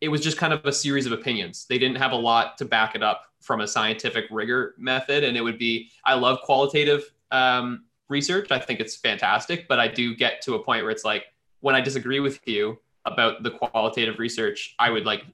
it 0.00 0.08
was 0.08 0.20
just 0.20 0.36
kind 0.36 0.52
of 0.52 0.64
a 0.64 0.72
series 0.72 1.06
of 1.06 1.12
opinions. 1.12 1.66
They 1.68 1.78
didn't 1.78 1.96
have 1.96 2.12
a 2.12 2.16
lot 2.16 2.58
to 2.58 2.64
back 2.64 2.94
it 2.94 3.02
up 3.02 3.26
from 3.40 3.60
a 3.60 3.68
scientific 3.68 4.24
rigor 4.30 4.74
method. 4.78 5.24
And 5.24 5.36
it 5.36 5.40
would 5.40 5.58
be, 5.58 5.90
I 6.04 6.14
love 6.14 6.40
qualitative 6.42 7.04
um, 7.30 7.84
research. 8.08 8.50
I 8.50 8.58
think 8.58 8.80
it's 8.80 8.96
fantastic, 8.96 9.68
but 9.68 9.78
I 9.78 9.88
do 9.88 10.14
get 10.14 10.42
to 10.42 10.54
a 10.54 10.62
point 10.62 10.82
where 10.82 10.90
it's 10.90 11.04
like 11.04 11.24
when 11.60 11.74
I 11.74 11.80
disagree 11.80 12.20
with 12.20 12.46
you 12.46 12.78
about 13.04 13.42
the 13.42 13.50
qualitative 13.50 14.18
research, 14.18 14.74
I 14.78 14.90
would 14.90 15.04
like 15.04 15.24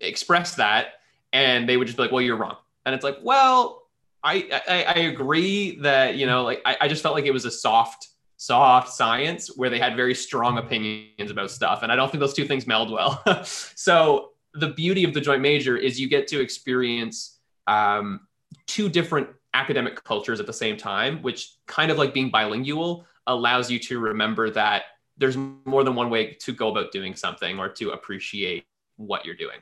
express 0.00 0.54
that 0.56 0.94
and 1.32 1.68
they 1.68 1.76
would 1.76 1.86
just 1.86 1.96
be 1.96 2.04
like, 2.04 2.12
well, 2.12 2.22
you're 2.22 2.36
wrong. 2.36 2.56
And 2.86 2.94
it's 2.94 3.04
like, 3.04 3.18
well, 3.22 3.82
I, 4.24 4.62
I, 4.68 4.84
I 4.84 4.98
agree 5.00 5.78
that, 5.80 6.16
you 6.16 6.26
know, 6.26 6.42
like 6.42 6.62
I, 6.64 6.76
I 6.82 6.88
just 6.88 7.02
felt 7.02 7.14
like 7.14 7.26
it 7.26 7.32
was 7.32 7.44
a 7.44 7.50
soft, 7.50 8.08
soft 8.36 8.92
science 8.92 9.56
where 9.56 9.70
they 9.70 9.78
had 9.78 9.96
very 9.96 10.14
strong 10.14 10.58
opinions 10.58 11.30
about 11.30 11.50
stuff. 11.50 11.82
And 11.82 11.92
I 11.92 11.96
don't 11.96 12.10
think 12.10 12.20
those 12.20 12.34
two 12.34 12.46
things 12.46 12.66
meld 12.66 12.90
well. 12.90 13.22
so 13.44 14.30
the 14.54 14.68
beauty 14.68 15.04
of 15.04 15.14
the 15.14 15.20
joint 15.20 15.42
major 15.42 15.76
is 15.76 16.00
you 16.00 16.08
get 16.08 16.26
to 16.28 16.40
experience 16.40 17.38
um, 17.66 18.20
two 18.66 18.88
different 18.88 19.28
academic 19.54 20.02
cultures 20.04 20.40
at 20.40 20.46
the 20.46 20.52
same 20.52 20.76
time, 20.76 21.22
which 21.22 21.54
kind 21.66 21.90
of 21.90 21.98
like 21.98 22.14
being 22.14 22.30
bilingual 22.30 23.06
allows 23.26 23.70
you 23.70 23.78
to 23.78 23.98
remember 23.98 24.50
that 24.50 24.84
there's 25.16 25.36
more 25.36 25.84
than 25.84 25.94
one 25.94 26.10
way 26.10 26.34
to 26.40 26.52
go 26.52 26.68
about 26.68 26.92
doing 26.92 27.14
something 27.14 27.58
or 27.58 27.68
to 27.68 27.90
appreciate 27.90 28.64
what 28.96 29.24
you're 29.24 29.34
doing. 29.34 29.58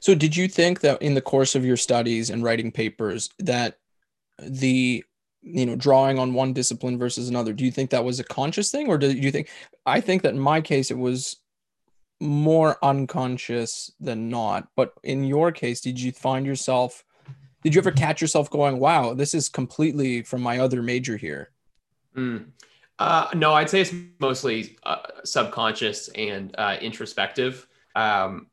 So, 0.00 0.14
did 0.14 0.36
you 0.36 0.48
think 0.48 0.80
that 0.80 1.02
in 1.02 1.14
the 1.14 1.20
course 1.20 1.54
of 1.54 1.64
your 1.64 1.76
studies 1.76 2.30
and 2.30 2.42
writing 2.42 2.72
papers 2.72 3.28
that 3.38 3.78
the 4.38 5.04
you 5.42 5.66
know 5.66 5.76
drawing 5.76 6.18
on 6.18 6.34
one 6.34 6.52
discipline 6.52 6.98
versus 6.98 7.28
another 7.28 7.52
do 7.52 7.64
you 7.64 7.70
think 7.70 7.90
that 7.90 8.04
was 8.04 8.18
a 8.18 8.24
conscious 8.24 8.70
thing 8.70 8.88
or 8.88 8.98
do 8.98 9.10
you 9.10 9.30
think 9.30 9.48
i 9.86 10.00
think 10.00 10.22
that 10.22 10.34
in 10.34 10.40
my 10.40 10.60
case 10.60 10.90
it 10.90 10.98
was 10.98 11.36
more 12.20 12.76
unconscious 12.82 13.92
than 14.00 14.28
not 14.28 14.68
but 14.76 14.92
in 15.04 15.24
your 15.24 15.52
case 15.52 15.80
did 15.80 16.00
you 16.00 16.10
find 16.10 16.44
yourself 16.44 17.04
did 17.66 17.74
you 17.74 17.80
ever 17.80 17.90
catch 17.90 18.20
yourself 18.20 18.48
going, 18.48 18.78
wow, 18.78 19.12
this 19.12 19.34
is 19.34 19.48
completely 19.48 20.22
from 20.22 20.40
my 20.40 20.60
other 20.60 20.84
major 20.84 21.16
here? 21.16 21.50
Mm. 22.16 22.50
Uh, 23.00 23.26
no, 23.34 23.54
I'd 23.54 23.68
say 23.68 23.80
it's 23.80 23.92
mostly 24.20 24.78
uh, 24.84 24.98
subconscious 25.24 26.06
and 26.10 26.54
uh, 26.56 26.76
introspective. 26.80 27.66
Um, 27.96 28.46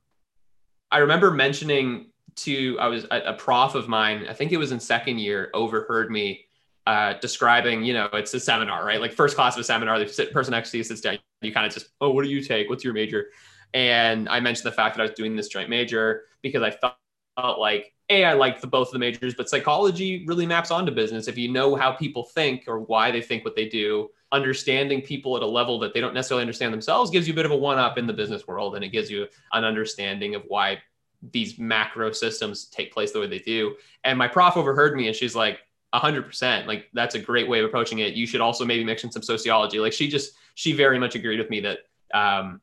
I 0.91 0.97
remember 0.97 1.29
mentioning 1.29 2.07
to 2.37 2.75
I 2.79 2.87
was 2.87 3.03
a, 3.11 3.19
a, 3.19 3.33
prof 3.33 3.75
of 3.75 3.87
mine. 3.87 4.25
I 4.27 4.33
think 4.33 4.51
it 4.51 4.57
was 4.57 4.71
in 4.71 4.79
second 4.79 5.19
year. 5.19 5.51
Overheard 5.53 6.09
me 6.09 6.47
uh, 6.87 7.13
describing. 7.21 7.83
You 7.83 7.93
know, 7.93 8.09
it's 8.13 8.33
a 8.33 8.39
seminar, 8.39 8.83
right? 8.83 8.99
Like 8.99 9.13
first 9.13 9.35
class 9.35 9.55
of 9.55 9.61
a 9.61 9.63
seminar. 9.63 9.99
The 9.99 10.29
person 10.33 10.53
next 10.53 10.71
to 10.71 10.77
you 10.77 10.83
sits 10.83 11.01
down. 11.01 11.19
You 11.43 11.53
kind 11.53 11.67
of 11.67 11.71
just, 11.71 11.89
oh, 12.01 12.09
what 12.09 12.23
do 12.23 12.31
you 12.31 12.41
take? 12.41 12.67
What's 12.67 12.83
your 12.83 12.93
major? 12.93 13.27
And 13.75 14.27
I 14.27 14.39
mentioned 14.39 14.65
the 14.65 14.75
fact 14.75 14.95
that 14.95 15.03
I 15.03 15.05
was 15.05 15.15
doing 15.15 15.35
this 15.35 15.49
joint 15.49 15.69
major 15.69 16.23
because 16.41 16.63
I 16.63 16.71
felt, 16.71 16.95
felt 17.39 17.59
like 17.59 17.93
I 18.21 18.33
like 18.33 18.61
the, 18.61 18.67
both 18.67 18.89
of 18.89 18.93
the 18.93 18.99
majors, 18.99 19.33
but 19.33 19.49
psychology 19.49 20.23
really 20.27 20.45
maps 20.45 20.71
onto 20.71 20.91
business. 20.91 21.27
If 21.27 21.37
you 21.37 21.51
know 21.51 21.75
how 21.75 21.91
people 21.93 22.23
think 22.23 22.65
or 22.67 22.79
why 22.79 23.11
they 23.11 23.21
think 23.21 23.43
what 23.43 23.55
they 23.55 23.67
do, 23.67 24.09
understanding 24.31 25.01
people 25.01 25.35
at 25.37 25.43
a 25.43 25.47
level 25.47 25.79
that 25.79 25.93
they 25.93 26.01
don't 26.01 26.13
necessarily 26.13 26.41
understand 26.41 26.73
themselves 26.73 27.09
gives 27.11 27.27
you 27.27 27.33
a 27.33 27.35
bit 27.35 27.45
of 27.45 27.51
a 27.51 27.57
one 27.57 27.79
up 27.79 27.97
in 27.97 28.05
the 28.07 28.13
business 28.13 28.47
world, 28.47 28.75
and 28.75 28.83
it 28.83 28.89
gives 28.89 29.09
you 29.09 29.27
an 29.53 29.63
understanding 29.63 30.35
of 30.35 30.43
why 30.47 30.77
these 31.31 31.57
macro 31.57 32.11
systems 32.11 32.65
take 32.65 32.93
place 32.93 33.11
the 33.11 33.19
way 33.19 33.27
they 33.27 33.39
do. 33.39 33.75
And 34.03 34.17
my 34.17 34.27
prof 34.27 34.57
overheard 34.57 34.95
me, 34.95 35.07
and 35.07 35.15
she's 35.15 35.35
like, 35.35 35.59
100% 35.93 36.65
like 36.65 36.89
that's 36.93 37.13
a 37.13 37.19
great 37.19 37.47
way 37.47 37.59
of 37.59 37.65
approaching 37.65 37.99
it 37.99 38.15
you 38.15 38.25
should 38.25 38.41
also 38.41 38.65
maybe 38.65 38.81
in 38.89 39.11
some 39.11 39.21
sociology 39.21 39.77
like 39.77 39.93
she 39.93 40.07
just 40.07 40.33
she 40.55 40.73
very 40.73 40.97
much 40.97 41.13
agreed 41.13 41.37
with 41.37 41.51
me 41.51 41.59
that 41.59 41.81
um, 42.15 42.59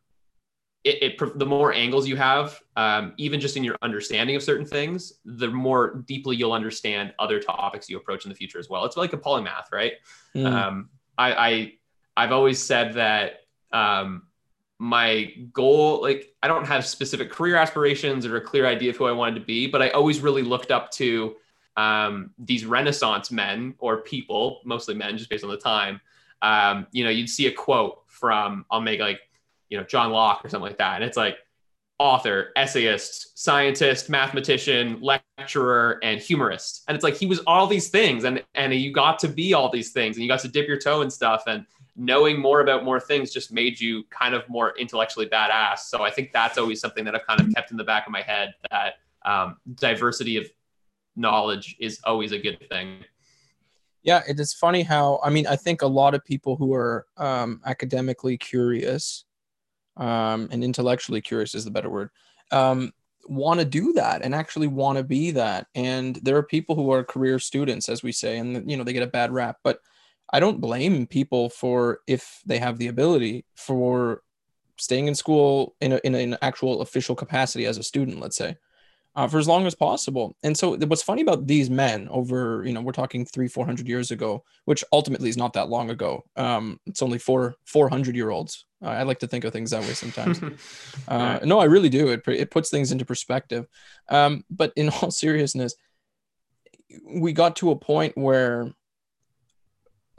it, 0.85 1.21
it, 1.21 1.39
the 1.39 1.47
more 1.47 1.73
angles 1.75 2.09
you 2.09 2.17
have, 2.17 2.61
um, 2.77 3.13
even 3.19 3.39
just 3.39 3.57
in 3.57 3.65
your 3.65 3.77
understanding 3.83 4.35
of 4.35 4.43
certain 4.43 4.65
things, 4.65 5.15
the 5.25 5.49
more 5.49 6.03
deeply 6.07 6.37
you'll 6.37 6.53
understand 6.53 7.13
other 7.19 7.39
topics 7.39 7.89
you 7.91 7.99
approach 7.99 8.25
in 8.25 8.31
the 8.31 8.35
future 8.35 8.59
as 8.59 8.71
well. 8.71 8.85
It's 8.85 8.97
like 8.97 9.13
a 9.13 9.19
polymath, 9.19 9.71
right? 9.73 9.93
Mm. 10.35 10.47
Um, 10.47 10.89
I, 11.19 11.33
I 11.35 11.73
I've 12.17 12.33
always 12.33 12.63
said 12.63 12.95
that 12.95 13.41
um, 13.73 14.23
my 14.79 15.35
goal, 15.53 16.01
like 16.01 16.35
I 16.43 16.49
don't 16.49 16.67
have 16.67 16.87
specific 16.87 17.31
career 17.31 17.57
aspirations 17.57 18.25
or 18.25 18.37
a 18.37 18.41
clear 18.41 18.67
idea 18.67 18.91
of 18.91 18.97
who 18.97 19.07
I 19.07 19.13
wanted 19.13 19.41
to 19.41 19.45
be, 19.45 19.67
but 19.67 19.83
I 19.83 19.91
always 19.91 20.21
really 20.21 20.43
looked 20.43 20.71
up 20.71 20.91
to 20.93 21.37
um, 21.77 22.31
these 22.39 22.65
Renaissance 22.65 23.31
men 23.31 23.75
or 23.79 23.99
people, 23.99 24.61
mostly 24.65 24.95
men, 24.95 25.19
just 25.19 25.29
based 25.29 25.45
on 25.45 25.51
the 25.51 25.59
time. 25.59 26.01
Um, 26.43 26.87
you 26.91 27.05
know, 27.05 27.11
you'd 27.11 27.29
see 27.29 27.47
a 27.47 27.53
quote 27.53 28.03
from 28.07 28.65
I'll 28.71 28.81
make 28.81 29.01
like 29.01 29.21
you 29.71 29.79
know, 29.79 29.85
John 29.85 30.11
Locke 30.11 30.45
or 30.45 30.49
something 30.49 30.69
like 30.69 30.79
that. 30.79 30.97
And 30.97 31.05
it's 31.05 31.17
like 31.17 31.39
author, 31.99 32.51
essayist, 32.57 33.39
scientist, 33.39 34.09
mathematician, 34.09 34.99
lecturer, 35.01 36.01
and 36.03 36.21
humorist. 36.21 36.83
And 36.89 36.95
it's 36.95 37.05
like 37.05 37.15
he 37.15 37.27
was 37.27 37.41
all 37.47 37.67
these 37.67 37.89
things, 37.89 38.25
and 38.25 38.43
and 38.55 38.75
you 38.75 38.93
got 38.93 39.19
to 39.21 39.29
be 39.29 39.55
all 39.55 39.71
these 39.71 39.93
things, 39.93 40.17
and 40.17 40.23
you 40.23 40.29
got 40.29 40.41
to 40.41 40.49
dip 40.49 40.67
your 40.67 40.79
toe 40.79 41.03
in 41.03 41.11
stuff, 41.11 41.45
and 41.47 41.65
knowing 41.97 42.41
more 42.41 42.61
about 42.61 42.85
more 42.85 42.99
things 42.99 43.31
just 43.31 43.53
made 43.53 43.79
you 43.79 44.05
kind 44.11 44.35
of 44.35 44.49
more 44.49 44.77
intellectually 44.79 45.27
badass. 45.27 45.81
So 45.81 46.03
I 46.03 46.11
think 46.11 46.33
that's 46.33 46.57
always 46.57 46.81
something 46.81 47.05
that 47.05 47.15
I've 47.15 47.27
kind 47.27 47.41
of 47.41 47.53
kept 47.55 47.71
in 47.71 47.77
the 47.77 47.85
back 47.85 48.07
of 48.07 48.13
my 48.13 48.23
head 48.23 48.55
that 48.71 48.95
um, 49.25 49.59
diversity 49.75 50.37
of 50.39 50.51
knowledge 51.17 51.77
is 51.79 52.01
always 52.05 52.33
a 52.33 52.39
good 52.39 52.59
thing. 52.71 53.05
Yeah, 54.03 54.23
it 54.27 54.41
is 54.41 54.55
funny 54.55 54.83
how 54.83 55.21
I 55.23 55.29
mean 55.29 55.47
I 55.47 55.57
think 55.57 55.83
a 55.83 55.87
lot 55.87 56.15
of 56.15 56.25
people 56.25 56.57
who 56.57 56.73
are 56.73 57.07
um, 57.19 57.61
academically 57.67 58.39
curious 58.39 59.27
um, 59.97 60.49
and 60.51 60.65
intellectually 60.65 61.21
curious 61.21 61.55
is 61.55 61.65
the 61.65 61.71
better 61.71 61.91
word, 61.91 62.11
um, 62.53 62.93
want 63.27 63.61
to 63.61 63.67
do 63.67 63.93
that 63.93 64.23
and 64.23 64.35
actually 64.35 64.67
want 64.67 64.99
to 64.99 65.05
be 65.05 65.31
that. 65.33 65.67
And 65.75 66.17
there 66.17 66.37
are 66.37 66.43
people 66.43 66.75
who 66.75 66.91
are 66.91 67.05
career 67.05 67.39
students, 67.39 67.89
as 67.89 68.03
we 68.03 68.13
say, 68.13 68.39
and 68.39 68.69
you 68.71 68.77
know 68.77 68.85
they 68.85 68.93
get 68.93 69.03
a 69.03 69.09
bad 69.09 69.33
rap. 69.33 69.59
But 69.63 69.81
I 70.33 70.41
don't 70.41 70.61
blame 70.61 71.07
people 71.07 71.51
for 71.51 72.01
if 72.07 72.41
they 72.47 72.59
have 72.59 72.79
the 72.79 72.89
ability 72.89 73.45
for 73.57 74.23
staying 74.79 75.09
in 75.09 75.15
school 75.15 75.77
in, 75.81 75.93
a, 75.93 76.01
in 76.05 76.15
an 76.15 76.39
actual 76.41 76.81
official 76.81 77.15
capacity 77.15 77.67
as 77.67 77.77
a 77.77 77.83
student, 77.83 78.21
let's 78.21 78.37
say 78.37 78.57
uh, 79.17 79.27
for 79.27 79.39
as 79.39 79.49
long 79.49 79.67
as 79.67 79.75
possible. 79.75 80.37
And 80.43 80.57
so 80.57 80.77
what's 80.77 81.03
funny 81.03 81.23
about 81.23 81.47
these 81.47 81.69
men 81.69 82.09
over, 82.11 82.63
you 82.65 82.73
know, 82.73 82.81
we're 82.81 82.93
talking 82.93 83.25
three, 83.25 83.49
400 83.49 83.89
years 83.89 84.11
ago, 84.11 84.45
which 84.65 84.85
ultimately 84.93 85.29
is 85.29 85.37
not 85.37 85.53
that 85.55 85.69
long 85.69 85.91
ago. 85.91 86.25
Um, 86.37 86.79
it's 86.87 87.03
only 87.03 87.19
four, 87.19 87.57
400 87.65 88.15
year 88.15 88.31
olds. 88.31 88.65
I 88.83 89.03
like 89.03 89.19
to 89.21 89.27
think 89.27 89.45
of 89.45 89.53
things 89.53 89.71
that 89.71 89.83
way 89.83 89.93
sometimes. 89.93 90.41
uh, 91.09 91.41
no, 91.45 91.59
I 91.59 91.65
really 91.65 91.89
do. 91.89 92.09
It, 92.09 92.23
it 92.27 92.51
puts 92.51 92.71
things 92.71 92.93
into 92.93 93.05
perspective. 93.05 93.67
Um, 94.09 94.45
but 94.51 94.73
in 94.77 94.89
all 95.03 95.11
seriousness, 95.11 95.75
we 97.07 97.33
got 97.33 97.57
to 97.57 97.71
a 97.71 97.77
point 97.77 98.17
where 98.17 98.73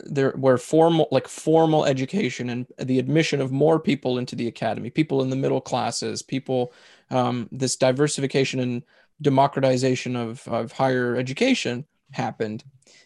there 0.04 0.32
where 0.32 0.58
formal 0.58 1.08
like 1.12 1.28
formal 1.28 1.86
education 1.86 2.50
and 2.50 2.66
the 2.80 2.98
admission 2.98 3.40
of 3.40 3.52
more 3.52 3.80
people 3.80 4.18
into 4.18 4.36
the 4.36 4.48
academy 4.48 4.90
people 4.90 5.22
in 5.22 5.30
the 5.30 5.36
middle 5.36 5.62
classes 5.62 6.24
people 6.24 6.74
um, 7.12 7.48
this 7.52 7.76
diversification 7.76 8.60
and 8.62 8.84
democratization 9.22 10.16
of, 10.16 10.46
of 10.48 10.72
higher 10.72 11.16
education 11.16 11.86
happened. 12.12 12.64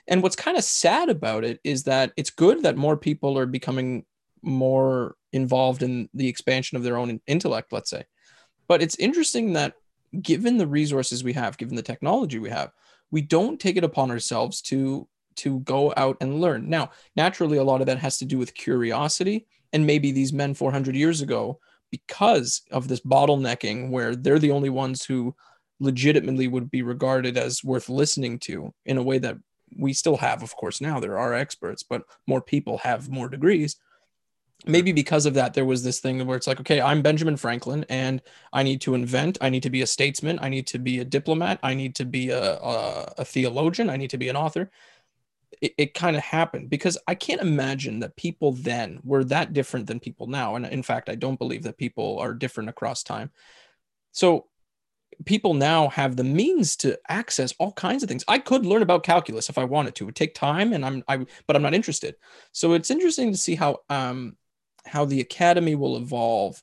And 0.07 0.23
what's 0.23 0.35
kind 0.35 0.57
of 0.57 0.63
sad 0.63 1.09
about 1.09 1.43
it 1.43 1.59
is 1.63 1.83
that 1.83 2.11
it's 2.17 2.29
good 2.29 2.63
that 2.63 2.77
more 2.77 2.97
people 2.97 3.37
are 3.37 3.45
becoming 3.45 4.05
more 4.41 5.15
involved 5.35 5.83
in 5.83 6.09
the 6.13 6.27
expansion 6.27 6.77
of 6.77 6.83
their 6.83 6.97
own 6.97 7.19
intellect, 7.27 7.71
let's 7.71 7.89
say. 7.89 8.03
But 8.67 8.81
it's 8.81 8.95
interesting 8.95 9.53
that 9.53 9.73
given 10.21 10.57
the 10.57 10.67
resources 10.67 11.23
we 11.23 11.33
have, 11.33 11.57
given 11.57 11.75
the 11.75 11.81
technology 11.81 12.39
we 12.39 12.49
have, 12.49 12.71
we 13.11 13.21
don't 13.21 13.59
take 13.59 13.77
it 13.77 13.83
upon 13.83 14.11
ourselves 14.11 14.61
to 14.63 15.07
to 15.35 15.59
go 15.61 15.93
out 15.97 16.15
and 16.21 16.39
learn. 16.39 16.69
Now, 16.69 16.91
naturally, 17.17 17.57
a 17.57 17.63
lot 17.63 17.81
of 17.81 17.87
that 17.87 17.99
has 17.99 18.17
to 18.19 18.25
do 18.25 18.37
with 18.37 18.53
curiosity, 18.53 19.45
and 19.73 19.85
maybe 19.85 20.13
these 20.13 20.31
men 20.31 20.53
400 20.53 20.95
years 20.95 21.21
ago 21.21 21.59
because 21.91 22.61
of 22.71 22.87
this 22.87 23.01
bottlenecking 23.01 23.89
where 23.89 24.15
they're 24.15 24.39
the 24.39 24.51
only 24.51 24.69
ones 24.69 25.03
who 25.05 25.35
legitimately 25.79 26.47
would 26.47 26.71
be 26.71 26.81
regarded 26.81 27.37
as 27.37 27.63
worth 27.63 27.89
listening 27.89 28.39
to 28.39 28.73
in 28.85 28.97
a 28.97 29.03
way 29.03 29.17
that 29.17 29.37
we 29.77 29.91
still 29.91 30.15
have 30.17 30.41
of 30.41 30.55
course 30.55 30.79
now 30.79 30.99
there 30.99 31.17
are 31.17 31.33
experts 31.33 31.83
but 31.83 32.01
more 32.27 32.41
people 32.41 32.77
have 32.77 33.09
more 33.09 33.27
degrees 33.27 33.75
maybe 34.65 34.91
because 34.91 35.25
of 35.25 35.33
that 35.33 35.53
there 35.53 35.65
was 35.65 35.83
this 35.83 35.99
thing 35.99 36.25
where 36.25 36.37
it's 36.37 36.47
like 36.47 36.59
okay 36.59 36.81
i'm 36.81 37.01
benjamin 37.01 37.37
franklin 37.37 37.85
and 37.89 38.21
i 38.53 38.63
need 38.63 38.81
to 38.81 38.95
invent 38.95 39.37
i 39.41 39.49
need 39.49 39.61
to 39.63 39.69
be 39.69 39.81
a 39.81 39.87
statesman 39.87 40.39
i 40.41 40.49
need 40.49 40.65
to 40.65 40.79
be 40.79 40.99
a 40.99 41.05
diplomat 41.05 41.59
i 41.61 41.73
need 41.73 41.93
to 41.93 42.05
be 42.05 42.29
a, 42.29 42.57
a, 42.59 43.13
a 43.19 43.25
theologian 43.25 43.89
i 43.89 43.97
need 43.97 44.09
to 44.09 44.17
be 44.17 44.29
an 44.29 44.35
author 44.35 44.71
it, 45.61 45.73
it 45.77 45.93
kind 45.93 46.15
of 46.15 46.23
happened 46.23 46.69
because 46.69 46.97
I 47.07 47.15
can't 47.15 47.41
imagine 47.41 47.99
that 47.99 48.15
people 48.15 48.53
then 48.53 48.99
were 49.03 49.23
that 49.25 49.53
different 49.53 49.87
than 49.87 49.99
people 49.99 50.27
now. 50.27 50.55
And 50.55 50.65
in 50.65 50.83
fact, 50.83 51.09
I 51.09 51.15
don't 51.15 51.39
believe 51.39 51.63
that 51.63 51.77
people 51.77 52.19
are 52.19 52.33
different 52.33 52.69
across 52.69 53.03
time. 53.03 53.31
So 54.11 54.47
people 55.25 55.53
now 55.53 55.89
have 55.89 56.15
the 56.15 56.23
means 56.23 56.75
to 56.77 56.99
access 57.07 57.53
all 57.57 57.71
kinds 57.71 58.03
of 58.03 58.09
things. 58.09 58.25
I 58.27 58.39
could 58.39 58.65
learn 58.65 58.81
about 58.81 59.03
calculus 59.03 59.49
if 59.49 59.57
I 59.57 59.63
wanted 59.63 59.95
to. 59.95 60.03
It 60.03 60.07
would 60.07 60.15
take 60.15 60.35
time 60.35 60.73
and 60.73 60.85
I'm 60.85 61.03
I 61.07 61.25
but 61.47 61.55
I'm 61.55 61.61
not 61.61 61.73
interested. 61.73 62.15
So 62.51 62.73
it's 62.73 62.91
interesting 62.91 63.31
to 63.31 63.37
see 63.37 63.55
how 63.55 63.79
um 63.89 64.35
how 64.85 65.05
the 65.05 65.21
academy 65.21 65.75
will 65.75 65.97
evolve. 65.97 66.61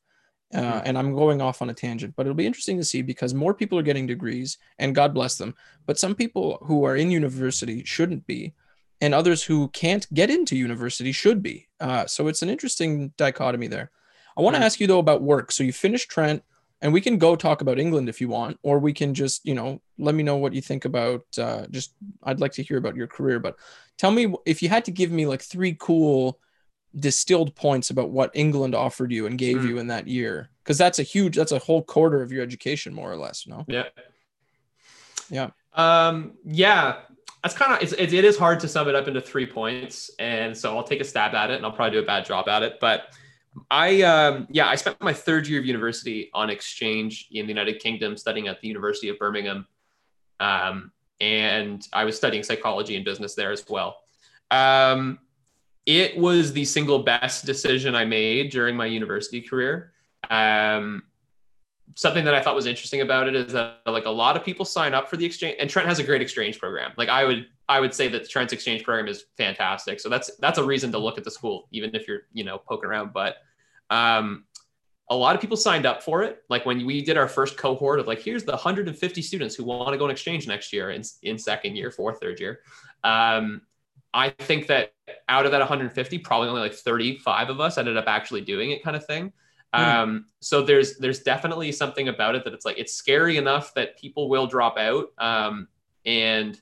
Uh, 0.54 0.60
mm-hmm. 0.60 0.80
and 0.84 0.98
I'm 0.98 1.14
going 1.14 1.40
off 1.40 1.62
on 1.62 1.70
a 1.70 1.74
tangent, 1.74 2.14
but 2.14 2.26
it'll 2.26 2.34
be 2.34 2.46
interesting 2.46 2.76
to 2.76 2.84
see 2.84 3.00
because 3.00 3.32
more 3.32 3.54
people 3.54 3.78
are 3.78 3.82
getting 3.82 4.06
degrees, 4.06 4.58
and 4.78 4.94
God 4.94 5.14
bless 5.14 5.36
them. 5.36 5.54
But 5.86 5.98
some 5.98 6.14
people 6.14 6.58
who 6.62 6.84
are 6.84 6.94
in 6.94 7.10
university 7.10 7.84
shouldn't 7.84 8.26
be, 8.26 8.52
and 9.00 9.14
others 9.14 9.42
who 9.42 9.68
can't 9.68 10.06
get 10.12 10.28
into 10.28 10.54
university 10.54 11.10
should 11.10 11.42
be. 11.42 11.68
Uh, 11.80 12.06
so 12.06 12.28
it's 12.28 12.42
an 12.42 12.50
interesting 12.50 13.14
dichotomy 13.16 13.66
there. 13.66 13.90
I 14.36 14.42
want 14.42 14.54
to 14.54 14.60
mm. 14.60 14.64
ask 14.64 14.78
you 14.78 14.86
though 14.86 14.98
about 14.98 15.22
work. 15.22 15.52
So 15.52 15.64
you 15.64 15.72
finished 15.72 16.10
Trent, 16.10 16.42
and 16.82 16.92
we 16.92 17.00
can 17.00 17.16
go 17.16 17.34
talk 17.34 17.62
about 17.62 17.78
England 17.78 18.08
if 18.08 18.20
you 18.20 18.28
want, 18.28 18.58
or 18.62 18.78
we 18.78 18.92
can 18.92 19.14
just, 19.14 19.46
you 19.46 19.54
know, 19.54 19.80
let 19.98 20.14
me 20.14 20.22
know 20.22 20.36
what 20.36 20.52
you 20.52 20.60
think 20.60 20.84
about. 20.84 21.22
Uh, 21.38 21.66
just, 21.70 21.94
I'd 22.24 22.40
like 22.40 22.52
to 22.52 22.62
hear 22.62 22.76
about 22.76 22.96
your 22.96 23.06
career, 23.06 23.38
but 23.38 23.56
tell 23.98 24.10
me 24.10 24.34
if 24.44 24.62
you 24.62 24.68
had 24.68 24.84
to 24.86 24.90
give 24.90 25.10
me 25.12 25.26
like 25.26 25.42
three 25.42 25.76
cool 25.78 26.38
distilled 26.96 27.54
points 27.54 27.90
about 27.90 28.10
what 28.10 28.30
England 28.34 28.74
offered 28.74 29.12
you 29.12 29.26
and 29.26 29.38
gave 29.38 29.58
mm. 29.58 29.68
you 29.68 29.78
in 29.78 29.86
that 29.88 30.06
year, 30.06 30.48
because 30.62 30.78
that's 30.78 30.98
a 30.98 31.02
huge, 31.02 31.36
that's 31.36 31.52
a 31.52 31.58
whole 31.58 31.82
quarter 31.82 32.22
of 32.22 32.32
your 32.32 32.42
education, 32.42 32.92
more 32.94 33.10
or 33.10 33.16
less. 33.16 33.46
No. 33.46 33.64
Yeah. 33.68 33.84
Yeah. 35.30 35.50
Um. 35.74 36.32
Yeah 36.44 36.96
that's 37.42 37.54
kind 37.54 37.72
of 37.72 37.82
it's, 37.82 37.92
it, 37.92 38.12
it 38.12 38.24
is 38.24 38.38
hard 38.38 38.60
to 38.60 38.68
sum 38.68 38.88
it 38.88 38.94
up 38.94 39.08
into 39.08 39.20
three 39.20 39.46
points 39.46 40.10
and 40.18 40.56
so 40.56 40.76
i'll 40.76 40.84
take 40.84 41.00
a 41.00 41.04
stab 41.04 41.34
at 41.34 41.50
it 41.50 41.56
and 41.56 41.66
i'll 41.66 41.72
probably 41.72 41.98
do 41.98 42.02
a 42.02 42.06
bad 42.06 42.24
job 42.24 42.48
at 42.48 42.62
it 42.62 42.78
but 42.80 43.14
i 43.70 44.02
um, 44.02 44.46
yeah 44.50 44.68
i 44.68 44.74
spent 44.74 45.00
my 45.00 45.12
third 45.12 45.46
year 45.46 45.60
of 45.60 45.66
university 45.66 46.30
on 46.34 46.50
exchange 46.50 47.28
in 47.32 47.46
the 47.46 47.50
united 47.50 47.80
kingdom 47.80 48.16
studying 48.16 48.48
at 48.48 48.60
the 48.60 48.68
university 48.68 49.08
of 49.08 49.18
birmingham 49.18 49.66
um, 50.40 50.92
and 51.20 51.88
i 51.92 52.04
was 52.04 52.16
studying 52.16 52.42
psychology 52.42 52.96
and 52.96 53.04
business 53.04 53.34
there 53.34 53.50
as 53.50 53.64
well 53.68 53.98
um, 54.50 55.18
it 55.86 56.16
was 56.16 56.52
the 56.52 56.64
single 56.64 57.00
best 57.00 57.44
decision 57.44 57.94
i 57.94 58.04
made 58.04 58.50
during 58.50 58.76
my 58.76 58.86
university 58.86 59.40
career 59.40 59.92
um, 60.30 61.02
something 61.94 62.24
that 62.24 62.34
I 62.34 62.40
thought 62.40 62.54
was 62.54 62.66
interesting 62.66 63.00
about 63.00 63.28
it 63.28 63.34
is 63.34 63.52
that 63.52 63.80
like 63.86 64.06
a 64.06 64.10
lot 64.10 64.36
of 64.36 64.44
people 64.44 64.64
sign 64.64 64.94
up 64.94 65.08
for 65.08 65.16
the 65.16 65.26
exchange 65.26 65.56
and 65.58 65.68
Trent 65.68 65.88
has 65.88 65.98
a 65.98 66.04
great 66.04 66.22
exchange 66.22 66.58
program. 66.58 66.92
Like 66.96 67.08
I 67.08 67.24
would 67.24 67.46
I 67.68 67.80
would 67.80 67.94
say 67.94 68.08
that 68.08 68.22
the 68.22 68.28
Trent 68.28 68.52
exchange 68.52 68.84
program 68.84 69.08
is 69.08 69.24
fantastic. 69.36 70.00
So 70.00 70.08
that's 70.08 70.34
that's 70.36 70.58
a 70.58 70.64
reason 70.64 70.92
to 70.92 70.98
look 70.98 71.18
at 71.18 71.24
the 71.24 71.30
school, 71.30 71.68
even 71.72 71.94
if 71.94 72.08
you're 72.08 72.22
you 72.32 72.44
know 72.44 72.58
poking 72.58 72.88
around. 72.88 73.12
But 73.12 73.36
um, 73.90 74.44
a 75.10 75.16
lot 75.16 75.34
of 75.34 75.40
people 75.40 75.56
signed 75.56 75.84
up 75.84 76.02
for 76.02 76.22
it. 76.22 76.42
Like 76.48 76.64
when 76.64 76.86
we 76.86 77.02
did 77.02 77.18
our 77.18 77.28
first 77.28 77.58
cohort 77.58 77.98
of 78.00 78.06
like, 78.06 78.20
here's 78.20 78.44
the 78.44 78.52
150 78.52 79.22
students 79.22 79.54
who 79.54 79.64
want 79.64 79.92
to 79.92 79.98
go 79.98 80.04
on 80.04 80.10
exchange 80.10 80.48
next 80.48 80.72
year 80.72 80.90
in, 80.90 81.02
in 81.22 81.38
second 81.38 81.76
year, 81.76 81.90
fourth, 81.90 82.18
third 82.20 82.40
year. 82.40 82.60
Um, 83.04 83.62
I 84.14 84.30
think 84.30 84.66
that 84.66 84.92
out 85.28 85.46
of 85.46 85.52
that 85.52 85.58
150, 85.58 86.18
probably 86.18 86.48
only 86.48 86.60
like 86.60 86.74
35 86.74 87.50
of 87.50 87.60
us 87.60 87.78
ended 87.78 87.96
up 87.96 88.04
actually 88.06 88.42
doing 88.42 88.70
it 88.70 88.82
kind 88.82 88.96
of 88.96 89.06
thing. 89.06 89.32
Mm. 89.74 89.78
Um, 89.78 90.26
so 90.40 90.62
there's 90.62 90.98
there's 90.98 91.20
definitely 91.20 91.72
something 91.72 92.08
about 92.08 92.34
it 92.34 92.44
that 92.44 92.52
it's 92.52 92.66
like 92.66 92.78
it's 92.78 92.92
scary 92.92 93.38
enough 93.38 93.72
that 93.74 93.98
people 93.98 94.28
will 94.28 94.46
drop 94.46 94.76
out. 94.76 95.12
Um, 95.18 95.68
and 96.04 96.60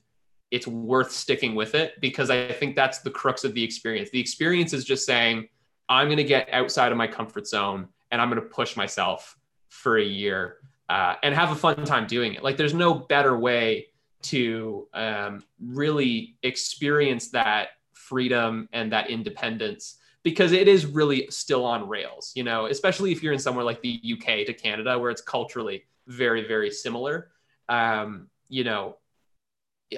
it's 0.51 0.67
worth 0.67 1.11
sticking 1.11 1.55
with 1.55 1.75
it 1.75 1.99
because 2.01 2.29
I 2.29 2.51
think 2.51 2.75
that's 2.75 2.99
the 2.99 3.09
crux 3.09 3.43
of 3.43 3.53
the 3.53 3.63
experience. 3.63 4.09
The 4.11 4.19
experience 4.19 4.73
is 4.73 4.83
just 4.83 5.05
saying, 5.05 5.47
I'm 5.87 6.07
going 6.07 6.17
to 6.17 6.23
get 6.23 6.49
outside 6.51 6.91
of 6.91 6.97
my 6.97 7.07
comfort 7.07 7.47
zone 7.47 7.87
and 8.11 8.21
I'm 8.21 8.29
going 8.29 8.41
to 8.41 8.47
push 8.47 8.75
myself 8.75 9.37
for 9.69 9.97
a 9.97 10.03
year 10.03 10.57
uh, 10.89 11.15
and 11.23 11.33
have 11.33 11.51
a 11.51 11.55
fun 11.55 11.85
time 11.85 12.05
doing 12.05 12.33
it. 12.33 12.43
Like, 12.43 12.57
there's 12.57 12.73
no 12.73 12.93
better 12.93 13.37
way 13.37 13.87
to 14.23 14.87
um, 14.93 15.43
really 15.59 16.37
experience 16.43 17.29
that 17.29 17.69
freedom 17.93 18.67
and 18.73 18.91
that 18.91 19.09
independence 19.09 19.97
because 20.23 20.51
it 20.51 20.67
is 20.67 20.85
really 20.85 21.27
still 21.29 21.65
on 21.65 21.87
rails, 21.87 22.31
you 22.35 22.43
know, 22.43 22.67
especially 22.67 23.11
if 23.11 23.23
you're 23.23 23.33
in 23.33 23.39
somewhere 23.39 23.65
like 23.65 23.81
the 23.81 23.99
UK 24.13 24.45
to 24.45 24.53
Canada 24.53 24.97
where 24.99 25.09
it's 25.09 25.21
culturally 25.21 25.83
very, 26.07 26.47
very 26.47 26.69
similar. 26.69 27.31
Um, 27.69 28.27
you 28.49 28.63
know, 28.63 28.97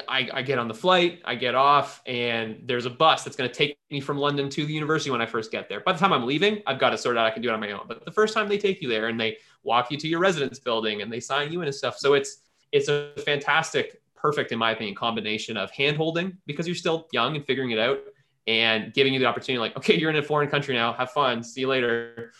I, 0.07 0.30
I, 0.34 0.41
get 0.41 0.57
on 0.57 0.67
the 0.67 0.74
flight, 0.74 1.21
I 1.24 1.36
get 1.36 1.53
off, 1.55 2.01
and 2.05 2.61
there's 2.65 2.86
a 2.86 2.89
bus 2.89 3.24
that's 3.24 3.36
going 3.36 3.49
to 3.49 3.55
take 3.55 3.78
me 3.91 3.99
from 3.99 4.17
London 4.17 4.49
to 4.49 4.65
the 4.65 4.74
university 4.74 5.11
when 5.11 5.21
I 5.21 5.26
first 5.26 5.51
get 5.51 5.69
there. 5.69 5.82
By 5.82 5.93
the 5.93 5.99
time 5.99 6.13
I'm 6.13 6.26
leaving, 6.26 6.63
I've 6.65 6.80
got 6.80 6.91
to 6.91 6.97
sort 6.97 7.17
out 7.17 7.26
I 7.28 7.30
can 7.30 7.41
do 7.41 7.49
it 7.49 7.53
on 7.53 7.59
my 7.59 7.71
own. 7.71 7.82
But 7.88 8.03
the 8.03 8.11
first 8.11 8.34
time 8.34 8.47
they 8.47 8.57
take 8.57 8.82
you 8.82 8.88
there 8.88 9.07
and 9.07 9.19
they 9.19 9.38
walk 9.63 9.91
you 9.91 9.97
to 9.97 10.07
your 10.07 10.19
residence 10.19 10.57
building 10.59 11.01
and 11.01 11.11
they 11.11 11.19
sign 11.19 11.51
you 11.51 11.61
in 11.61 11.67
and 11.67 11.76
stuff, 11.76 11.97
so 11.97 12.13
it's 12.13 12.38
it's 12.71 12.88
a 12.88 13.11
fantastic, 13.24 14.01
perfect 14.24 14.51
in 14.51 14.57
my 14.57 14.71
opinion, 14.71 14.95
combination 14.95 15.57
of 15.57 15.69
hand 15.71 15.97
holding 15.97 16.38
because 16.45 16.65
you're 16.65 16.76
still 16.76 17.07
young 17.11 17.36
and 17.36 17.45
figuring 17.45 17.71
it 17.71 17.80
out, 17.80 17.99
and 18.47 18.93
giving 18.93 19.13
you 19.13 19.19
the 19.19 19.26
opportunity, 19.26 19.59
like, 19.59 19.76
okay, 19.78 19.97
you're 19.97 20.09
in 20.09 20.15
a 20.15 20.24
foreign 20.24 20.49
country 20.49 20.74
now, 20.76 20.93
have 20.93 21.11
fun, 21.11 21.43
see 21.43 21.61
you 21.61 21.67
later. 21.67 22.32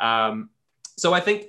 Um, 0.00 0.50
so 0.96 1.12
I 1.12 1.20
think 1.20 1.46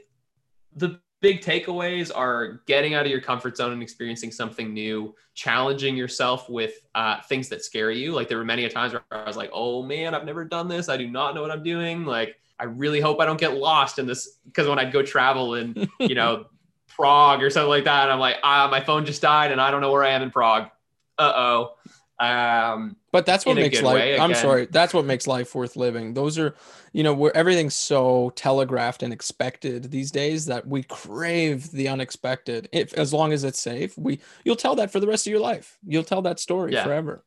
the 0.76 1.00
big 1.22 1.42
takeaways 1.42 2.12
are 2.14 2.62
getting 2.68 2.94
out 2.94 3.06
of 3.06 3.12
your 3.12 3.22
comfort 3.22 3.56
zone 3.56 3.72
and 3.72 3.82
experiencing 3.82 4.32
something 4.32 4.74
new, 4.74 5.16
challenging 5.34 5.96
yourself 5.96 6.50
with 6.50 6.74
uh, 6.96 7.22
things 7.22 7.50
that 7.50 7.64
scare 7.64 7.92
you. 7.92 8.12
Like 8.12 8.28
there 8.28 8.38
were 8.38 8.46
many 8.46 8.66
a 8.66 8.70
times 8.70 8.94
where 8.94 9.04
I 9.12 9.24
was 9.26 9.38
like, 9.38 9.50
oh 9.54 9.82
man, 9.82 10.14
I've 10.14 10.26
never 10.26 10.44
done 10.44 10.68
this. 10.68 10.90
I 10.90 10.98
do 10.98 11.08
not 11.08 11.34
know 11.34 11.42
what 11.42 11.50
I'm 11.50 11.64
doing. 11.64 12.04
Like 12.04 12.36
I 12.60 12.66
really 12.66 13.00
hope 13.00 13.20
I 13.20 13.26
don't 13.26 13.40
get 13.40 13.56
lost 13.56 14.00
in 14.00 14.06
this 14.06 14.38
because 14.46 14.68
when 14.68 14.78
I'd 14.78 14.92
go 14.92 15.02
travel 15.02 15.56
in, 15.56 15.90
you 16.00 16.14
know, 16.14 16.46
Prague 16.96 17.42
or 17.42 17.50
something 17.50 17.70
like 17.70 17.86
that, 17.86 18.04
And 18.04 18.12
I'm 18.12 18.20
like, 18.20 18.38
ah, 18.44 18.68
my 18.70 18.82
phone 18.82 19.06
just 19.06 19.22
died 19.22 19.52
and 19.52 19.60
I 19.60 19.72
don't 19.72 19.82
know 19.82 19.92
where 19.92 20.04
I 20.04 20.12
am 20.12 20.22
in 20.22 20.32
Prague. 20.32 20.70
Uh 21.18 21.34
oh. 21.36 21.76
Um, 22.20 22.96
but 23.12 23.26
that's 23.26 23.46
what 23.46 23.56
makes 23.56 23.82
life. 23.82 23.96
Way, 23.96 24.20
I'm 24.20 24.34
sorry. 24.34 24.68
That's 24.68 24.94
what 24.94 25.06
makes 25.06 25.28
life 25.28 25.54
worth 25.54 25.76
living. 25.76 26.14
Those 26.14 26.40
are, 26.40 26.56
you 26.94 27.04
know, 27.04 27.14
where 27.14 27.36
everything's 27.36 27.76
so 27.76 28.32
telegraphed 28.36 29.04
and 29.04 29.12
expected 29.12 29.92
these 29.92 30.10
days 30.10 30.46
that 30.46 30.68
we 30.68 30.84
crave 30.84 31.70
the 31.72 31.90
unexpected. 31.90 32.70
If 32.72 32.94
as 32.94 33.14
long 33.14 33.34
as 33.34 33.44
it's 33.44 33.60
safe, 33.60 33.98
we 33.98 34.20
you'll 34.46 34.56
tell 34.56 34.76
that 34.76 34.92
for 34.92 35.00
the 35.00 35.08
rest 35.08 35.28
of 35.28 35.32
your 35.32 35.42
life. 35.42 35.78
You'll 35.86 36.04
tell 36.04 36.22
that 36.24 36.40
story 36.40 36.74
yeah. 36.74 36.84
forever. 36.84 37.24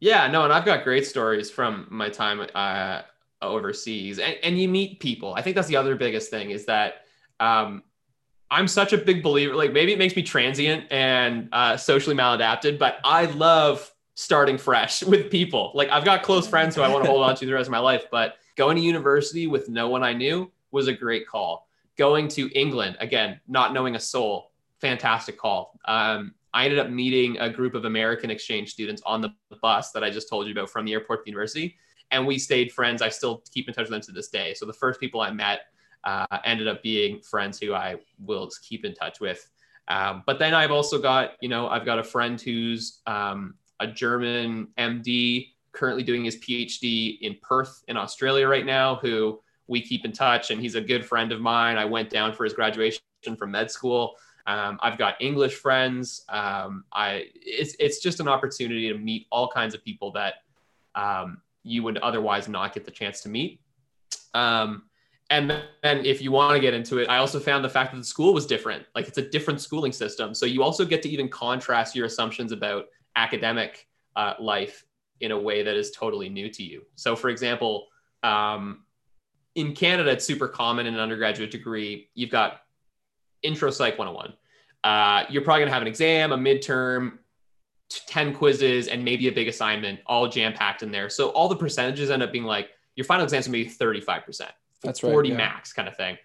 Yeah, 0.00 0.26
no, 0.28 0.44
and 0.44 0.52
I've 0.52 0.64
got 0.64 0.82
great 0.82 1.06
stories 1.06 1.50
from 1.50 1.86
my 1.90 2.08
time 2.08 2.46
uh, 2.54 3.02
overseas, 3.42 4.18
and, 4.18 4.34
and 4.42 4.58
you 4.58 4.66
meet 4.66 4.98
people. 4.98 5.34
I 5.34 5.42
think 5.42 5.56
that's 5.56 5.68
the 5.68 5.76
other 5.76 5.94
biggest 5.94 6.30
thing 6.30 6.50
is 6.50 6.64
that 6.66 7.04
um, 7.38 7.82
I'm 8.50 8.66
such 8.66 8.92
a 8.92 8.98
big 8.98 9.22
believer. 9.22 9.54
Like 9.54 9.72
maybe 9.72 9.92
it 9.92 9.98
makes 9.98 10.16
me 10.16 10.22
transient 10.22 10.86
and 10.90 11.48
uh, 11.52 11.76
socially 11.76 12.16
maladapted, 12.16 12.78
but 12.78 12.98
I 13.04 13.26
love 13.26 13.92
starting 14.14 14.58
fresh 14.58 15.02
with 15.04 15.30
people. 15.30 15.72
Like 15.74 15.88
I've 15.90 16.04
got 16.04 16.22
close 16.22 16.48
friends 16.48 16.74
who 16.74 16.82
I 16.82 16.88
want 16.88 17.04
to 17.04 17.10
hold 17.10 17.22
on 17.22 17.36
to 17.36 17.46
the 17.46 17.52
rest 17.52 17.68
of 17.68 17.72
my 17.72 17.78
life, 17.78 18.06
but 18.10 18.36
going 18.56 18.76
to 18.76 18.82
university 18.82 19.46
with 19.46 19.68
no 19.68 19.88
one 19.88 20.02
I 20.02 20.12
knew 20.12 20.50
was 20.72 20.88
a 20.88 20.92
great 20.92 21.26
call. 21.26 21.68
Going 21.96 22.28
to 22.28 22.50
England 22.58 22.96
again, 23.00 23.40
not 23.46 23.72
knowing 23.72 23.94
a 23.94 24.00
soul, 24.00 24.50
fantastic 24.80 25.38
call. 25.38 25.78
Um, 25.84 26.34
I 26.52 26.64
ended 26.64 26.80
up 26.80 26.90
meeting 26.90 27.38
a 27.38 27.48
group 27.48 27.74
of 27.74 27.84
American 27.84 28.30
exchange 28.30 28.72
students 28.72 29.02
on 29.06 29.20
the 29.20 29.30
bus 29.62 29.92
that 29.92 30.02
I 30.02 30.10
just 30.10 30.28
told 30.28 30.46
you 30.46 30.52
about 30.52 30.70
from 30.70 30.84
the 30.84 30.92
airport 30.92 31.20
to 31.20 31.24
the 31.24 31.30
university, 31.30 31.76
and 32.10 32.26
we 32.26 32.38
stayed 32.38 32.72
friends. 32.72 33.02
I 33.02 33.08
still 33.08 33.44
keep 33.52 33.68
in 33.68 33.74
touch 33.74 33.84
with 33.84 33.90
them 33.90 34.00
to 34.00 34.12
this 34.12 34.28
day. 34.28 34.54
So 34.54 34.66
the 34.66 34.72
first 34.72 34.98
people 34.98 35.20
I 35.20 35.30
met 35.30 35.66
uh, 36.04 36.26
ended 36.44 36.68
up 36.68 36.82
being 36.82 37.20
friends 37.20 37.58
who 37.58 37.74
I 37.74 37.96
will 38.24 38.50
keep 38.62 38.84
in 38.84 38.94
touch 38.94 39.20
with. 39.20 39.48
Um, 39.88 40.22
but 40.26 40.38
then 40.38 40.54
I've 40.54 40.70
also 40.70 41.00
got, 41.00 41.32
you 41.40 41.48
know, 41.48 41.68
I've 41.68 41.84
got 41.84 41.98
a 41.98 42.04
friend 42.04 42.40
who's 42.40 43.00
um, 43.06 43.54
a 43.80 43.86
German 43.86 44.68
MD 44.78 45.48
currently 45.72 46.02
doing 46.02 46.24
his 46.24 46.36
PhD 46.36 47.18
in 47.20 47.36
Perth 47.42 47.82
in 47.88 47.96
Australia 47.96 48.46
right 48.46 48.66
now, 48.66 48.96
who 48.96 49.40
we 49.66 49.80
keep 49.80 50.04
in 50.04 50.12
touch. 50.12 50.50
And 50.50 50.60
he's 50.60 50.74
a 50.74 50.80
good 50.80 51.04
friend 51.04 51.32
of 51.32 51.40
mine. 51.40 51.76
I 51.76 51.84
went 51.84 52.10
down 52.10 52.32
for 52.32 52.44
his 52.44 52.52
graduation 52.52 53.02
from 53.36 53.50
med 53.50 53.70
school. 53.70 54.16
Um, 54.46 54.78
I've 54.82 54.98
got 54.98 55.14
English 55.20 55.54
friends. 55.54 56.24
Um, 56.28 56.84
I 56.92 57.26
it's 57.34 57.76
it's 57.78 58.00
just 58.00 58.20
an 58.20 58.28
opportunity 58.28 58.88
to 58.92 58.98
meet 58.98 59.26
all 59.30 59.48
kinds 59.48 59.74
of 59.74 59.84
people 59.84 60.12
that 60.12 60.34
um, 60.94 61.40
you 61.62 61.82
would 61.82 61.98
otherwise 61.98 62.48
not 62.48 62.74
get 62.74 62.84
the 62.84 62.90
chance 62.90 63.20
to 63.22 63.28
meet. 63.28 63.60
Um, 64.34 64.84
and 65.30 65.48
then 65.82 66.04
if 66.04 66.20
you 66.20 66.32
want 66.32 66.54
to 66.54 66.60
get 66.60 66.74
into 66.74 66.98
it, 66.98 67.08
I 67.08 67.18
also 67.18 67.38
found 67.38 67.64
the 67.64 67.68
fact 67.68 67.92
that 67.92 67.98
the 67.98 68.04
school 68.04 68.34
was 68.34 68.46
different. 68.46 68.84
Like 68.96 69.06
it's 69.06 69.18
a 69.18 69.28
different 69.28 69.60
schooling 69.60 69.92
system. 69.92 70.34
So 70.34 70.44
you 70.44 70.62
also 70.62 70.84
get 70.84 71.02
to 71.02 71.08
even 71.08 71.28
contrast 71.28 71.94
your 71.94 72.06
assumptions 72.06 72.50
about 72.50 72.86
academic 73.14 73.86
uh, 74.16 74.34
life 74.40 74.84
in 75.20 75.30
a 75.30 75.38
way 75.38 75.62
that 75.62 75.76
is 75.76 75.92
totally 75.92 76.28
new 76.28 76.50
to 76.50 76.64
you. 76.64 76.82
So 76.96 77.14
for 77.14 77.28
example, 77.28 77.86
um, 78.24 78.84
in 79.54 79.72
Canada, 79.72 80.10
it's 80.10 80.24
super 80.24 80.48
common 80.48 80.86
in 80.86 80.94
an 80.94 81.00
undergraduate 81.00 81.52
degree. 81.52 82.08
You've 82.14 82.30
got 82.30 82.62
intro 83.42 83.70
psych 83.70 83.98
101. 83.98 84.34
Uh, 84.82 85.26
you're 85.30 85.42
probably 85.42 85.60
gonna 85.62 85.72
have 85.72 85.82
an 85.82 85.88
exam, 85.88 86.32
a 86.32 86.36
midterm, 86.36 87.18
10 87.88 88.34
quizzes, 88.34 88.88
and 88.88 89.04
maybe 89.04 89.28
a 89.28 89.32
big 89.32 89.46
assignment 89.46 90.00
all 90.06 90.28
jam 90.28 90.52
packed 90.52 90.82
in 90.82 90.90
there. 90.90 91.08
So 91.08 91.28
all 91.30 91.48
the 91.48 91.56
percentages 91.56 92.10
end 92.10 92.22
up 92.22 92.32
being 92.32 92.44
like 92.44 92.70
your 92.96 93.04
final 93.04 93.24
exams 93.24 93.46
will 93.46 93.52
be 93.52 93.66
35%. 93.66 94.48
That's 94.82 95.00
40 95.00 95.16
right, 95.16 95.26
yeah. 95.30 95.36
max 95.36 95.72
kind 95.72 95.88
of 95.88 95.96
thing. 95.96 96.16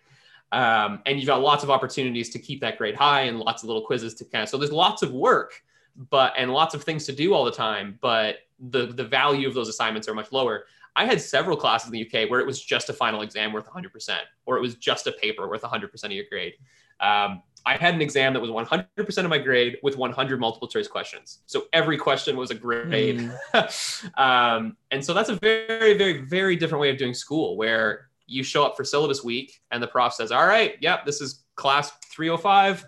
Um, 0.52 1.02
and 1.06 1.18
you've 1.18 1.28
got 1.28 1.42
lots 1.42 1.64
of 1.64 1.70
opportunities 1.70 2.30
to 2.30 2.40
keep 2.40 2.62
that 2.62 2.78
grade 2.78 2.96
high 2.96 3.22
and 3.22 3.40
lots 3.40 3.64
of 3.64 3.68
little 3.68 3.82
quizzes 3.82 4.14
to 4.16 4.26
kind 4.26 4.44
of, 4.44 4.50
so 4.50 4.58
there's 4.58 4.72
lots 4.72 5.02
of 5.02 5.12
work, 5.12 5.64
but, 6.10 6.34
and 6.38 6.52
lots 6.54 6.74
of 6.76 6.84
things 6.84 7.06
to 7.06 7.12
do 7.12 7.34
all 7.34 7.44
the 7.44 7.52
time, 7.52 7.98
but 8.02 8.38
the, 8.60 8.88
the 8.88 9.04
value 9.04 9.48
of 9.48 9.54
those 9.54 9.68
assignments 9.68 10.08
are 10.08 10.14
much 10.14 10.32
lower. 10.32 10.66
I 10.96 11.06
had 11.06 11.20
several 11.20 11.58
classes 11.58 11.92
in 11.92 11.94
the 11.94 12.06
UK 12.06 12.30
where 12.30 12.40
it 12.40 12.46
was 12.46 12.62
just 12.62 12.90
a 12.90 12.94
final 12.94 13.22
exam 13.22 13.52
worth 13.52 13.68
100%, 13.68 14.18
or 14.46 14.58
it 14.58 14.62
was 14.62 14.76
just 14.76 15.08
a 15.08 15.12
paper 15.12 15.48
worth 15.50 15.62
100% 15.62 16.04
of 16.06 16.12
your 16.12 16.26
grade. 16.30 16.54
Um, 17.02 17.42
I 17.66 17.76
had 17.76 17.96
an 17.96 18.02
exam 18.02 18.34
that 18.34 18.40
was 18.40 18.52
100% 18.52 19.18
of 19.18 19.30
my 19.30 19.40
grade 19.40 19.78
with 19.82 19.98
100 19.98 20.40
multiple 20.40 20.68
choice 20.68 20.88
questions. 20.88 21.40
So 21.48 21.66
every 21.74 21.98
question 21.98 22.38
was 22.38 22.52
a 22.52 22.56
grade. 22.56 23.32
Mm. 23.54 24.12
um, 24.18 24.78
and 24.92 25.04
so 25.04 25.14
that's 25.14 25.30
a 25.30 25.36
very, 25.36 25.98
very, 25.98 26.22
very 26.22 26.56
different 26.56 26.82
way 26.82 26.92
of 26.92 26.98
doing 26.98 27.14
school 27.14 27.58
where 27.58 28.10
you 28.28 28.44
show 28.44 28.66
up 28.66 28.76
for 28.76 28.84
syllabus 28.84 29.24
week 29.24 29.60
and 29.72 29.82
the 29.82 29.88
prof 29.88 30.14
says, 30.14 30.32
all 30.32 30.46
right, 30.46 30.76
yep, 30.82 31.06
this 31.06 31.22
is 31.22 31.44
class 31.56 31.92
305. 32.12 32.86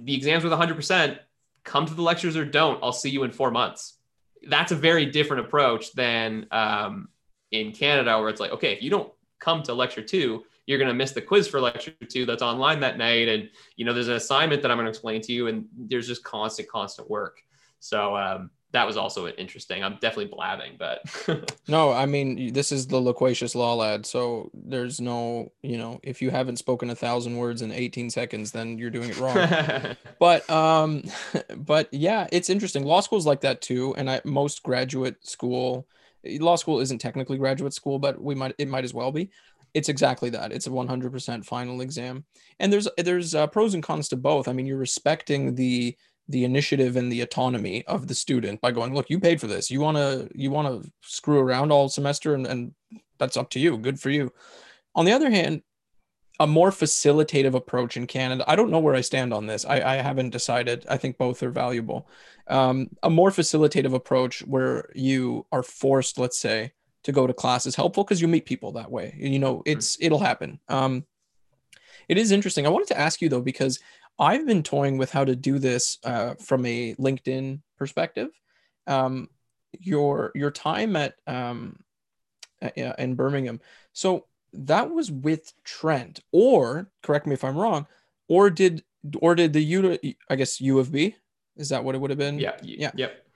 The 0.00 0.14
exams 0.14 0.44
with 0.44 0.52
100%. 0.52 1.18
Come 1.64 1.86
to 1.86 1.94
the 1.94 2.02
lectures 2.02 2.36
or 2.36 2.44
don't. 2.44 2.82
I'll 2.82 2.92
see 2.92 3.10
you 3.10 3.22
in 3.22 3.30
four 3.30 3.50
months. 3.50 3.98
That's 4.48 4.72
a 4.72 4.76
very 4.76 5.06
different 5.06 5.46
approach 5.46 5.92
than 5.92 6.46
um, 6.50 7.08
in 7.50 7.72
Canada, 7.72 8.18
where 8.18 8.28
it's 8.28 8.40
like, 8.40 8.52
okay, 8.52 8.72
if 8.72 8.82
you 8.82 8.90
don't 8.90 9.12
come 9.38 9.62
to 9.64 9.74
lecture 9.74 10.02
two, 10.02 10.44
you're 10.66 10.78
going 10.78 10.88
to 10.88 10.94
miss 10.94 11.12
the 11.12 11.20
quiz 11.20 11.48
for 11.48 11.60
lecture 11.60 11.92
two 12.08 12.24
that's 12.24 12.42
online 12.42 12.80
that 12.80 12.96
night. 12.96 13.28
And, 13.28 13.50
you 13.76 13.84
know, 13.84 13.92
there's 13.92 14.08
an 14.08 14.14
assignment 14.14 14.62
that 14.62 14.70
I'm 14.70 14.76
going 14.76 14.86
to 14.86 14.90
explain 14.90 15.20
to 15.22 15.32
you, 15.32 15.48
and 15.48 15.66
there's 15.76 16.06
just 16.06 16.24
constant, 16.24 16.68
constant 16.68 17.10
work. 17.10 17.42
So, 17.80 18.16
um, 18.16 18.50
that 18.72 18.86
was 18.86 18.96
also 18.96 19.26
interesting. 19.26 19.82
I'm 19.82 19.94
definitely 19.94 20.26
blabbing, 20.26 20.76
but 20.78 21.02
no, 21.68 21.92
I 21.92 22.06
mean 22.06 22.52
this 22.52 22.70
is 22.70 22.86
the 22.86 23.00
loquacious 23.00 23.54
law 23.54 23.74
lad. 23.74 24.06
So 24.06 24.50
there's 24.54 25.00
no, 25.00 25.50
you 25.62 25.76
know, 25.76 25.98
if 26.02 26.22
you 26.22 26.30
haven't 26.30 26.58
spoken 26.58 26.90
a 26.90 26.94
thousand 26.94 27.36
words 27.36 27.62
in 27.62 27.72
18 27.72 28.10
seconds, 28.10 28.52
then 28.52 28.78
you're 28.78 28.90
doing 28.90 29.10
it 29.10 29.18
wrong. 29.20 29.96
but 30.18 30.48
um, 30.48 31.02
but 31.56 31.88
yeah, 31.92 32.28
it's 32.30 32.50
interesting. 32.50 32.84
Law 32.84 33.00
school 33.00 33.18
is 33.18 33.26
like 33.26 33.40
that 33.40 33.60
too, 33.60 33.94
and 33.96 34.08
I 34.08 34.20
most 34.24 34.62
graduate 34.62 35.26
school, 35.26 35.86
law 36.24 36.56
school 36.56 36.80
isn't 36.80 36.98
technically 36.98 37.38
graduate 37.38 37.74
school, 37.74 37.98
but 37.98 38.20
we 38.20 38.34
might 38.34 38.54
it 38.58 38.68
might 38.68 38.84
as 38.84 38.94
well 38.94 39.10
be. 39.10 39.30
It's 39.72 39.88
exactly 39.88 40.30
that. 40.30 40.52
It's 40.52 40.66
a 40.66 40.70
100% 40.70 41.44
final 41.44 41.80
exam, 41.80 42.24
and 42.58 42.72
there's 42.72 42.88
there's 42.98 43.34
uh, 43.34 43.46
pros 43.48 43.74
and 43.74 43.82
cons 43.82 44.08
to 44.08 44.16
both. 44.16 44.48
I 44.48 44.52
mean, 44.52 44.66
you're 44.66 44.78
respecting 44.78 45.54
the 45.54 45.96
the 46.30 46.44
initiative 46.44 46.96
and 46.96 47.10
the 47.10 47.20
autonomy 47.20 47.84
of 47.86 48.06
the 48.06 48.14
student 48.14 48.60
by 48.60 48.70
going, 48.70 48.94
look, 48.94 49.10
you 49.10 49.18
paid 49.18 49.40
for 49.40 49.46
this. 49.46 49.70
You 49.70 49.80
want 49.80 49.96
to 49.96 50.28
you 50.34 50.50
want 50.50 50.68
to 50.68 50.90
screw 51.02 51.38
around 51.38 51.72
all 51.72 51.88
semester 51.88 52.34
and, 52.34 52.46
and 52.46 52.74
that's 53.18 53.36
up 53.36 53.50
to 53.50 53.60
you. 53.60 53.76
Good 53.78 54.00
for 54.00 54.10
you. 54.10 54.32
On 54.94 55.04
the 55.04 55.12
other 55.12 55.30
hand, 55.30 55.62
a 56.38 56.46
more 56.46 56.70
facilitative 56.70 57.54
approach 57.54 57.96
in 57.96 58.06
Canada. 58.06 58.44
I 58.46 58.56
don't 58.56 58.70
know 58.70 58.78
where 58.78 58.94
I 58.94 59.02
stand 59.02 59.34
on 59.34 59.46
this. 59.46 59.66
I, 59.66 59.80
I 59.80 59.96
haven't 59.96 60.30
decided. 60.30 60.86
I 60.88 60.96
think 60.96 61.18
both 61.18 61.42
are 61.42 61.50
valuable. 61.50 62.08
Um, 62.48 62.88
a 63.02 63.10
more 63.10 63.30
facilitative 63.30 63.92
approach 63.92 64.40
where 64.40 64.88
you 64.94 65.46
are 65.52 65.62
forced, 65.62 66.18
let's 66.18 66.38
say, 66.38 66.72
to 67.04 67.12
go 67.12 67.26
to 67.26 67.34
class 67.34 67.66
is 67.66 67.76
helpful 67.76 68.04
because 68.04 68.22
you 68.22 68.28
meet 68.28 68.46
people 68.46 68.72
that 68.72 68.90
way. 68.90 69.14
You 69.18 69.38
know, 69.38 69.62
it's 69.66 69.98
it'll 70.00 70.18
happen. 70.18 70.60
Um, 70.68 71.04
it 72.08 72.18
is 72.18 72.32
interesting. 72.32 72.66
I 72.66 72.70
wanted 72.70 72.88
to 72.88 72.98
ask 72.98 73.20
you 73.20 73.28
though 73.28 73.42
because 73.42 73.78
I've 74.20 74.46
been 74.46 74.62
toying 74.62 74.98
with 74.98 75.10
how 75.10 75.24
to 75.24 75.34
do 75.34 75.58
this 75.58 75.98
uh, 76.04 76.34
from 76.34 76.66
a 76.66 76.94
LinkedIn 76.96 77.62
perspective. 77.78 78.28
Um, 78.86 79.30
your 79.78 80.30
your 80.34 80.50
time 80.50 80.94
at 80.96 81.14
um, 81.26 81.80
in 82.76 83.14
Birmingham. 83.14 83.60
So 83.92 84.26
that 84.52 84.90
was 84.90 85.10
with 85.10 85.52
Trent, 85.64 86.20
or 86.32 86.90
correct 87.02 87.26
me 87.26 87.34
if 87.34 87.44
I'm 87.44 87.56
wrong, 87.56 87.86
or 88.28 88.50
did 88.50 88.84
or 89.20 89.34
did 89.34 89.52
the 89.52 89.62
U 89.62 89.98
I 90.28 90.36
guess 90.36 90.60
U 90.60 90.78
of 90.78 90.92
B? 90.92 91.16
Is 91.56 91.70
that 91.70 91.82
what 91.84 91.94
it 91.94 91.98
would 91.98 92.10
have 92.10 92.18
been? 92.18 92.38
Yeah. 92.38 92.56
Yeah. 92.62 92.90
Yep. 92.94 93.26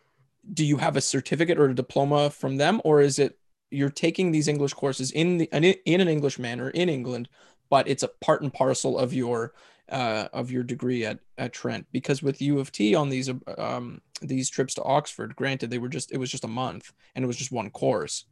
Do 0.52 0.64
you 0.64 0.76
have 0.76 0.96
a 0.96 1.00
certificate 1.00 1.58
or 1.58 1.66
a 1.66 1.74
diploma 1.74 2.30
from 2.30 2.56
them, 2.56 2.80
or 2.84 3.00
is 3.00 3.18
it 3.18 3.38
you're 3.70 3.90
taking 3.90 4.30
these 4.30 4.48
English 4.48 4.74
courses 4.74 5.10
in 5.12 5.38
the 5.38 5.48
in 5.52 6.00
an 6.00 6.08
English 6.08 6.38
manner 6.38 6.68
in 6.70 6.88
England, 6.88 7.28
but 7.70 7.88
it's 7.88 8.02
a 8.02 8.08
part 8.08 8.42
and 8.42 8.52
parcel 8.52 8.98
of 8.98 9.14
your 9.14 9.54
uh, 9.90 10.28
of 10.32 10.50
your 10.50 10.62
degree 10.62 11.04
at, 11.04 11.18
at 11.38 11.52
Trent 11.52 11.86
because 11.92 12.22
with 12.22 12.40
U 12.40 12.58
of 12.58 12.72
T 12.72 12.94
on 12.94 13.08
these 13.08 13.30
um, 13.58 14.00
these 14.22 14.48
trips 14.48 14.74
to 14.74 14.82
Oxford, 14.82 15.36
granted 15.36 15.70
they 15.70 15.78
were 15.78 15.88
just 15.88 16.12
it 16.12 16.18
was 16.18 16.30
just 16.30 16.44
a 16.44 16.48
month 16.48 16.92
and 17.14 17.24
it 17.24 17.26
was 17.26 17.36
just 17.36 17.52
one 17.52 17.70
course. 17.70 18.24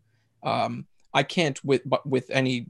Um, 0.43 0.87
I 1.15 1.23
can't 1.23 1.63
with 1.65 1.83
but 1.85 2.07
with 2.07 2.31
any 2.31 2.67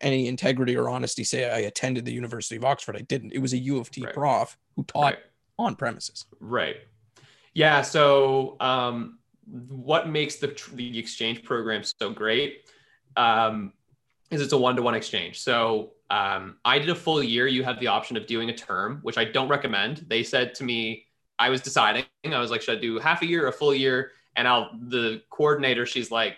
any 0.00 0.28
integrity 0.28 0.76
or 0.76 0.88
honesty 0.88 1.24
say 1.24 1.50
I 1.50 1.60
attended 1.60 2.04
the 2.04 2.12
University 2.12 2.56
of 2.56 2.64
Oxford. 2.64 2.96
I 2.96 3.02
didn't. 3.02 3.32
It 3.32 3.40
was 3.40 3.52
a 3.52 3.58
U 3.58 3.78
of 3.78 3.90
T 3.90 4.02
right. 4.02 4.14
prof 4.14 4.56
who 4.76 4.84
taught 4.84 5.14
right. 5.14 5.18
on 5.58 5.76
premises. 5.76 6.26
Right. 6.38 6.76
Yeah. 7.54 7.82
So 7.82 8.56
um, 8.60 9.18
what 9.68 10.08
makes 10.08 10.36
the 10.36 10.56
the 10.74 10.98
exchange 10.98 11.42
program 11.42 11.82
so 11.82 12.10
great 12.10 12.62
um, 13.16 13.72
is 14.30 14.40
it's 14.40 14.52
a 14.52 14.56
one 14.56 14.76
to 14.76 14.82
one 14.82 14.94
exchange. 14.94 15.40
So 15.40 15.92
um, 16.10 16.56
I 16.64 16.78
did 16.78 16.88
a 16.88 16.94
full 16.94 17.22
year. 17.22 17.46
You 17.46 17.64
have 17.64 17.80
the 17.80 17.88
option 17.88 18.16
of 18.16 18.26
doing 18.26 18.50
a 18.50 18.56
term, 18.56 19.00
which 19.02 19.18
I 19.18 19.24
don't 19.24 19.48
recommend. 19.48 20.04
They 20.08 20.22
said 20.22 20.54
to 20.56 20.64
me, 20.64 21.06
I 21.38 21.48
was 21.48 21.60
deciding. 21.60 22.04
I 22.24 22.38
was 22.38 22.50
like, 22.50 22.62
should 22.62 22.78
I 22.78 22.80
do 22.80 22.98
half 22.98 23.22
a 23.22 23.26
year, 23.26 23.48
a 23.48 23.52
full 23.52 23.74
year? 23.74 24.12
And 24.36 24.46
I'll 24.46 24.70
the 24.88 25.22
coordinator. 25.30 25.86
She's 25.86 26.10
like, 26.10 26.36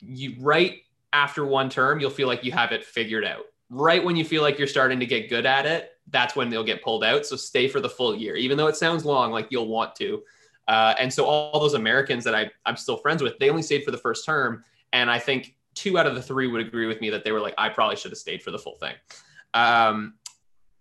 you 0.00 0.36
right 0.40 0.78
after 1.12 1.44
one 1.44 1.68
term, 1.68 2.00
you'll 2.00 2.10
feel 2.10 2.28
like 2.28 2.44
you 2.44 2.52
have 2.52 2.72
it 2.72 2.84
figured 2.84 3.24
out. 3.24 3.44
Right 3.70 4.02
when 4.02 4.16
you 4.16 4.24
feel 4.24 4.42
like 4.42 4.58
you're 4.58 4.66
starting 4.66 4.98
to 5.00 5.06
get 5.06 5.28
good 5.28 5.44
at 5.44 5.66
it, 5.66 5.90
that's 6.10 6.34
when 6.34 6.48
they'll 6.48 6.64
get 6.64 6.82
pulled 6.82 7.04
out. 7.04 7.26
So 7.26 7.36
stay 7.36 7.68
for 7.68 7.80
the 7.80 7.88
full 7.88 8.16
year, 8.16 8.34
even 8.36 8.56
though 8.56 8.66
it 8.66 8.76
sounds 8.76 9.04
long, 9.04 9.30
like 9.30 9.48
you'll 9.50 9.68
want 9.68 9.94
to. 9.96 10.22
Uh, 10.66 10.94
and 10.98 11.12
so 11.12 11.24
all 11.24 11.60
those 11.60 11.74
Americans 11.74 12.24
that 12.24 12.34
I, 12.34 12.50
I'm 12.64 12.76
still 12.76 12.96
friends 12.96 13.22
with, 13.22 13.38
they 13.38 13.50
only 13.50 13.62
stayed 13.62 13.84
for 13.84 13.90
the 13.90 13.98
first 13.98 14.24
term. 14.24 14.64
And 14.92 15.10
I 15.10 15.18
think 15.18 15.54
two 15.78 15.96
out 15.96 16.06
of 16.06 16.16
the 16.16 16.22
three 16.22 16.48
would 16.48 16.60
agree 16.60 16.86
with 16.86 17.00
me 17.00 17.08
that 17.10 17.22
they 17.22 17.30
were 17.30 17.40
like, 17.40 17.54
I 17.56 17.68
probably 17.68 17.94
should 17.94 18.10
have 18.10 18.18
stayed 18.18 18.42
for 18.42 18.50
the 18.50 18.58
full 18.58 18.74
thing. 18.76 18.94
Um, 19.54 20.14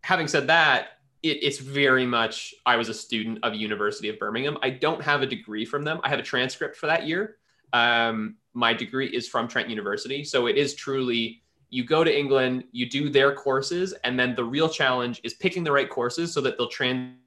having 0.03 0.27
said 0.27 0.47
that, 0.47 0.87
it, 1.21 1.43
it's 1.43 1.59
very 1.59 2.05
much 2.05 2.55
I 2.65 2.77
was 2.77 2.89
a 2.89 2.93
student 2.95 3.39
of 3.43 3.53
University 3.53 4.09
of 4.09 4.17
Birmingham. 4.17 4.57
I 4.63 4.71
don't 4.71 5.01
have 5.03 5.21
a 5.21 5.27
degree 5.27 5.65
from 5.65 5.83
them. 5.83 5.99
I 6.03 6.09
have 6.09 6.17
a 6.17 6.23
transcript 6.23 6.75
for 6.75 6.87
that 6.87 7.05
year. 7.05 7.37
Um, 7.73 8.37
my 8.53 8.73
degree 8.73 9.07
is 9.07 9.27
from 9.27 9.47
Trent 9.47 9.69
University, 9.69 10.23
so 10.23 10.47
it 10.47 10.57
is 10.57 10.73
truly 10.73 11.43
you 11.69 11.83
go 11.83 12.03
to 12.03 12.17
England, 12.17 12.63
you 12.71 12.89
do 12.89 13.09
their 13.09 13.35
courses, 13.35 13.93
and 14.03 14.19
then 14.19 14.33
the 14.35 14.43
real 14.43 14.69
challenge 14.69 15.21
is 15.23 15.33
picking 15.35 15.63
the 15.63 15.71
right 15.71 15.89
courses 15.89 16.33
so 16.33 16.41
that 16.41 16.57
they'll 16.57 16.69
translate 16.69 17.17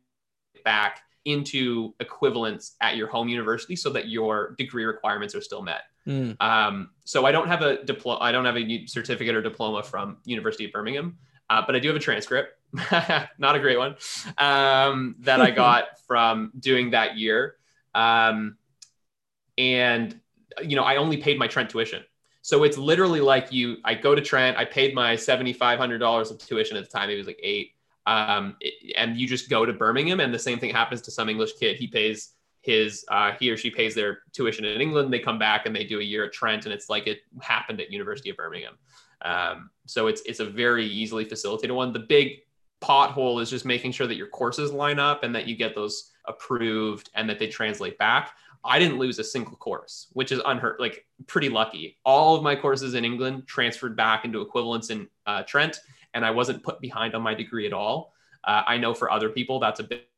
back 0.65 1.03
into 1.27 1.95
equivalence 2.01 2.77
at 2.81 2.97
your 2.97 3.07
home 3.07 3.29
university 3.29 3.77
so 3.77 3.91
that 3.91 4.09
your 4.09 4.55
degree 4.57 4.85
requirements 4.85 5.35
are 5.35 5.43
still 5.43 5.63
met. 5.63 5.83
Mm. 6.07 6.41
Um, 6.41 6.91
so 7.05 7.27
I 7.27 7.33
don't 7.33 7.49
have 7.49 7.63
a 7.63 7.85
diploma, 7.85 8.21
I 8.21 8.33
don't 8.33 8.45
have 8.45 8.57
a 8.57 8.87
certificate 8.87 9.35
or 9.35 9.43
diploma 9.43 9.83
from 9.83 10.19
University 10.25 10.65
of 10.65 10.73
Birmingham, 10.73 11.19
uh, 11.49 11.63
but 11.67 11.75
I 11.75 11.79
do 11.79 11.89
have 11.89 11.97
a 11.97 12.01
transcript, 12.01 12.55
not 13.39 13.57
a 13.57 13.59
great 13.59 13.79
one, 13.79 13.97
um, 14.39 15.17
that 15.21 15.41
I 15.41 15.51
got 15.65 15.85
from 16.07 16.53
doing 16.59 16.91
that 16.91 17.19
year. 17.19 17.57
Um, 17.95 18.57
and 19.59 20.19
you 20.63 20.77
know, 20.77 20.85
I 20.85 20.97
only 20.97 21.17
paid 21.17 21.39
my 21.39 21.47
Trent 21.47 21.71
tuition. 21.71 22.03
So 22.43 22.65
it's 22.65 22.79
literally 22.79 23.21
like 23.21 23.53
you, 23.53 23.77
I 23.85 23.95
go 23.95 24.15
to 24.15 24.23
Trent, 24.23 24.57
I 24.57 24.65
paid 24.65 24.95
my 24.95 25.15
$7,500 25.15 26.31
of 26.31 26.39
tuition 26.39 26.77
at 26.77 26.85
the 26.85 26.91
time. 26.91 27.11
It 27.11 27.17
was 27.17 27.27
like 27.27 27.41
eight. 27.43 27.73
Um, 28.07 28.57
it, 28.61 28.95
and 28.97 29.19
you 29.19 29.29
just 29.29 29.51
go 29.51 29.67
to 29.67 29.73
Birmingham 29.73 30.21
and 30.21 30.33
the 30.33 30.39
same 30.39 30.59
thing 30.59 30.71
happens 30.71 31.03
to 31.03 31.11
some 31.11 31.29
English 31.29 31.53
kid. 31.59 31.77
He 31.77 31.87
pays 31.87 32.31
his 32.63 33.05
uh, 33.09 33.33
he 33.39 33.51
or 33.51 33.57
she 33.57 33.71
pays 33.71 33.95
their 33.95 34.21
tuition 34.33 34.65
in 34.65 34.81
England. 34.81 35.13
They 35.13 35.19
come 35.19 35.39
back 35.39 35.67
and 35.67 35.75
they 35.75 35.85
do 35.85 36.01
a 36.01 36.03
year 36.03 36.25
at 36.25 36.33
Trent, 36.33 36.65
and 36.65 36.73
it's 36.73 36.89
like 36.89 37.07
it 37.07 37.21
happened 37.41 37.81
at 37.81 37.91
University 37.91 38.31
of 38.31 38.37
Birmingham. 38.37 38.75
Um, 39.23 39.71
so 39.87 40.07
it's 40.07 40.23
it's 40.23 40.41
a 40.41 40.45
very 40.45 40.87
easily 40.87 41.25
facilitated 41.25 41.75
one. 41.75 41.93
The 41.93 42.01
big 42.01 42.41
pothole 42.81 43.43
is 43.43 43.51
just 43.51 43.65
making 43.65 43.93
sure 43.93 44.07
that 44.07 44.17
your 44.17 44.29
courses 44.29 44.73
line 44.73 44.99
up 44.99 45.23
and 45.23 45.35
that 45.35 45.47
you 45.47 45.57
get 45.57 45.75
those 45.75 46.13
approved 46.27 47.11
and 47.15 47.29
that 47.29 47.39
they 47.39 47.47
translate 47.47 47.99
back. 47.99 48.33
I 48.65 48.79
didn't 48.79 48.99
lose 48.99 49.19
a 49.19 49.25
single 49.25 49.57
course, 49.57 50.09
which 50.13 50.33
is 50.33 50.41
unheard, 50.45 50.77
like 50.79 51.07
pretty 51.27 51.49
lucky. 51.49 51.99
All 52.05 52.37
of 52.37 52.43
my 52.43 52.55
courses 52.55 52.95
in 52.95 53.05
England 53.05 53.47
transferred 53.47 53.97
back 53.97 54.25
into 54.25 54.43
equivalence 54.43 54.91
in 54.91 55.09
uh, 55.27 55.43
Trent, 55.45 55.79
and 56.13 56.25
I 56.27 56.31
wasn't 56.31 56.63
put 56.63 56.81
behind 56.81 57.15
on 57.15 57.23
my 57.23 57.35
degree 57.35 57.67
at 57.67 57.73
all. 57.73 58.13
Uh, 58.45 58.63
I 58.67 58.77
know 58.77 58.93
for 58.93 59.11
other 59.11 59.31
people 59.31 59.61
that's 59.61 59.81
a 59.81 59.85
bit 59.85 60.09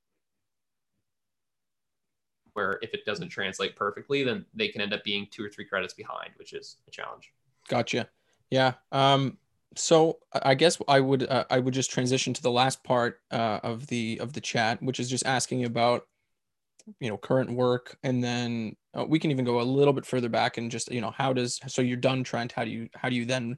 where 2.55 2.79
if 2.83 2.95
it 2.95 3.05
doesn't 3.05 3.29
translate 3.29 3.77
perfectly, 3.77 4.23
then 4.23 4.45
they 4.55 4.69
can 4.69 4.81
end 4.81 4.93
up 4.93 5.05
being 5.05 5.27
two 5.31 5.45
or 5.45 5.49
three 5.49 5.65
credits 5.65 5.95
behind, 5.95 6.31
which 6.37 6.53
is 6.53 6.77
a 6.89 6.91
challenge. 6.91 7.33
Gotcha. 7.69 8.09
Yeah. 8.51 8.75
Um, 8.91 9.39
so 9.77 10.19
I 10.35 10.55
guess 10.55 10.79
I 10.89 11.01
would 11.01 11.29
uh, 11.29 11.45
I 11.51 11.59
would 11.59 11.75
just 11.75 11.91
transition 11.91 12.35
to 12.35 12.43
the 12.43 12.51
last 12.51 12.85
part 12.85 13.21
uh, 13.31 13.61
of 13.63 13.87
the 13.87 14.19
of 14.21 14.33
the 14.33 14.41
chat, 14.41 14.83
which 14.83 15.01
is 15.01 15.09
just 15.09 15.27
asking 15.27 15.65
about 15.65 16.07
you 17.01 17.09
know 17.09 17.17
current 17.17 17.51
work, 17.51 17.97
and 18.03 18.23
then 18.23 18.77
uh, 18.95 19.05
we 19.07 19.19
can 19.19 19.31
even 19.31 19.45
go 19.45 19.61
a 19.61 19.63
little 19.63 19.95
bit 19.95 20.07
further 20.07 20.29
back 20.29 20.59
and 20.59 20.71
just 20.71 20.91
you 20.93 21.01
know 21.01 21.11
how 21.11 21.33
does 21.33 21.61
so 21.67 21.83
you're 21.83 21.97
done 21.97 22.23
Trent? 22.25 22.53
How 22.53 22.65
do 22.65 22.71
you 22.71 22.89
how 22.95 23.09
do 23.09 23.15
you 23.15 23.25
then 23.25 23.57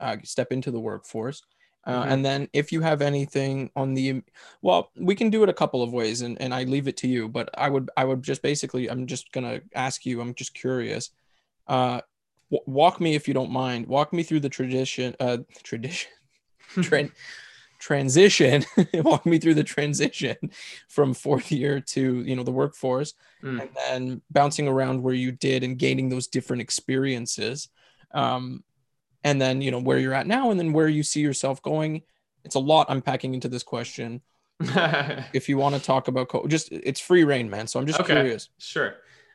uh, 0.00 0.16
step 0.22 0.52
into 0.52 0.70
the 0.70 0.80
workforce? 0.80 1.42
Uh, 1.86 2.00
mm-hmm. 2.02 2.12
And 2.12 2.24
then 2.24 2.48
if 2.52 2.72
you 2.72 2.80
have 2.80 3.00
anything 3.00 3.70
on 3.76 3.94
the, 3.94 4.22
well, 4.60 4.90
we 4.96 5.14
can 5.14 5.30
do 5.30 5.44
it 5.44 5.48
a 5.48 5.54
couple 5.54 5.82
of 5.82 5.92
ways, 5.92 6.22
and, 6.22 6.40
and 6.40 6.52
I 6.52 6.64
leave 6.64 6.88
it 6.88 6.96
to 6.98 7.08
you. 7.08 7.28
But 7.28 7.48
I 7.56 7.70
would 7.70 7.90
I 7.96 8.04
would 8.04 8.22
just 8.22 8.42
basically 8.42 8.90
I'm 8.90 9.06
just 9.06 9.30
gonna 9.32 9.60
ask 9.74 10.04
you. 10.04 10.20
I'm 10.20 10.34
just 10.34 10.52
curious. 10.52 11.10
Uh, 11.68 12.00
w- 12.50 12.64
walk 12.66 13.00
me 13.00 13.14
if 13.14 13.28
you 13.28 13.34
don't 13.34 13.52
mind. 13.52 13.86
Walk 13.86 14.12
me 14.12 14.24
through 14.24 14.40
the 14.40 14.48
tradition. 14.48 15.14
Uh, 15.20 15.38
tradition. 15.62 16.10
Trend. 16.82 17.12
transition 17.78 18.64
walk 18.94 19.24
me 19.26 19.38
through 19.38 19.54
the 19.54 19.62
transition 19.62 20.34
from 20.88 21.14
fourth 21.14 21.52
year 21.52 21.78
to 21.78 22.22
you 22.22 22.34
know 22.34 22.42
the 22.42 22.50
workforce 22.50 23.14
mm. 23.42 23.60
and 23.60 23.70
then 23.76 24.22
bouncing 24.30 24.66
around 24.66 25.02
where 25.02 25.14
you 25.14 25.30
did 25.30 25.62
and 25.62 25.78
gaining 25.78 26.08
those 26.08 26.26
different 26.26 26.62
experiences 26.62 27.68
um, 28.14 28.64
and 29.26 29.40
then 29.40 29.60
you 29.60 29.72
know 29.72 29.80
where 29.80 29.98
you're 29.98 30.14
at 30.14 30.26
now 30.28 30.50
and 30.52 30.58
then 30.58 30.72
where 30.72 30.88
you 30.88 31.02
see 31.02 31.20
yourself 31.20 31.60
going. 31.60 32.02
It's 32.44 32.54
a 32.54 32.60
lot 32.60 32.86
unpacking 32.88 33.34
into 33.34 33.48
this 33.48 33.64
question. 33.64 34.22
If 35.34 35.48
you 35.48 35.58
want 35.58 35.74
to 35.74 35.80
talk 35.82 36.08
about 36.08 36.28
co- 36.28 36.46
just 36.46 36.70
it's 36.70 37.00
free 37.00 37.24
reign 37.24 37.50
man 37.50 37.66
so 37.66 37.78
i'm 37.78 37.86
just 37.86 38.00
okay. 38.00 38.14
curious. 38.14 38.48
sure. 38.58 38.94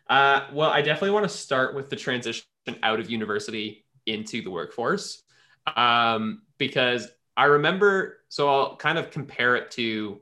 Uh, 0.10 0.48
well 0.52 0.72
i 0.72 0.82
definitely 0.82 1.12
want 1.12 1.30
to 1.30 1.30
start 1.30 1.76
with 1.76 1.92
the 1.92 1.96
transition 1.96 2.44
out 2.82 3.00
of 3.00 3.10
university 3.10 3.86
into 4.08 4.42
the 4.42 4.50
workforce 4.50 5.22
um, 5.76 6.42
because 6.58 7.08
i 7.38 7.46
remember 7.46 8.18
so 8.30 8.50
i'll 8.50 8.76
kind 8.78 8.98
of 8.98 9.12
compare 9.12 9.56
it 9.56 9.70
to 9.70 10.20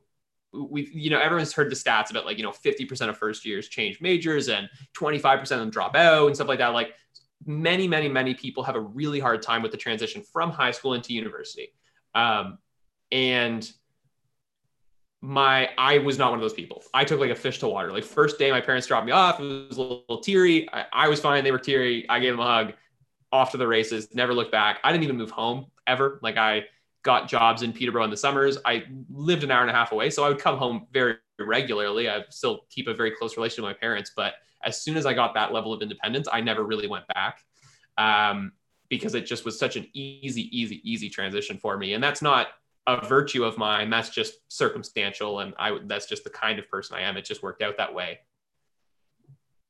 we 0.52 0.90
you 0.94 1.10
know 1.10 1.20
everyone's 1.20 1.54
heard 1.54 1.72
the 1.72 1.76
stats 1.76 2.10
about 2.10 2.26
like 2.26 2.38
you 2.38 2.44
know 2.44 2.52
50% 2.52 3.10
of 3.10 3.18
first 3.18 3.46
years 3.46 3.68
change 3.68 4.02
majors 4.02 4.50
and 4.50 4.68
25% 4.98 5.42
of 5.42 5.48
them 5.48 5.70
drop 5.70 5.96
out 5.96 6.28
and 6.28 6.36
stuff 6.36 6.48
like 6.48 6.60
that. 6.60 6.70
Like 6.70 6.96
many, 7.46 7.88
many, 7.88 8.08
many 8.08 8.34
people 8.34 8.64
have 8.64 8.76
a 8.76 8.80
really 8.80 9.20
hard 9.20 9.42
time 9.42 9.62
with 9.62 9.72
the 9.72 9.78
transition 9.78 10.22
from 10.22 10.52
high 10.52 10.72
school 10.72 10.94
into 10.94 11.14
university. 11.14 11.74
Um, 12.16 12.58
and 13.12 13.70
my 15.22 15.70
I 15.78 15.98
was 15.98 16.18
not 16.18 16.32
one 16.32 16.40
of 16.40 16.44
those 16.44 16.54
people. 16.54 16.84
I 16.94 17.04
took 17.04 17.20
like 17.20 17.32
a 17.32 17.36
fish 17.36 17.60
to 17.60 17.68
water. 17.68 17.92
Like 17.92 18.04
first 18.04 18.40
day, 18.40 18.52
my 18.52 18.62
parents 18.62 18.88
dropped 18.88 19.06
me 19.06 19.12
off. 19.12 19.40
It 19.40 19.44
was 19.44 19.78
a 19.78 19.82
little, 19.82 20.20
teary. 20.22 20.70
I, 20.72 20.86
I, 20.94 21.08
was 21.10 21.20
fine. 21.20 21.44
They 21.44 21.52
were 21.52 21.60
teary. 21.60 22.08
I 22.10 22.20
gave 22.20 22.34
them 22.34 22.40
a 22.40 22.46
hug. 22.46 22.74
Off 23.32 23.52
to 23.52 23.58
the 23.58 23.68
races. 23.68 24.14
Never 24.16 24.34
looked 24.34 24.52
back. 24.52 24.80
I 24.84 24.92
didn't 24.92 25.04
even 25.04 25.18
move 25.18 25.30
home 25.30 25.68
ever. 25.86 26.20
Like 26.24 26.38
I 26.38 26.66
got 27.04 27.28
jobs 27.28 27.62
in 27.62 27.74
Peterborough 27.74 28.04
in 28.06 28.10
the 28.10 28.18
summers. 28.18 28.58
I 28.66 28.86
lived 29.10 29.44
an 29.44 29.52
hour 29.52 29.62
and 29.62 29.70
a 29.70 29.74
half 29.74 29.92
away, 29.92 30.10
so 30.10 30.24
I 30.24 30.30
would 30.30 30.40
come 30.40 30.58
home 30.58 30.88
very 30.92 31.18
regularly. 31.40 32.10
I 32.10 32.24
still 32.30 32.62
keep 32.70 32.88
a 32.88 32.94
very 32.94 33.12
close 33.12 33.38
relationship 33.38 33.66
with 33.66 33.76
my 33.76 33.80
parents, 33.80 34.12
but 34.16 34.36
as 34.64 34.82
soon 34.82 34.98
as 34.98 35.06
I 35.06 35.14
got 35.14 35.34
that 35.36 35.54
level 35.54 35.74
of 35.74 35.82
independence, 35.82 36.28
I 36.32 36.42
never 36.42 36.64
really 36.64 36.88
went 36.88 37.06
back 37.08 37.44
um, 37.98 38.52
because 38.90 39.16
it 39.16 39.26
just 39.26 39.46
was 39.46 39.60
such 39.60 39.76
an 39.76 39.88
easy, 39.94 40.50
easy, 40.58 40.82
easy 40.90 41.10
transition 41.10 41.58
for 41.58 41.78
me. 41.78 41.94
And 41.94 42.04
that's 42.04 42.22
not 42.22 42.48
a 42.88 43.06
virtue 43.06 43.44
of 43.44 43.58
mine. 43.58 43.90
That's 43.90 44.10
just 44.10 44.36
circumstantial, 44.48 45.40
and 45.40 45.54
I 45.60 45.78
that's 45.86 46.08
just 46.08 46.24
the 46.24 46.30
kind 46.30 46.60
of 46.60 46.68
person 46.70 46.96
I 46.98 47.02
am. 47.02 47.18
It 47.18 47.26
just 47.26 47.44
worked 47.44 47.62
out 47.62 47.78
that 47.78 47.94
way. 47.94 48.20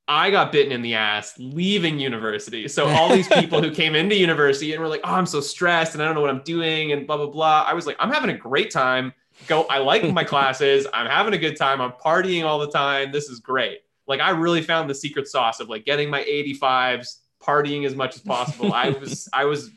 I 0.08 0.32
got 0.32 0.52
bitten 0.52 0.72
in 0.72 0.82
the 0.82 0.96
ass 0.96 1.36
leaving 1.38 2.00
university. 2.00 2.68
So 2.68 2.88
all 2.88 3.10
these 3.10 3.28
people 3.40 3.62
who 3.62 3.72
came 3.72 3.94
into 3.94 4.16
university 4.16 4.74
and 4.74 4.82
were 4.82 4.88
like, 4.88 5.02
"Oh, 5.04 5.14
I'm 5.14 5.26
so 5.26 5.42
stressed 5.42 5.94
and 5.94 6.02
I 6.02 6.06
don't 6.06 6.16
know 6.16 6.22
what 6.22 6.30
I'm 6.30 6.44
doing," 6.44 6.94
and 6.94 7.06
blah 7.06 7.18
blah 7.18 7.28
blah. 7.28 7.66
I 7.68 7.74
was 7.74 7.86
like, 7.86 7.98
"I'm 8.00 8.12
having 8.12 8.30
a 8.30 8.38
great 8.38 8.72
time. 8.72 9.14
Go. 9.48 9.64
I 9.64 9.80
like 9.80 10.10
my 10.12 10.24
classes. 10.34 10.88
I'm 10.94 11.08
having 11.08 11.34
a 11.34 11.38
good 11.38 11.58
time. 11.58 11.82
I'm 11.82 11.92
partying 11.92 12.46
all 12.46 12.60
the 12.60 12.72
time. 12.72 13.12
This 13.12 13.30
is 13.30 13.40
great." 13.40 13.80
Like 14.10 14.20
I 14.20 14.32
really 14.32 14.64
found 14.64 14.90
the 14.90 14.96
secret 14.96 15.28
sauce 15.28 15.60
of 15.62 15.70
like 15.70 15.86
getting 15.86 16.10
my 16.10 16.24
85s, 16.24 17.20
partying 17.42 17.86
as 17.86 17.96
much 17.96 18.16
as 18.16 18.22
possible. 18.22 18.74
I 18.74 18.90
was 18.90 19.30
I 19.32 19.46
was 19.46 19.70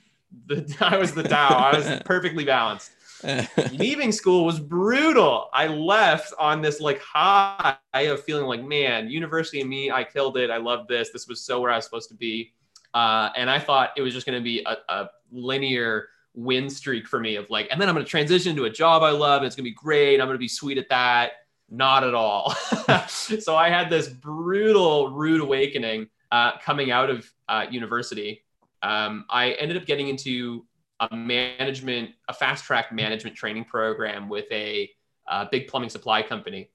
the 0.46 0.76
I 0.80 0.96
was 0.96 1.12
the 1.12 1.22
Tao. 1.22 1.54
I 1.54 1.76
was 1.76 2.00
perfectly 2.04 2.44
balanced. 2.44 2.90
Leaving 3.72 4.10
school 4.10 4.44
was 4.44 4.58
brutal. 4.58 5.48
I 5.52 5.68
left 5.68 6.32
on 6.38 6.60
this 6.60 6.80
like 6.80 7.00
high 7.00 7.76
of 7.94 8.24
feeling 8.24 8.46
like, 8.46 8.64
man, 8.64 9.08
university 9.08 9.60
and 9.60 9.70
me, 9.70 9.92
I 9.92 10.02
killed 10.02 10.36
it. 10.36 10.50
I 10.50 10.56
loved 10.56 10.88
this. 10.88 11.10
This 11.10 11.28
was 11.28 11.44
so 11.44 11.60
where 11.60 11.70
I 11.70 11.76
was 11.76 11.84
supposed 11.84 12.08
to 12.08 12.16
be. 12.16 12.52
Uh, 12.94 13.30
and 13.36 13.48
I 13.48 13.58
thought 13.58 13.90
it 13.96 14.02
was 14.02 14.12
just 14.12 14.26
going 14.26 14.38
to 14.38 14.42
be 14.42 14.64
a, 14.66 14.76
a 14.88 15.10
linear 15.30 16.08
win 16.34 16.68
streak 16.68 17.06
for 17.06 17.20
me 17.20 17.36
of 17.36 17.48
like, 17.48 17.68
and 17.70 17.80
then 17.80 17.88
I'm 17.88 17.94
going 17.94 18.04
to 18.04 18.10
transition 18.10 18.56
to 18.56 18.64
a 18.64 18.70
job 18.70 19.02
I 19.02 19.10
love. 19.10 19.42
And 19.42 19.46
it's 19.46 19.54
going 19.54 19.64
to 19.64 19.70
be 19.70 19.74
great. 19.74 20.20
I'm 20.20 20.26
going 20.26 20.34
to 20.34 20.38
be 20.38 20.48
sweet 20.48 20.78
at 20.78 20.88
that. 20.88 21.32
Not 21.72 22.04
at 22.04 22.12
all. 22.12 22.50
so 23.08 23.56
I 23.56 23.70
had 23.70 23.88
this 23.88 24.06
brutal, 24.06 25.08
rude 25.08 25.40
awakening 25.40 26.08
uh, 26.30 26.58
coming 26.58 26.90
out 26.90 27.08
of 27.08 27.32
uh, 27.48 27.64
university. 27.70 28.44
Um, 28.82 29.24
I 29.30 29.52
ended 29.52 29.78
up 29.78 29.86
getting 29.86 30.08
into 30.08 30.66
a 31.00 31.16
management, 31.16 32.10
a 32.28 32.34
fast 32.34 32.64
track 32.66 32.92
management 32.92 33.36
training 33.36 33.64
program 33.64 34.28
with 34.28 34.44
a, 34.52 34.90
a 35.26 35.48
big 35.50 35.66
plumbing 35.66 35.88
supply 35.88 36.20
company, 36.20 36.68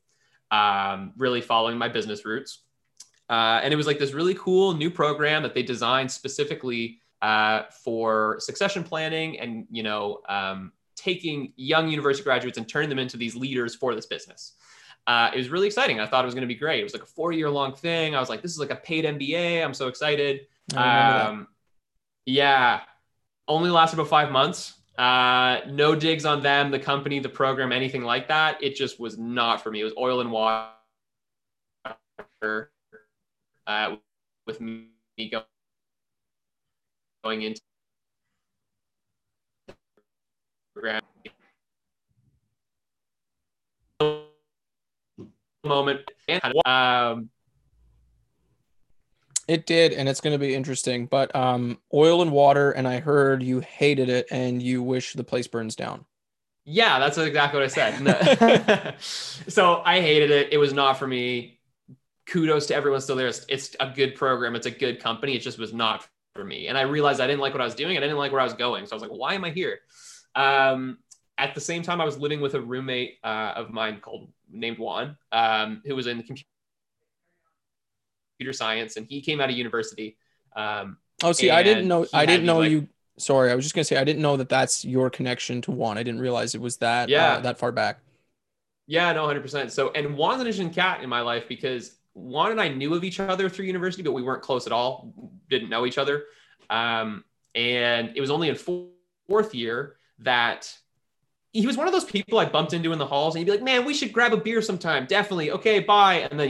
um, 0.49 1.13
really 1.15 1.41
following 1.41 1.77
my 1.77 1.89
business 1.89 2.25
roots. 2.25 2.63
Uh, 3.29 3.59
and 3.61 3.71
it 3.71 3.77
was 3.77 3.85
like 3.85 3.99
this 3.99 4.13
really 4.13 4.33
cool 4.33 4.73
new 4.73 4.89
program 4.89 5.43
that 5.43 5.53
they 5.53 5.61
designed 5.61 6.09
specifically 6.09 7.01
uh, 7.21 7.65
for 7.83 8.37
succession 8.39 8.83
planning 8.83 9.39
and, 9.39 9.67
you 9.69 9.83
know, 9.83 10.21
um, 10.27 10.71
taking 10.95 11.53
young 11.55 11.87
university 11.87 12.23
graduates 12.23 12.57
and 12.57 12.67
turning 12.67 12.89
them 12.89 12.97
into 12.97 13.15
these 13.15 13.35
leaders 13.35 13.75
for 13.75 13.93
this 13.93 14.07
business. 14.07 14.53
Uh, 15.07 15.31
it 15.33 15.37
was 15.37 15.49
really 15.49 15.67
exciting. 15.67 15.99
I 15.99 16.05
thought 16.05 16.25
it 16.25 16.27
was 16.27 16.35
going 16.35 16.47
to 16.47 16.53
be 16.53 16.59
great. 16.59 16.81
It 16.81 16.83
was 16.83 16.93
like 16.93 17.03
a 17.03 17.07
four 17.07 17.31
year 17.31 17.49
long 17.49 17.73
thing. 17.73 18.13
I 18.13 18.19
was 18.19 18.29
like, 18.29 18.41
this 18.41 18.51
is 18.51 18.59
like 18.59 18.71
a 18.71 18.75
paid 18.75 19.05
MBA. 19.05 19.63
I'm 19.63 19.73
so 19.73 19.87
excited. 19.87 20.41
Um, 20.75 21.47
yeah 22.25 22.81
only 23.47 23.69
lasted 23.69 23.99
about 23.99 24.09
five 24.09 24.31
months. 24.31 24.73
Uh, 24.97 25.59
no 25.67 25.95
digs 25.95 26.25
on 26.25 26.41
them, 26.41 26.71
the 26.71 26.79
company, 26.79 27.19
the 27.19 27.29
program, 27.29 27.71
anything 27.71 28.03
like 28.03 28.27
that. 28.27 28.61
It 28.63 28.75
just 28.75 28.99
was 28.99 29.17
not 29.17 29.61
for 29.61 29.71
me. 29.71 29.81
It 29.81 29.83
was 29.83 29.93
oil 29.97 30.21
and 30.21 30.31
water 30.31 30.71
uh, 33.67 33.95
with 34.45 34.59
me 34.59 34.87
going 37.23 37.41
into 37.41 37.61
program 40.73 41.01
moment. 45.67 46.01
Um, 46.65 47.29
it 49.47 49.65
did, 49.65 49.93
and 49.93 50.09
it's 50.09 50.19
going 50.19 50.33
to 50.33 50.39
be 50.39 50.53
interesting. 50.53 51.05
But 51.05 51.33
um, 51.35 51.79
oil 51.93 52.21
and 52.21 52.31
water, 52.31 52.71
and 52.71 52.87
I 52.87 52.99
heard 52.99 53.41
you 53.41 53.59
hated 53.61 54.09
it, 54.09 54.27
and 54.31 54.61
you 54.61 54.83
wish 54.83 55.13
the 55.13 55.23
place 55.23 55.47
burns 55.47 55.75
down. 55.75 56.05
Yeah, 56.65 56.99
that's 56.99 57.17
exactly 57.17 57.59
what 57.59 57.65
I 57.65 57.67
said. 57.67 58.95
so 59.47 59.81
I 59.85 60.01
hated 60.01 60.31
it. 60.31 60.51
It 60.51 60.57
was 60.57 60.73
not 60.73 60.99
for 60.99 61.07
me. 61.07 61.59
Kudos 62.25 62.65
to 62.67 62.75
everyone 62.75 62.99
still 62.99 63.15
there. 63.15 63.27
It's, 63.27 63.45
it's 63.47 63.75
a 63.79 63.89
good 63.89 64.15
program. 64.15 64.53
It's 64.53 64.65
a 64.65 64.71
good 64.71 64.99
company. 64.99 65.33
It 65.33 65.39
just 65.39 65.57
was 65.57 65.73
not 65.73 66.05
for 66.35 66.43
me. 66.43 66.67
And 66.67 66.77
I 66.77 66.81
realized 66.81 67.21
I 67.21 67.27
didn't 67.27 67.39
like 67.39 67.53
what 67.53 67.61
I 67.61 67.65
was 67.65 67.75
doing. 67.75 67.95
I 67.95 68.01
didn't 68.01 68.17
like 68.17 68.33
where 68.33 68.41
I 68.41 68.43
was 68.43 68.53
going. 68.53 68.85
So 68.85 68.93
I 68.93 68.95
was 68.95 69.01
like, 69.01 69.17
why 69.17 69.35
am 69.35 69.45
I 69.45 69.51
here? 69.51 69.79
Um, 70.35 70.97
at 71.37 71.55
the 71.55 71.61
same 71.61 71.83
time, 71.83 72.01
I 72.01 72.05
was 72.05 72.17
living 72.17 72.41
with 72.41 72.53
a 72.53 72.61
roommate 72.61 73.19
uh, 73.23 73.53
of 73.55 73.69
mine 73.69 73.99
called 74.01 74.29
named 74.51 74.77
Juan, 74.77 75.17
um, 75.31 75.81
who 75.85 75.95
was 75.95 76.07
in 76.07 76.17
the 76.17 76.23
computer 76.23 76.47
computer 78.37 78.53
science, 78.53 78.97
and 78.97 79.07
he 79.07 79.21
came 79.21 79.41
out 79.41 79.49
of 79.49 79.55
university. 79.55 80.17
Um, 80.55 80.97
oh, 81.23 81.31
see, 81.31 81.49
I 81.49 81.63
didn't 81.63 81.87
know. 81.87 82.05
I 82.13 82.25
didn't 82.25 82.45
know 82.45 82.59
like, 82.59 82.71
you. 82.71 82.87
Sorry, 83.17 83.51
I 83.51 83.55
was 83.55 83.65
just 83.65 83.73
gonna 83.73 83.83
say 83.83 83.97
I 83.97 84.03
didn't 84.03 84.21
know 84.21 84.37
that 84.37 84.49
that's 84.49 84.85
your 84.85 85.09
connection 85.09 85.61
to 85.63 85.71
Juan. 85.71 85.97
I 85.97 86.03
didn't 86.03 86.21
realize 86.21 86.53
it 86.55 86.61
was 86.61 86.77
that. 86.77 87.09
Uh, 87.09 87.11
yeah, 87.11 87.33
uh, 87.33 87.39
that 87.41 87.57
far 87.57 87.71
back. 87.71 87.99
Yeah, 88.85 89.11
no, 89.13 89.25
hundred 89.25 89.41
percent. 89.41 89.71
So, 89.71 89.91
and 89.91 90.15
Juan's 90.15 90.41
an 90.41 90.47
interesting 90.47 90.73
cat 90.73 91.03
in 91.03 91.09
my 91.09 91.21
life 91.21 91.47
because 91.47 91.97
Juan 92.13 92.51
and 92.51 92.61
I 92.61 92.69
knew 92.69 92.93
of 92.93 93.03
each 93.03 93.19
other 93.19 93.49
through 93.49 93.65
university, 93.65 94.03
but 94.03 94.13
we 94.13 94.21
weren't 94.21 94.43
close 94.43 94.65
at 94.65 94.73
all. 94.73 95.13
Didn't 95.49 95.69
know 95.69 95.85
each 95.85 95.97
other. 95.97 96.25
Um, 96.69 97.23
and 97.55 98.11
it 98.15 98.21
was 98.21 98.29
only 98.29 98.49
in 98.49 98.55
fourth 98.55 99.53
year 99.53 99.95
that 100.19 100.73
he 101.61 101.67
was 101.67 101.77
one 101.77 101.87
of 101.87 101.93
those 101.93 102.05
people 102.05 102.39
I 102.39 102.45
bumped 102.45 102.73
into 102.73 102.91
in 102.93 102.99
the 102.99 103.05
halls, 103.05 103.35
and 103.35 103.39
he'd 103.39 103.45
be 103.45 103.51
like, 103.51 103.63
"Man, 103.63 103.85
we 103.85 103.93
should 103.93 104.13
grab 104.13 104.33
a 104.33 104.37
beer 104.37 104.61
sometime." 104.61 105.05
Definitely. 105.05 105.51
Okay, 105.51 105.79
bye. 105.79 106.27
And 106.29 106.39
then 106.39 106.49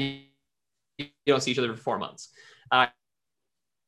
you 0.97 1.08
don't 1.26 1.41
see 1.41 1.51
each 1.51 1.60
other 1.60 1.74
for 1.74 1.82
four 1.82 1.97
months. 1.99 2.30
Uh, 2.72 2.88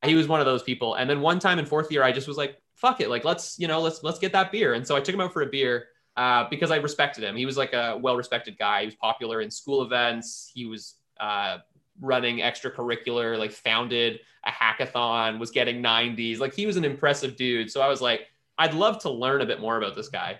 he 0.04 0.16
was 0.16 0.28
one 0.28 0.40
of 0.40 0.46
those 0.46 0.64
people. 0.64 0.96
And 0.96 1.10
then 1.10 1.22
one 1.22 1.40
time 1.40 1.60
in 1.60 1.66
fourth 1.66 1.92
year, 1.92 2.04
I 2.04 2.12
just 2.12 2.28
was 2.28 2.38
like, 2.38 2.58
fuck 2.76 3.02
it. 3.02 3.10
Like, 3.10 3.26
let's, 3.26 3.60
you 3.60 3.68
know, 3.68 3.82
let's, 3.82 4.04
let's 4.04 4.20
get 4.20 4.32
that 4.32 4.52
beer. 4.52 4.74
And 4.74 4.86
so 4.86 4.96
I 4.96 5.02
took 5.02 5.14
him 5.14 5.22
out 5.22 5.34
for 5.34 5.42
a 5.42 5.46
beer 5.48 5.88
uh, 6.16 6.48
because 6.50 6.72
I 6.72 6.78
respected 6.78 7.24
him. 7.24 7.36
He 7.36 7.46
was 7.46 7.58
like 7.58 7.74
a 7.74 7.98
well-respected 8.02 8.58
guy. 8.58 8.82
He 8.82 8.86
was 8.86 8.96
popular 8.96 9.42
in 9.42 9.52
school 9.52 9.82
events. 9.82 10.52
He 10.54 10.66
was 10.66 10.96
uh, 11.20 11.58
running 12.00 12.38
extracurricular, 12.38 13.38
like 13.38 13.52
founded 13.52 14.22
a 14.46 14.52
hackathon, 14.52 15.38
was 15.40 15.52
getting 15.52 15.82
90s. 15.82 16.40
Like 16.40 16.54
he 16.54 16.66
was 16.66 16.78
an 16.78 16.86
impressive 16.86 17.36
dude. 17.36 17.70
So 17.70 17.82
I 17.82 17.90
was 17.90 18.02
like, 18.02 18.28
I'd 18.58 18.74
love 18.74 19.00
to 19.00 19.10
learn 19.10 19.42
a 19.42 19.46
bit 19.46 19.60
more 19.60 19.78
about 19.78 19.96
this 19.96 20.10
guy. 20.10 20.40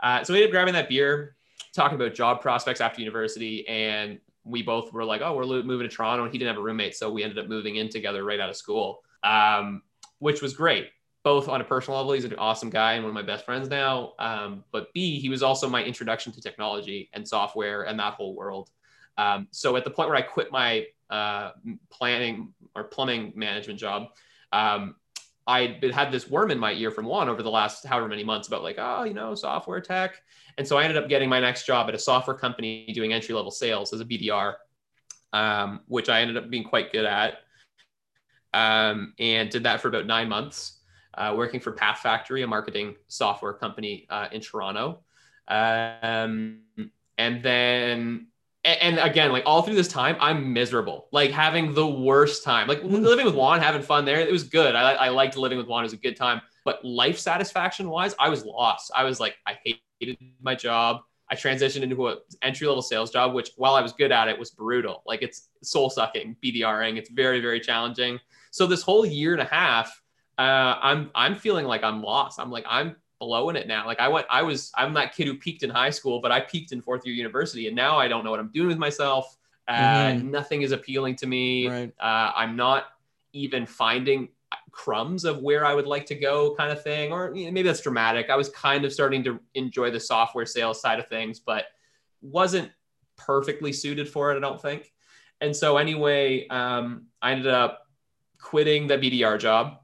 Uh, 0.00 0.22
so 0.24 0.32
we 0.32 0.38
ended 0.38 0.50
up 0.50 0.52
grabbing 0.52 0.74
that 0.74 0.88
beer, 0.88 1.36
talking 1.74 1.96
about 1.96 2.14
job 2.14 2.40
prospects 2.40 2.80
after 2.80 3.00
university, 3.00 3.66
and 3.68 4.18
we 4.44 4.62
both 4.62 4.92
were 4.92 5.04
like, 5.04 5.20
oh, 5.22 5.34
we're 5.34 5.62
moving 5.62 5.88
to 5.88 5.94
Toronto, 5.94 6.24
and 6.24 6.32
he 6.32 6.38
didn't 6.38 6.54
have 6.54 6.60
a 6.60 6.64
roommate, 6.64 6.96
so 6.96 7.10
we 7.10 7.22
ended 7.22 7.38
up 7.38 7.48
moving 7.48 7.76
in 7.76 7.88
together 7.88 8.24
right 8.24 8.40
out 8.40 8.48
of 8.48 8.56
school, 8.56 9.02
um, 9.22 9.82
which 10.18 10.40
was 10.40 10.54
great. 10.54 10.88
Both 11.24 11.48
on 11.48 11.60
a 11.60 11.64
personal 11.64 11.98
level, 11.98 12.12
he's 12.12 12.24
an 12.24 12.34
awesome 12.36 12.70
guy 12.70 12.94
and 12.94 13.04
one 13.04 13.10
of 13.10 13.14
my 13.14 13.22
best 13.22 13.44
friends 13.44 13.68
now. 13.68 14.14
Um, 14.18 14.64
but 14.72 14.92
B, 14.94 15.18
he 15.20 15.28
was 15.28 15.42
also 15.42 15.68
my 15.68 15.82
introduction 15.84 16.32
to 16.32 16.40
technology 16.40 17.10
and 17.12 17.26
software 17.26 17.82
and 17.82 17.98
that 17.98 18.14
whole 18.14 18.34
world. 18.34 18.70
Um, 19.18 19.48
so 19.50 19.76
at 19.76 19.84
the 19.84 19.90
point 19.90 20.08
where 20.08 20.16
I 20.16 20.22
quit 20.22 20.52
my 20.52 20.86
uh, 21.10 21.50
planning 21.90 22.54
or 22.74 22.84
plumbing 22.84 23.32
management 23.34 23.78
job, 23.78 24.10
um, 24.52 24.94
I 25.48 25.80
had 25.94 26.12
this 26.12 26.28
worm 26.28 26.50
in 26.50 26.58
my 26.58 26.74
ear 26.74 26.90
from 26.90 27.06
Juan 27.06 27.30
over 27.30 27.42
the 27.42 27.50
last 27.50 27.86
however 27.86 28.06
many 28.06 28.22
months 28.22 28.48
about 28.48 28.62
like, 28.62 28.76
oh, 28.78 29.04
you 29.04 29.14
know, 29.14 29.34
software 29.34 29.80
tech. 29.80 30.20
And 30.58 30.68
so 30.68 30.76
I 30.76 30.82
ended 30.84 31.02
up 31.02 31.08
getting 31.08 31.30
my 31.30 31.40
next 31.40 31.64
job 31.64 31.88
at 31.88 31.94
a 31.94 31.98
software 31.98 32.36
company 32.36 32.92
doing 32.92 33.14
entry 33.14 33.34
level 33.34 33.50
sales 33.50 33.94
as 33.94 34.00
a 34.00 34.04
BDR, 34.04 34.54
um, 35.32 35.80
which 35.88 36.10
I 36.10 36.20
ended 36.20 36.36
up 36.36 36.50
being 36.50 36.64
quite 36.64 36.92
good 36.92 37.06
at. 37.06 37.38
Um, 38.52 39.14
and 39.18 39.48
did 39.48 39.62
that 39.62 39.80
for 39.80 39.88
about 39.88 40.06
nine 40.06 40.28
months, 40.28 40.80
uh, 41.14 41.34
working 41.34 41.60
for 41.60 41.72
PathFactory, 41.72 42.44
a 42.44 42.46
marketing 42.46 42.96
software 43.08 43.54
company 43.54 44.06
uh, 44.10 44.28
in 44.30 44.42
Toronto. 44.42 45.00
Um, 45.48 46.60
and 47.16 47.42
then 47.42 48.26
and 48.68 48.98
again, 48.98 49.32
like 49.32 49.44
all 49.46 49.62
through 49.62 49.74
this 49.74 49.88
time, 49.88 50.16
I'm 50.20 50.52
miserable, 50.52 51.08
like 51.12 51.30
having 51.30 51.74
the 51.74 51.86
worst 51.86 52.44
time. 52.44 52.68
Like 52.68 52.82
mm. 52.82 53.02
living 53.02 53.26
with 53.26 53.34
Juan, 53.34 53.60
having 53.60 53.82
fun 53.82 54.04
there, 54.04 54.20
it 54.20 54.30
was 54.30 54.44
good. 54.44 54.74
I, 54.74 54.92
I 54.92 55.08
liked 55.08 55.36
living 55.36 55.58
with 55.58 55.66
Juan; 55.66 55.82
it 55.82 55.86
was 55.86 55.92
a 55.92 55.98
good 55.98 56.16
time. 56.16 56.40
But 56.64 56.84
life 56.84 57.18
satisfaction 57.18 57.88
wise, 57.88 58.14
I 58.18 58.28
was 58.28 58.44
lost. 58.44 58.90
I 58.94 59.04
was 59.04 59.20
like, 59.20 59.36
I 59.46 59.58
hated 59.64 60.18
my 60.40 60.54
job. 60.54 61.00
I 61.30 61.34
transitioned 61.34 61.82
into 61.82 62.08
an 62.08 62.18
entry 62.42 62.66
level 62.66 62.82
sales 62.82 63.10
job, 63.10 63.34
which 63.34 63.50
while 63.56 63.74
I 63.74 63.82
was 63.82 63.92
good 63.92 64.12
at 64.12 64.28
it, 64.28 64.38
was 64.38 64.50
brutal. 64.50 65.02
Like 65.06 65.22
it's 65.22 65.50
soul 65.62 65.90
sucking, 65.90 66.36
BDRing. 66.44 66.96
It's 66.96 67.10
very 67.10 67.40
very 67.40 67.60
challenging. 67.60 68.18
So 68.50 68.66
this 68.66 68.82
whole 68.82 69.04
year 69.04 69.32
and 69.32 69.42
a 69.42 69.44
half, 69.44 69.88
uh, 70.38 70.76
I'm 70.82 71.10
I'm 71.14 71.34
feeling 71.34 71.66
like 71.66 71.84
I'm 71.84 72.02
lost. 72.02 72.40
I'm 72.40 72.50
like 72.50 72.64
I'm 72.68 72.96
blowing 73.18 73.56
it 73.56 73.66
now. 73.66 73.86
Like 73.86 74.00
I 74.00 74.08
went, 74.08 74.26
I 74.30 74.42
was, 74.42 74.72
I'm 74.76 74.94
that 74.94 75.14
kid 75.14 75.26
who 75.26 75.34
peaked 75.34 75.62
in 75.62 75.70
high 75.70 75.90
school, 75.90 76.20
but 76.20 76.32
I 76.32 76.40
peaked 76.40 76.72
in 76.72 76.80
fourth 76.80 77.04
year 77.04 77.14
university, 77.14 77.66
and 77.66 77.76
now 77.76 77.98
I 77.98 78.08
don't 78.08 78.24
know 78.24 78.30
what 78.30 78.40
I'm 78.40 78.50
doing 78.52 78.68
with 78.68 78.78
myself. 78.78 79.36
Uh, 79.66 80.12
mm-hmm. 80.12 80.30
Nothing 80.30 80.62
is 80.62 80.72
appealing 80.72 81.16
to 81.16 81.26
me. 81.26 81.68
Right. 81.68 81.92
Uh, 82.00 82.32
I'm 82.34 82.56
not 82.56 82.86
even 83.32 83.66
finding 83.66 84.28
crumbs 84.70 85.24
of 85.24 85.42
where 85.42 85.66
I 85.66 85.74
would 85.74 85.86
like 85.86 86.06
to 86.06 86.14
go, 86.14 86.54
kind 86.54 86.70
of 86.70 86.82
thing. 86.82 87.12
Or 87.12 87.34
you 87.34 87.46
know, 87.46 87.52
maybe 87.52 87.66
that's 87.66 87.80
dramatic. 87.80 88.30
I 88.30 88.36
was 88.36 88.48
kind 88.50 88.84
of 88.84 88.92
starting 88.92 89.22
to 89.24 89.40
enjoy 89.54 89.90
the 89.90 90.00
software 90.00 90.46
sales 90.46 90.80
side 90.80 90.98
of 90.98 91.08
things, 91.08 91.40
but 91.40 91.66
wasn't 92.22 92.70
perfectly 93.16 93.72
suited 93.72 94.08
for 94.08 94.32
it, 94.32 94.36
I 94.36 94.40
don't 94.40 94.60
think. 94.60 94.92
And 95.40 95.54
so 95.54 95.76
anyway, 95.76 96.46
um, 96.48 97.06
I 97.20 97.32
ended 97.32 97.48
up 97.48 97.86
quitting 98.40 98.86
the 98.86 98.96
BDR 98.96 99.38
job 99.38 99.80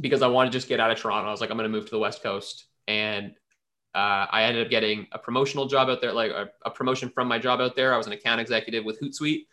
because 0.00 0.22
I 0.22 0.26
wanted 0.26 0.52
to 0.52 0.58
just 0.58 0.68
get 0.68 0.80
out 0.80 0.90
of 0.90 0.98
Toronto. 0.98 1.28
I 1.28 1.30
was 1.30 1.40
like, 1.40 1.50
I'm 1.50 1.56
going 1.56 1.70
to 1.70 1.76
move 1.76 1.84
to 1.86 1.90
the 1.90 1.98
West 1.98 2.22
Coast. 2.22 2.66
And 2.88 3.34
uh, 3.94 4.26
I 4.30 4.44
ended 4.44 4.64
up 4.64 4.70
getting 4.70 5.06
a 5.12 5.18
promotional 5.18 5.66
job 5.66 5.88
out 5.88 6.00
there, 6.00 6.12
like 6.12 6.30
a, 6.30 6.50
a, 6.64 6.70
promotion 6.70 7.10
from 7.10 7.28
my 7.28 7.38
job 7.38 7.60
out 7.60 7.76
there. 7.76 7.92
I 7.92 7.98
was 7.98 8.06
an 8.06 8.14
account 8.14 8.40
executive 8.40 8.84
with 8.84 8.98
Hootsuite, 9.00 9.46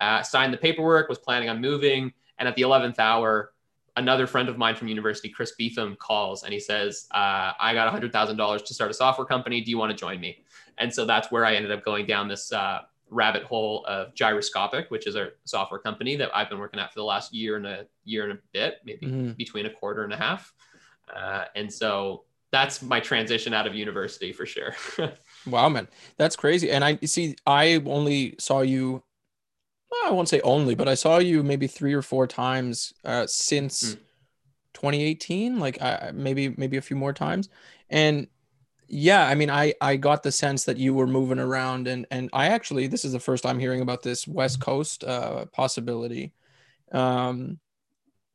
uh, 0.00 0.22
signed 0.22 0.52
the 0.52 0.58
paperwork, 0.58 1.08
was 1.08 1.18
planning 1.18 1.48
on 1.48 1.60
moving. 1.60 2.12
And 2.38 2.46
at 2.46 2.54
the 2.56 2.62
11th 2.62 2.98
hour, 2.98 3.52
another 3.96 4.26
friend 4.26 4.48
of 4.50 4.58
mine 4.58 4.76
from 4.76 4.88
university, 4.88 5.30
Chris 5.30 5.54
Beetham, 5.58 5.96
calls 5.96 6.44
and 6.44 6.52
he 6.52 6.60
says, 6.60 7.06
uh, 7.12 7.52
I 7.58 7.72
got 7.72 7.92
$100,000 7.92 8.64
to 8.64 8.74
start 8.74 8.90
a 8.90 8.94
software 8.94 9.26
company. 9.26 9.62
Do 9.62 9.70
you 9.70 9.78
want 9.78 9.90
to 9.90 9.96
join 9.96 10.20
me? 10.20 10.44
And 10.78 10.92
so 10.92 11.06
that's 11.06 11.30
where 11.30 11.46
I 11.46 11.54
ended 11.54 11.72
up 11.72 11.82
going 11.82 12.06
down 12.06 12.28
this 12.28 12.52
uh, 12.52 12.80
rabbit 13.10 13.44
hole 13.44 13.84
of 13.86 14.14
Gyroscopic, 14.14 14.90
which 14.90 15.06
is 15.06 15.16
our 15.16 15.30
software 15.44 15.80
company 15.80 16.16
that 16.16 16.30
I've 16.34 16.48
been 16.48 16.58
working 16.58 16.80
at 16.80 16.92
for 16.92 17.00
the 17.00 17.04
last 17.04 17.34
year 17.34 17.56
and 17.56 17.66
a 17.66 17.86
year 18.04 18.24
and 18.28 18.38
a 18.38 18.42
bit, 18.52 18.78
maybe 18.84 19.06
mm-hmm. 19.06 19.30
between 19.32 19.66
a 19.66 19.70
quarter 19.70 20.04
and 20.04 20.12
a 20.12 20.16
half. 20.16 20.52
Uh, 21.14 21.44
and 21.54 21.72
so 21.72 22.24
that's 22.50 22.82
my 22.82 23.00
transition 23.00 23.52
out 23.54 23.66
of 23.66 23.74
university 23.74 24.32
for 24.32 24.46
sure. 24.46 24.74
wow, 25.46 25.68
man, 25.68 25.88
that's 26.16 26.36
crazy. 26.36 26.70
And 26.70 26.84
I 26.84 26.96
see, 27.04 27.36
I 27.46 27.82
only 27.86 28.34
saw 28.38 28.60
you. 28.60 29.02
Well, 29.90 30.00
I 30.06 30.10
won't 30.10 30.28
say 30.28 30.40
only, 30.40 30.74
but 30.74 30.88
I 30.88 30.94
saw 30.94 31.18
you 31.18 31.44
maybe 31.44 31.68
three 31.68 31.94
or 31.94 32.02
four 32.02 32.26
times 32.26 32.92
uh, 33.04 33.26
since 33.28 33.94
mm. 33.94 33.98
2018, 34.74 35.60
like 35.60 35.80
maybe 36.12 36.54
maybe 36.56 36.76
a 36.76 36.82
few 36.82 36.96
more 36.96 37.12
times. 37.12 37.48
And 37.88 38.26
yeah, 38.88 39.26
I 39.26 39.34
mean, 39.34 39.50
I 39.50 39.74
I 39.80 39.96
got 39.96 40.22
the 40.22 40.32
sense 40.32 40.64
that 40.64 40.76
you 40.76 40.94
were 40.94 41.06
moving 41.06 41.38
around, 41.38 41.88
and 41.88 42.06
and 42.10 42.30
I 42.32 42.48
actually 42.48 42.86
this 42.86 43.04
is 43.04 43.12
the 43.12 43.20
first 43.20 43.42
time 43.42 43.58
hearing 43.58 43.80
about 43.80 44.02
this 44.02 44.26
West 44.26 44.60
Coast 44.60 45.04
uh, 45.04 45.46
possibility. 45.46 46.32
Um, 46.92 47.58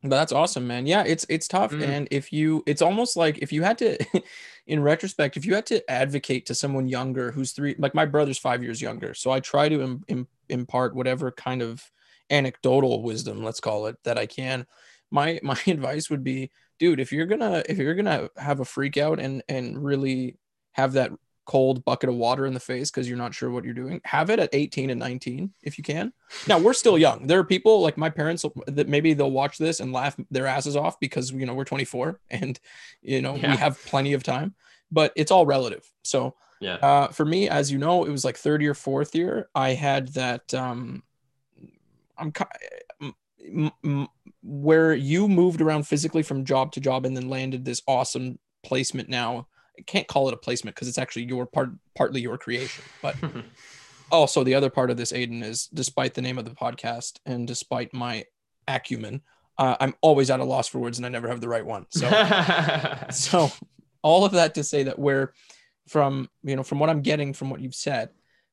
but 0.04 0.10
that's 0.10 0.32
awesome, 0.32 0.66
man. 0.68 0.88
Yeah, 0.88 1.04
it's 1.06 1.26
it's 1.30 1.47
tough, 1.47 1.72
mm. 1.72 1.88
and 1.88 2.08
if 2.10 2.34
you, 2.34 2.64
it's 2.66 2.82
almost 2.82 3.16
like 3.16 3.38
if 3.38 3.54
you 3.54 3.62
had 3.62 3.78
to, 3.80 4.04
in 4.68 4.82
retrospect, 4.82 5.38
if 5.38 5.45
you 5.45 5.54
had 5.54 5.68
to 5.68 5.89
advocate 5.89 6.47
to 6.47 6.56
someone 6.56 6.88
younger 6.88 7.32
who's 7.32 7.52
three, 7.52 7.76
like 7.78 7.93
my 7.93 8.06
brother's 8.06 8.39
five 8.39 8.64
years 8.64 8.82
younger, 8.82 9.14
so 9.14 9.30
I 9.30 9.39
try 9.39 9.70
to 9.70 9.82
Im, 9.82 10.04
Im, 10.08 10.28
impart 10.49 10.95
whatever 10.95 11.32
kind 11.32 11.62
of 11.62 11.84
anecdotal 12.32 13.04
wisdom, 13.04 13.43
let's 13.43 13.60
call 13.60 13.86
it, 13.88 13.97
that 14.04 14.18
I 14.18 14.26
can. 14.26 14.66
My 15.12 15.39
my 15.43 15.60
advice 15.68 16.10
would 16.10 16.24
be, 16.24 16.49
dude, 16.80 16.99
if 16.99 17.12
you're 17.12 17.28
gonna 17.28 17.62
if 17.70 17.78
you're 17.78 17.95
gonna 17.95 18.30
have 18.38 18.60
a 18.60 18.66
freak 18.66 18.97
out 18.97 19.20
and 19.20 19.43
and 19.47 19.84
really 19.84 20.38
have 20.74 20.94
that 20.94 21.12
cold 21.46 21.84
bucket 21.84 22.10
of 22.10 22.16
water 22.16 22.46
in 22.46 22.54
the 22.54 22.60
face 22.60 22.90
because 22.90 23.10
you're 23.10 23.18
not 23.18 23.34
sure 23.34 23.50
what 23.50 23.66
you're 23.66 23.74
doing. 23.74 24.00
Have 24.06 24.30
it 24.30 24.40
at 24.40 24.50
18 24.54 24.90
and 24.90 25.00
19 25.00 25.52
if 25.64 25.78
you 25.78 25.84
can. 25.84 26.14
Now 26.48 26.60
we're 26.60 26.74
still 26.74 26.98
young. 26.98 27.28
There 27.28 27.40
are 27.40 27.44
people 27.44 27.82
like 27.82 27.98
my 27.98 28.10
parents 28.10 28.46
that 28.68 28.88
maybe 28.88 29.14
they'll 29.14 29.32
watch 29.32 29.58
this 29.58 29.80
and 29.80 29.92
laugh 29.92 30.16
their 30.30 30.48
asses 30.48 30.76
off 30.76 31.00
because 31.00 31.32
you 31.32 31.46
know 31.46 31.54
we're 31.54 31.66
24 31.66 32.20
and 32.30 32.60
you 33.02 33.22
know 33.22 33.36
yeah. 33.36 33.52
we 33.52 33.58
have 33.58 33.84
plenty 33.86 34.14
of 34.14 34.24
time. 34.24 34.56
But 34.92 35.14
it's 35.16 35.32
all 35.32 35.46
relative. 35.46 35.90
So 36.04 36.36
yeah, 36.60 36.76
uh, 36.76 37.08
for 37.08 37.26
me, 37.26 37.50
as 37.50 37.72
you 37.72 37.80
know, 37.80 38.06
it 38.06 38.12
was 38.12 38.24
like 38.24 38.38
third 38.38 38.62
year, 38.62 38.74
fourth 38.74 39.16
year. 39.16 39.50
I 39.56 39.70
had 39.70 40.10
that. 40.10 40.54
Um, 40.54 41.04
I'm 42.18 42.32
where 44.44 44.94
you 44.94 45.28
moved 45.28 45.62
around 45.62 45.88
physically 45.88 46.24
from 46.24 46.46
job 46.46 46.72
to 46.74 46.80
job 46.80 47.06
and 47.06 47.16
then 47.16 47.30
landed 47.30 47.66
this 47.66 47.82
awesome 47.88 48.38
placement 48.64 49.10
now 49.10 49.48
can't 49.86 50.08
call 50.08 50.28
it 50.28 50.34
a 50.34 50.38
placement 50.38 50.76
because 50.76 50.88
it's 50.88 50.98
actually 50.98 51.24
your 51.24 51.46
part, 51.46 51.70
partly 51.96 52.22
your 52.22 52.38
creation. 52.38 52.84
But 53.02 53.16
also 54.12 54.44
the 54.44 54.56
other 54.56 54.70
part 54.70 54.90
of 54.90 54.98
this, 54.98 55.12
Aiden, 55.12 55.44
is 55.44 55.68
despite 55.68 56.14
the 56.14 56.22
name 56.22 56.38
of 56.38 56.46
the 56.46 56.52
podcast 56.52 57.20
and 57.26 57.48
despite 57.48 57.94
my 57.94 58.26
acumen, 58.68 59.22
uh, 59.58 59.76
I'm 59.80 59.96
always 60.02 60.30
at 60.30 60.40
a 60.40 60.44
loss 60.44 60.68
for 60.68 60.80
words 60.80 60.98
and 60.98 61.06
I 61.06 61.10
never 61.10 61.28
have 61.28 61.42
the 61.42 61.50
right 61.50 61.66
one. 61.66 61.86
So, 61.90 62.10
so 63.12 63.52
all 64.02 64.26
of 64.26 64.32
that 64.34 64.56
to 64.56 64.64
say 64.64 64.84
that 64.84 64.98
where 64.98 65.34
from 65.88 66.30
you 66.44 66.56
know 66.56 66.64
from 66.64 66.80
what 66.80 66.90
I'm 66.90 67.02
getting 67.02 67.34
from 67.34 67.50
what 67.50 67.62
you've 67.62 67.76
said, 67.76 68.10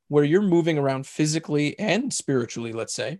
where 0.07 0.23
you're 0.23 0.41
moving 0.41 0.77
around 0.77 1.07
physically 1.07 1.77
and 1.79 2.13
spiritually, 2.13 2.73
let's 2.73 2.93
say, 2.93 3.19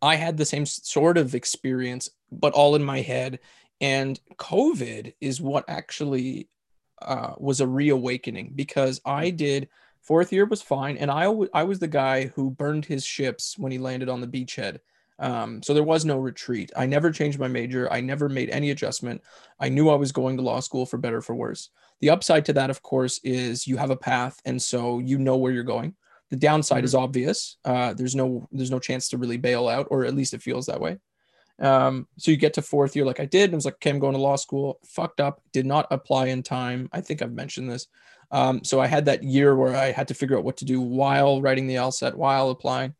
I 0.00 0.16
had 0.16 0.36
the 0.36 0.44
same 0.44 0.66
sort 0.66 1.18
of 1.18 1.34
experience, 1.34 2.08
but 2.30 2.52
all 2.52 2.74
in 2.74 2.84
my 2.84 3.00
head. 3.00 3.40
And 3.80 4.18
COVID 4.36 5.14
is 5.20 5.40
what 5.40 5.64
actually 5.68 6.48
uh, 7.02 7.34
was 7.38 7.60
a 7.60 7.66
reawakening 7.66 8.52
because 8.54 9.00
I 9.04 9.30
did 9.30 9.68
fourth 10.00 10.32
year 10.32 10.46
was 10.46 10.62
fine, 10.62 10.96
and 10.96 11.10
I 11.10 11.32
I 11.52 11.64
was 11.64 11.78
the 11.78 11.88
guy 11.88 12.26
who 12.26 12.50
burned 12.50 12.84
his 12.84 13.04
ships 13.04 13.58
when 13.58 13.72
he 13.72 13.78
landed 13.78 14.08
on 14.08 14.20
the 14.20 14.26
beachhead. 14.26 14.78
Um, 15.20 15.62
so 15.62 15.74
there 15.74 15.82
was 15.82 16.04
no 16.04 16.18
retreat. 16.18 16.70
I 16.76 16.86
never 16.86 17.10
changed 17.10 17.38
my 17.38 17.48
major. 17.48 17.92
I 17.92 18.00
never 18.00 18.28
made 18.28 18.50
any 18.50 18.70
adjustment. 18.70 19.20
I 19.58 19.68
knew 19.68 19.90
I 19.90 19.96
was 19.96 20.12
going 20.12 20.36
to 20.36 20.42
law 20.42 20.60
school 20.60 20.86
for 20.86 20.96
better 20.96 21.20
for 21.20 21.34
worse. 21.34 21.70
The 22.00 22.10
upside 22.10 22.44
to 22.44 22.52
that, 22.52 22.70
of 22.70 22.82
course, 22.82 23.18
is 23.24 23.66
you 23.66 23.76
have 23.76 23.90
a 23.90 23.96
path, 23.96 24.40
and 24.44 24.60
so 24.60 25.00
you 25.00 25.18
know 25.18 25.36
where 25.36 25.52
you're 25.52 25.64
going. 25.64 25.94
The 26.30 26.36
downside 26.36 26.78
mm-hmm. 26.78 26.84
is 26.84 26.94
obvious. 26.94 27.56
Uh, 27.64 27.94
there's 27.94 28.14
no 28.14 28.48
there's 28.52 28.70
no 28.70 28.78
chance 28.78 29.08
to 29.08 29.18
really 29.18 29.38
bail 29.38 29.68
out, 29.68 29.88
or 29.90 30.04
at 30.04 30.14
least 30.14 30.34
it 30.34 30.42
feels 30.42 30.66
that 30.66 30.80
way. 30.80 30.98
Um, 31.60 32.06
so 32.16 32.30
you 32.30 32.36
get 32.36 32.54
to 32.54 32.62
fourth 32.62 32.94
year 32.94 33.04
like 33.04 33.20
I 33.20 33.24
did, 33.24 33.44
and 33.44 33.54
I 33.54 33.56
was 33.56 33.64
like, 33.64 33.74
okay, 33.74 33.90
I'm 33.90 33.98
going 33.98 34.14
to 34.14 34.20
law 34.20 34.36
school. 34.36 34.78
Fucked 34.86 35.20
up, 35.20 35.42
did 35.52 35.66
not 35.66 35.86
apply 35.90 36.26
in 36.26 36.42
time. 36.42 36.88
I 36.92 37.00
think 37.00 37.22
I've 37.22 37.32
mentioned 37.32 37.70
this. 37.70 37.88
Um, 38.30 38.62
so 38.62 38.80
I 38.80 38.86
had 38.86 39.06
that 39.06 39.22
year 39.22 39.56
where 39.56 39.74
I 39.74 39.90
had 39.90 40.08
to 40.08 40.14
figure 40.14 40.36
out 40.36 40.44
what 40.44 40.58
to 40.58 40.64
do 40.64 40.80
while 40.80 41.40
writing 41.40 41.66
the 41.66 41.76
LSAT, 41.76 42.14
while 42.14 42.50
applying. 42.50 42.94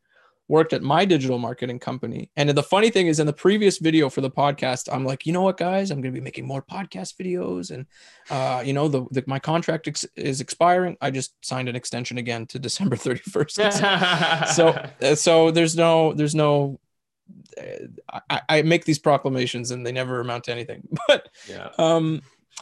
Worked 0.47 0.73
at 0.73 0.81
my 0.81 1.05
digital 1.05 1.37
marketing 1.37 1.77
company. 1.77 2.31
And 2.35 2.49
the 2.49 2.63
funny 2.63 2.89
thing 2.89 3.05
is, 3.05 3.19
in 3.19 3.27
the 3.27 3.33
previous 3.33 3.77
video 3.77 4.09
for 4.09 4.21
the 4.21 4.31
podcast, 4.31 4.91
I'm 4.91 5.05
like, 5.05 5.27
you 5.27 5.31
know 5.31 5.43
what, 5.43 5.57
guys, 5.57 5.91
I'm 5.91 6.01
going 6.01 6.11
to 6.11 6.19
be 6.19 6.23
making 6.23 6.47
more 6.47 6.63
podcast 6.63 7.17
videos. 7.17 7.69
And, 7.69 7.85
uh, 8.31 8.63
you 8.65 8.73
know, 8.73 8.87
the, 8.87 9.05
the 9.11 9.23
my 9.27 9.37
contract 9.37 9.87
ex- 9.87 10.07
is 10.15 10.41
expiring. 10.41 10.97
I 11.01 11.11
just 11.11 11.35
signed 11.45 11.69
an 11.69 11.75
extension 11.75 12.17
again 12.17 12.47
to 12.47 12.57
December 12.67 12.95
31st. 12.95 14.47
so, 15.03 15.13
so 15.13 15.51
there's 15.51 15.77
no, 15.77 16.13
there's 16.13 16.33
no 16.33 16.79
I, 18.29 18.41
I, 18.49 18.61
make 18.61 18.85
these 18.85 18.99
proclamations 18.99 19.71
and 19.71 19.85
they 19.85 19.91
never 19.91 20.19
amount 20.19 20.45
to 20.45 20.51
anything. 20.51 20.87
But 21.07 21.29
yeah. 21.47 21.69
Um, 21.77 22.21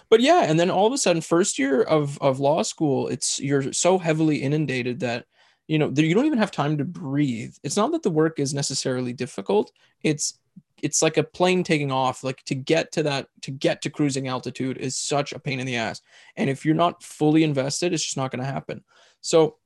but 0.09 0.21
yeah, 0.21 0.43
and 0.43 0.59
then 0.59 0.69
all 0.69 0.87
of 0.87 0.93
a 0.93 0.97
sudden, 0.97 1.21
first 1.21 1.59
year 1.59 1.81
of 1.83 2.17
of 2.21 2.39
law 2.39 2.61
school, 2.61 3.07
it's 3.07 3.39
you're 3.39 3.73
so 3.73 3.97
heavily 3.97 4.37
inundated 4.37 4.99
that 5.01 5.25
you 5.67 5.77
know 5.79 5.91
you 5.95 6.13
don't 6.13 6.25
even 6.25 6.37
have 6.37 6.51
time 6.51 6.77
to 6.77 6.85
breathe. 6.85 7.55
It's 7.63 7.77
not 7.77 7.91
that 7.91 8.03
the 8.03 8.09
work 8.09 8.39
is 8.39 8.53
necessarily 8.53 9.13
difficult. 9.13 9.71
It's 10.03 10.39
it's 10.81 11.01
like 11.01 11.17
a 11.17 11.23
plane 11.23 11.63
taking 11.63 11.91
off. 11.91 12.23
Like 12.23 12.43
to 12.45 12.55
get 12.55 12.91
to 12.93 13.03
that 13.03 13.27
to 13.41 13.51
get 13.51 13.81
to 13.81 13.89
cruising 13.89 14.27
altitude 14.27 14.77
is 14.77 14.95
such 14.95 15.33
a 15.33 15.39
pain 15.39 15.59
in 15.59 15.65
the 15.65 15.77
ass. 15.77 16.01
And 16.35 16.49
if 16.49 16.65
you're 16.65 16.75
not 16.75 17.03
fully 17.03 17.43
invested, 17.43 17.93
it's 17.93 18.03
just 18.03 18.17
not 18.17 18.31
going 18.31 18.43
to 18.43 18.51
happen. 18.51 18.83
So 19.21 19.57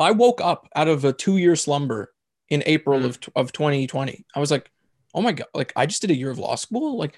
I 0.00 0.10
woke 0.12 0.40
up 0.40 0.68
out 0.74 0.88
of 0.88 1.04
a 1.04 1.12
two 1.12 1.36
year 1.36 1.56
slumber 1.56 2.12
in 2.52 2.62
April 2.66 3.00
mm. 3.00 3.06
of, 3.06 3.18
of 3.34 3.52
2020. 3.52 4.26
I 4.36 4.38
was 4.38 4.50
like, 4.50 4.70
oh 5.14 5.22
my 5.22 5.32
God, 5.32 5.48
like 5.54 5.72
I 5.74 5.86
just 5.86 6.02
did 6.02 6.10
a 6.10 6.16
year 6.16 6.30
of 6.30 6.38
law 6.38 6.54
school. 6.54 6.98
Like, 6.98 7.16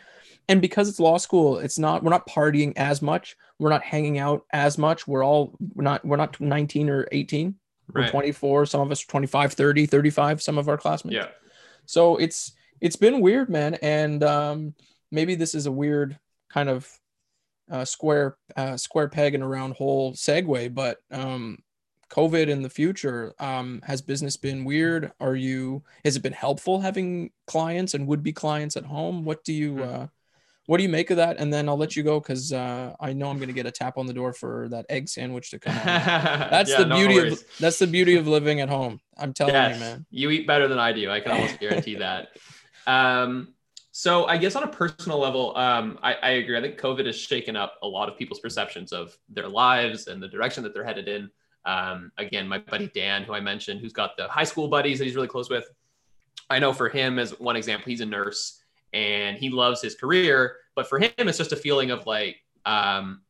and 0.48 0.62
because 0.62 0.88
it's 0.88 1.00
law 1.00 1.16
school, 1.16 1.58
it's 1.58 1.76
not, 1.76 2.04
we're 2.04 2.10
not 2.10 2.28
partying 2.28 2.72
as 2.76 3.02
much. 3.02 3.36
We're 3.58 3.70
not 3.70 3.82
hanging 3.82 4.18
out 4.18 4.44
as 4.52 4.78
much. 4.78 5.08
We're 5.08 5.24
all, 5.24 5.56
we're 5.74 5.82
not, 5.82 6.04
we're 6.04 6.16
not 6.16 6.40
19 6.40 6.88
or 6.88 7.08
18. 7.10 7.56
We're 7.92 8.08
24. 8.08 8.66
Some 8.66 8.80
of 8.80 8.92
us 8.92 9.00
25, 9.00 9.54
30, 9.54 9.86
35, 9.86 10.40
some 10.40 10.56
of 10.56 10.68
our 10.68 10.78
classmates. 10.78 11.16
Yeah. 11.16 11.28
So 11.86 12.16
it's, 12.16 12.52
it's 12.80 12.96
been 12.96 13.20
weird, 13.20 13.50
man. 13.50 13.74
And 13.82 14.22
um, 14.22 14.74
maybe 15.10 15.34
this 15.34 15.56
is 15.56 15.66
a 15.66 15.72
weird 15.72 16.16
kind 16.48 16.68
of 16.68 16.88
uh, 17.70 17.84
square, 17.84 18.36
uh, 18.56 18.76
square 18.76 19.08
peg 19.08 19.34
in 19.34 19.42
a 19.42 19.48
round 19.48 19.74
hole 19.74 20.12
segue, 20.12 20.72
but 20.72 20.98
um, 21.10 21.58
COVID 22.10 22.48
in 22.48 22.62
the 22.62 22.70
future, 22.70 23.34
um, 23.38 23.80
has 23.84 24.02
business 24.02 24.36
been 24.36 24.64
weird? 24.64 25.12
Are 25.20 25.36
you 25.36 25.82
has 26.04 26.16
it 26.16 26.22
been 26.22 26.32
helpful 26.32 26.80
having 26.80 27.30
clients 27.46 27.94
and 27.94 28.06
would 28.06 28.22
be 28.22 28.32
clients 28.32 28.76
at 28.76 28.84
home? 28.84 29.24
What 29.24 29.44
do 29.44 29.52
you 29.52 29.74
hmm. 29.74 29.82
uh, 29.82 30.06
what 30.66 30.78
do 30.78 30.82
you 30.82 30.88
make 30.88 31.10
of 31.10 31.18
that? 31.18 31.38
And 31.38 31.52
then 31.52 31.68
I'll 31.68 31.76
let 31.76 31.94
you 31.94 32.02
go 32.02 32.20
because 32.20 32.52
uh, 32.52 32.94
I 32.98 33.12
know 33.12 33.28
I'm 33.28 33.36
going 33.36 33.48
to 33.48 33.54
get 33.54 33.66
a 33.66 33.70
tap 33.70 33.98
on 33.98 34.06
the 34.06 34.14
door 34.14 34.32
for 34.32 34.68
that 34.70 34.86
egg 34.88 35.08
sandwich 35.08 35.50
to 35.50 35.58
come. 35.58 35.74
That's 35.84 36.70
yeah, 36.70 36.84
the 36.84 36.94
beauty 36.94 37.16
no 37.16 37.32
of 37.32 37.44
that's 37.60 37.78
the 37.78 37.86
beauty 37.86 38.16
of 38.16 38.26
living 38.26 38.60
at 38.60 38.70
home. 38.70 39.00
I'm 39.18 39.34
telling 39.34 39.54
yes, 39.54 39.74
you, 39.74 39.80
man. 39.80 40.06
You 40.10 40.30
eat 40.30 40.46
better 40.46 40.66
than 40.66 40.78
I 40.78 40.92
do. 40.92 41.10
I 41.10 41.20
can 41.20 41.32
almost 41.32 41.60
guarantee 41.60 41.96
that. 41.96 42.28
Um, 42.86 43.54
so 43.92 44.26
I 44.26 44.38
guess 44.38 44.56
on 44.56 44.64
a 44.64 44.68
personal 44.68 45.18
level, 45.18 45.56
um, 45.56 45.98
I, 46.02 46.14
I 46.14 46.30
agree. 46.30 46.58
I 46.58 46.60
think 46.60 46.80
COVID 46.80 47.06
has 47.06 47.16
shaken 47.16 47.54
up 47.54 47.78
a 47.82 47.86
lot 47.86 48.08
of 48.08 48.18
people's 48.18 48.40
perceptions 48.40 48.92
of 48.92 49.16
their 49.28 49.48
lives 49.48 50.08
and 50.08 50.20
the 50.20 50.28
direction 50.28 50.64
that 50.64 50.74
they're 50.74 50.84
headed 50.84 51.08
in. 51.08 51.30
Um, 51.66 52.12
again, 52.18 52.46
my 52.48 52.58
buddy 52.58 52.90
Dan, 52.94 53.22
who 53.22 53.32
I 53.34 53.40
mentioned, 53.40 53.80
who's 53.80 53.92
got 53.92 54.16
the 54.16 54.28
high 54.28 54.44
school 54.44 54.68
buddies 54.68 54.98
that 54.98 55.04
he's 55.04 55.16
really 55.16 55.28
close 55.28 55.48
with. 55.48 55.64
I 56.50 56.58
know 56.58 56.72
for 56.72 56.88
him, 56.88 57.18
as 57.18 57.38
one 57.40 57.56
example, 57.56 57.88
he's 57.88 58.00
a 58.00 58.06
nurse 58.06 58.60
and 58.92 59.36
he 59.36 59.50
loves 59.50 59.82
his 59.82 59.94
career. 59.94 60.56
But 60.74 60.88
for 60.88 60.98
him, 60.98 61.12
it's 61.18 61.38
just 61.38 61.52
a 61.52 61.56
feeling 61.56 61.90
of 61.90 62.06
like, 62.06 62.36
um, 62.66 63.22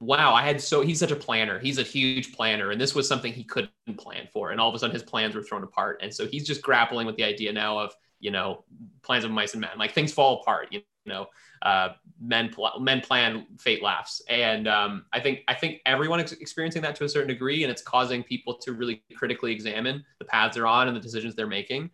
wow, 0.00 0.34
I 0.34 0.42
had 0.42 0.60
so 0.60 0.82
he's 0.82 0.98
such 0.98 1.12
a 1.12 1.16
planner. 1.16 1.58
He's 1.58 1.78
a 1.78 1.82
huge 1.82 2.32
planner, 2.34 2.70
and 2.70 2.80
this 2.80 2.94
was 2.94 3.08
something 3.08 3.32
he 3.32 3.44
couldn't 3.44 3.70
plan 3.96 4.28
for. 4.32 4.50
And 4.50 4.60
all 4.60 4.68
of 4.68 4.74
a 4.74 4.78
sudden, 4.78 4.94
his 4.94 5.02
plans 5.02 5.34
were 5.34 5.42
thrown 5.42 5.62
apart. 5.62 6.00
And 6.02 6.12
so 6.12 6.26
he's 6.26 6.46
just 6.46 6.62
grappling 6.62 7.06
with 7.06 7.16
the 7.16 7.24
idea 7.24 7.52
now 7.52 7.78
of 7.78 7.94
you 8.20 8.30
know 8.30 8.64
plans 9.02 9.24
of 9.24 9.30
mice 9.30 9.52
and 9.52 9.60
men. 9.60 9.70
Like 9.78 9.92
things 9.92 10.12
fall 10.12 10.40
apart. 10.40 10.68
You 10.70 10.82
know, 11.06 11.26
uh, 11.62 11.90
men 12.20 12.50
pl- 12.50 12.78
men 12.80 13.00
plan, 13.00 13.46
fate 13.58 13.82
laughs. 13.82 14.22
And 14.28 14.68
um, 14.68 15.04
I 15.12 15.20
think 15.20 15.40
I 15.48 15.54
think 15.54 15.80
everyone 15.86 16.20
is 16.20 16.32
experiencing 16.32 16.82
that 16.82 16.96
to 16.96 17.04
a 17.04 17.08
certain 17.08 17.28
degree, 17.28 17.64
and 17.64 17.70
it's 17.70 17.82
causing 17.82 18.22
people 18.22 18.54
to 18.58 18.72
really 18.72 19.02
critically 19.16 19.52
examine 19.52 20.04
the 20.18 20.24
paths 20.24 20.54
they're 20.54 20.66
on 20.66 20.88
and 20.88 20.96
the 20.96 21.00
decisions 21.00 21.34
they're 21.34 21.46
making. 21.46 21.90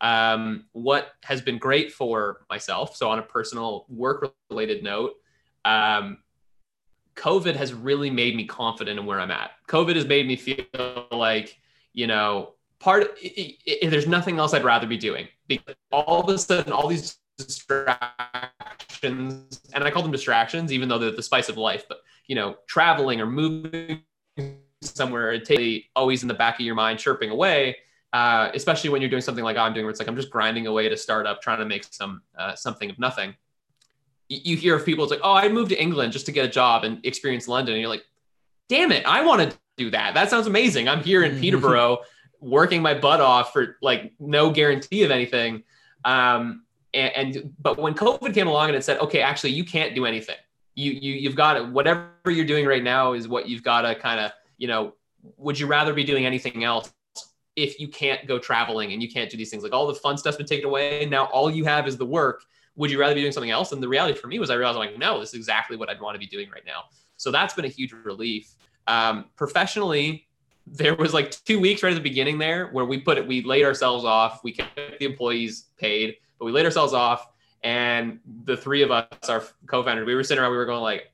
Um, 0.00 0.64
what 0.72 1.12
has 1.22 1.40
been 1.40 1.58
great 1.58 1.92
for 1.92 2.44
myself, 2.50 2.96
so 2.96 3.08
on 3.08 3.18
a 3.18 3.22
personal 3.22 3.86
work 3.88 4.34
related 4.50 4.82
note. 4.82 5.12
Um, 5.64 6.18
COVID 7.14 7.54
has 7.56 7.72
really 7.72 8.10
made 8.10 8.34
me 8.36 8.44
confident 8.44 8.98
in 8.98 9.06
where 9.06 9.20
I'm 9.20 9.30
at. 9.30 9.52
COVID 9.68 9.96
has 9.96 10.06
made 10.06 10.26
me 10.26 10.36
feel 10.36 11.06
like, 11.12 11.60
you 11.92 12.06
know, 12.06 12.54
part, 12.80 13.16
it, 13.20 13.58
it, 13.64 13.90
there's 13.90 14.08
nothing 14.08 14.38
else 14.38 14.54
I'd 14.54 14.64
rather 14.64 14.86
be 14.86 14.96
doing 14.96 15.28
because 15.46 15.76
all 15.92 16.22
of 16.22 16.28
a 16.28 16.38
sudden, 16.38 16.72
all 16.72 16.88
these 16.88 17.18
distractions, 17.46 19.60
and 19.74 19.84
I 19.84 19.90
call 19.90 20.02
them 20.02 20.12
distractions, 20.12 20.72
even 20.72 20.88
though 20.88 20.98
they're 20.98 21.10
the 21.10 21.22
spice 21.22 21.48
of 21.48 21.56
life, 21.56 21.84
but, 21.88 21.98
you 22.26 22.34
know, 22.34 22.56
traveling 22.66 23.20
or 23.20 23.26
moving 23.26 24.02
somewhere, 24.80 25.32
it's 25.32 25.50
always 25.94 26.22
in 26.22 26.28
the 26.28 26.34
back 26.34 26.60
of 26.60 26.66
your 26.66 26.74
mind, 26.74 26.98
chirping 26.98 27.30
away. 27.30 27.76
Uh, 28.12 28.50
especially 28.52 28.90
when 28.90 29.00
you're 29.00 29.08
doing 29.08 29.22
something 29.22 29.42
like 29.42 29.56
I'm 29.56 29.72
doing, 29.72 29.86
where 29.86 29.90
it's 29.90 29.98
like 29.98 30.06
I'm 30.06 30.16
just 30.16 30.28
grinding 30.28 30.66
away 30.66 30.86
to 30.90 30.98
start 30.98 31.26
up, 31.26 31.40
trying 31.40 31.60
to 31.60 31.64
make 31.64 31.84
some 31.84 32.20
uh, 32.36 32.54
something 32.54 32.90
of 32.90 32.98
nothing 32.98 33.34
you 34.32 34.56
hear 34.56 34.76
of 34.76 34.84
people, 34.84 35.04
it's 35.04 35.10
like, 35.10 35.20
oh, 35.22 35.34
I 35.34 35.48
moved 35.48 35.70
to 35.70 35.80
England 35.80 36.12
just 36.12 36.26
to 36.26 36.32
get 36.32 36.44
a 36.44 36.48
job 36.48 36.84
and 36.84 37.04
experience 37.04 37.48
London. 37.48 37.74
And 37.74 37.80
you're 37.80 37.90
like, 37.90 38.04
damn 38.68 38.92
it, 38.92 39.04
I 39.06 39.24
want 39.24 39.50
to 39.50 39.58
do 39.76 39.90
that. 39.90 40.14
That 40.14 40.30
sounds 40.30 40.46
amazing. 40.46 40.88
I'm 40.88 41.02
here 41.02 41.22
in 41.22 41.40
Peterborough 41.40 41.98
working 42.40 42.82
my 42.82 42.94
butt 42.94 43.20
off 43.20 43.52
for 43.52 43.76
like 43.82 44.12
no 44.18 44.50
guarantee 44.50 45.04
of 45.04 45.10
anything. 45.10 45.62
Um, 46.04 46.64
and, 46.94 47.36
and, 47.36 47.54
but 47.58 47.78
when 47.78 47.94
COVID 47.94 48.34
came 48.34 48.46
along 48.46 48.68
and 48.68 48.76
it 48.76 48.84
said, 48.84 48.98
okay, 49.00 49.20
actually, 49.20 49.52
you 49.52 49.64
can't 49.64 49.94
do 49.94 50.06
anything. 50.06 50.36
You 50.74 50.92
you 50.92 51.12
you've 51.14 51.36
got 51.36 51.54
to 51.54 51.64
whatever 51.64 52.08
you're 52.26 52.46
doing 52.46 52.66
right 52.66 52.82
now 52.82 53.12
is 53.12 53.28
what 53.28 53.46
you've 53.46 53.62
got 53.62 53.82
to 53.82 53.94
kind 53.94 54.20
of 54.20 54.32
you 54.58 54.68
know. 54.68 54.94
Would 55.36 55.56
you 55.56 55.68
rather 55.68 55.94
be 55.94 56.02
doing 56.02 56.26
anything 56.26 56.64
else 56.64 56.92
if 57.54 57.78
you 57.78 57.86
can't 57.86 58.26
go 58.26 58.40
traveling 58.40 58.92
and 58.92 59.00
you 59.00 59.08
can't 59.08 59.30
do 59.30 59.36
these 59.36 59.50
things? 59.50 59.62
Like 59.62 59.72
all 59.72 59.86
the 59.86 59.94
fun 59.94 60.18
stuff's 60.18 60.36
been 60.36 60.46
taken 60.46 60.66
away. 60.66 61.02
and 61.02 61.10
Now 61.12 61.26
all 61.26 61.48
you 61.48 61.64
have 61.64 61.86
is 61.86 61.96
the 61.96 62.06
work 62.06 62.42
would 62.76 62.90
you 62.90 62.98
rather 62.98 63.14
be 63.14 63.20
doing 63.20 63.32
something 63.32 63.50
else? 63.50 63.72
And 63.72 63.82
the 63.82 63.88
reality 63.88 64.18
for 64.18 64.26
me 64.26 64.38
was 64.38 64.50
I 64.50 64.54
realized 64.54 64.76
I'm 64.78 64.86
like, 64.86 64.98
no, 64.98 65.20
this 65.20 65.30
is 65.30 65.34
exactly 65.34 65.76
what 65.76 65.90
I'd 65.90 66.00
want 66.00 66.14
to 66.14 66.18
be 66.18 66.26
doing 66.26 66.48
right 66.50 66.64
now. 66.66 66.84
So 67.16 67.30
that's 67.30 67.54
been 67.54 67.64
a 67.64 67.68
huge 67.68 67.92
relief. 67.92 68.54
Um, 68.86 69.26
professionally, 69.36 70.26
there 70.66 70.94
was 70.94 71.12
like 71.12 71.30
two 71.30 71.60
weeks 71.60 71.82
right 71.82 71.92
at 71.92 71.96
the 71.96 72.00
beginning 72.00 72.38
there 72.38 72.68
where 72.68 72.84
we 72.84 72.98
put 72.98 73.18
it, 73.18 73.26
we 73.26 73.42
laid 73.42 73.64
ourselves 73.64 74.04
off. 74.04 74.42
We 74.42 74.52
kept 74.52 74.98
the 74.98 75.04
employees 75.04 75.66
paid, 75.76 76.16
but 76.42 76.46
we 76.46 76.52
laid 76.52 76.64
ourselves 76.64 76.92
off. 76.92 77.28
And 77.62 78.18
the 78.44 78.56
three 78.56 78.82
of 78.82 78.90
us, 78.90 79.06
our 79.28 79.44
co-founders, 79.66 80.04
we 80.04 80.16
were 80.16 80.24
sitting 80.24 80.42
around, 80.42 80.50
we 80.50 80.56
were 80.56 80.66
going 80.66 80.82
like, 80.82 81.12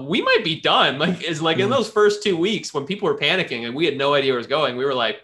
we 0.00 0.20
might 0.20 0.42
be 0.42 0.60
done. 0.60 0.98
Like, 0.98 1.22
is 1.22 1.40
like 1.40 1.58
in 1.58 1.66
hmm. 1.66 1.70
those 1.70 1.88
first 1.88 2.24
two 2.24 2.36
weeks 2.36 2.74
when 2.74 2.84
people 2.84 3.08
were 3.08 3.16
panicking 3.16 3.66
and 3.66 3.74
we 3.74 3.84
had 3.84 3.96
no 3.96 4.14
idea 4.14 4.32
where 4.32 4.38
it 4.38 4.40
was 4.40 4.48
going, 4.48 4.76
we 4.76 4.84
were 4.84 4.94
like, 4.94 5.22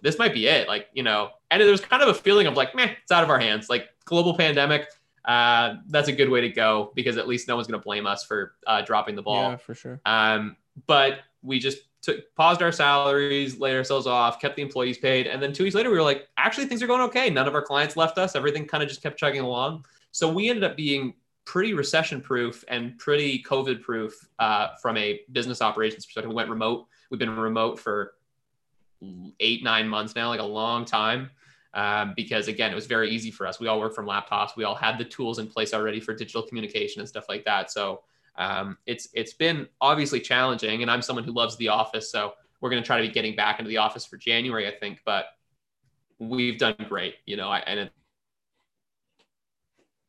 this 0.00 0.18
might 0.18 0.32
be 0.32 0.46
it. 0.46 0.66
Like, 0.66 0.88
you 0.94 1.02
know, 1.02 1.30
and 1.50 1.60
there 1.60 1.70
was 1.70 1.82
kind 1.82 2.02
of 2.02 2.08
a 2.08 2.14
feeling 2.14 2.46
of 2.46 2.54
like, 2.54 2.74
meh, 2.74 2.94
it's 3.02 3.12
out 3.12 3.22
of 3.22 3.28
our 3.28 3.38
hands. 3.38 3.68
Like 3.68 3.90
global 4.06 4.34
pandemic, 4.34 4.88
uh, 5.26 5.74
that's 5.88 6.08
a 6.08 6.12
good 6.12 6.30
way 6.30 6.40
to 6.40 6.48
go 6.48 6.90
because 6.94 7.18
at 7.18 7.28
least 7.28 7.46
no 7.46 7.56
one's 7.56 7.66
going 7.66 7.78
to 7.78 7.84
blame 7.84 8.06
us 8.06 8.24
for 8.24 8.54
uh, 8.66 8.80
dropping 8.80 9.14
the 9.14 9.22
ball. 9.22 9.50
Yeah, 9.50 9.56
for 9.56 9.74
sure. 9.74 10.00
Um, 10.06 10.56
but 10.86 11.18
we 11.42 11.58
just 11.58 11.80
took 12.04 12.34
paused 12.34 12.62
our 12.62 12.72
salaries, 12.72 13.58
laid 13.58 13.76
ourselves 13.76 14.06
off, 14.06 14.40
kept 14.40 14.56
the 14.56 14.62
employees 14.62 14.98
paid, 14.98 15.26
and 15.26 15.42
then 15.42 15.52
two 15.52 15.64
weeks 15.64 15.74
later 15.74 15.90
we 15.90 15.96
were 15.96 16.02
like, 16.02 16.28
actually 16.36 16.66
things 16.66 16.82
are 16.82 16.86
going 16.86 17.00
okay. 17.02 17.30
None 17.30 17.48
of 17.48 17.54
our 17.54 17.62
clients 17.62 17.96
left 17.96 18.18
us. 18.18 18.36
Everything 18.36 18.66
kind 18.66 18.82
of 18.82 18.88
just 18.88 19.02
kept 19.02 19.18
chugging 19.18 19.40
along. 19.40 19.84
So 20.12 20.32
we 20.32 20.48
ended 20.48 20.64
up 20.64 20.76
being 20.76 21.14
pretty 21.44 21.74
recession 21.74 22.20
proof 22.20 22.64
and 22.68 22.96
pretty 22.98 23.42
COVID 23.42 23.82
proof 23.82 24.28
uh, 24.38 24.68
from 24.80 24.96
a 24.96 25.20
business 25.32 25.60
operations 25.60 26.06
perspective. 26.06 26.30
We 26.30 26.34
went 26.36 26.48
remote. 26.48 26.86
We've 27.10 27.18
been 27.18 27.36
remote 27.36 27.78
for 27.78 28.14
eight 29.40 29.62
nine 29.62 29.88
months 29.88 30.14
now, 30.14 30.28
like 30.28 30.40
a 30.40 30.44
long 30.44 30.84
time 30.84 31.30
um, 31.74 32.14
because 32.16 32.48
again, 32.48 32.70
it 32.70 32.74
was 32.74 32.86
very 32.86 33.10
easy 33.10 33.30
for 33.30 33.46
us. 33.46 33.58
We 33.58 33.66
all 33.66 33.80
work 33.80 33.94
from 33.94 34.06
laptops. 34.06 34.56
We 34.56 34.64
all 34.64 34.76
had 34.76 34.96
the 34.96 35.04
tools 35.04 35.38
in 35.38 35.48
place 35.48 35.74
already 35.74 36.00
for 36.00 36.14
digital 36.14 36.42
communication 36.42 37.00
and 37.00 37.08
stuff 37.08 37.26
like 37.28 37.44
that. 37.44 37.70
So 37.70 38.02
um, 38.36 38.78
it's 38.86 39.08
it's 39.12 39.32
been 39.32 39.68
obviously 39.80 40.20
challenging, 40.20 40.82
and 40.82 40.90
I'm 40.90 41.02
someone 41.02 41.24
who 41.24 41.32
loves 41.32 41.56
the 41.56 41.68
office, 41.68 42.10
so 42.10 42.32
we're 42.60 42.70
going 42.70 42.82
to 42.82 42.86
try 42.86 43.00
to 43.00 43.06
be 43.06 43.12
getting 43.12 43.36
back 43.36 43.58
into 43.58 43.68
the 43.68 43.78
office 43.78 44.04
for 44.04 44.16
January, 44.16 44.66
I 44.66 44.72
think. 44.72 45.00
But 45.04 45.26
we've 46.18 46.58
done 46.58 46.76
great, 46.88 47.16
you 47.26 47.36
know, 47.36 47.48
I, 47.48 47.58
and 47.60 47.80
it, 47.80 47.92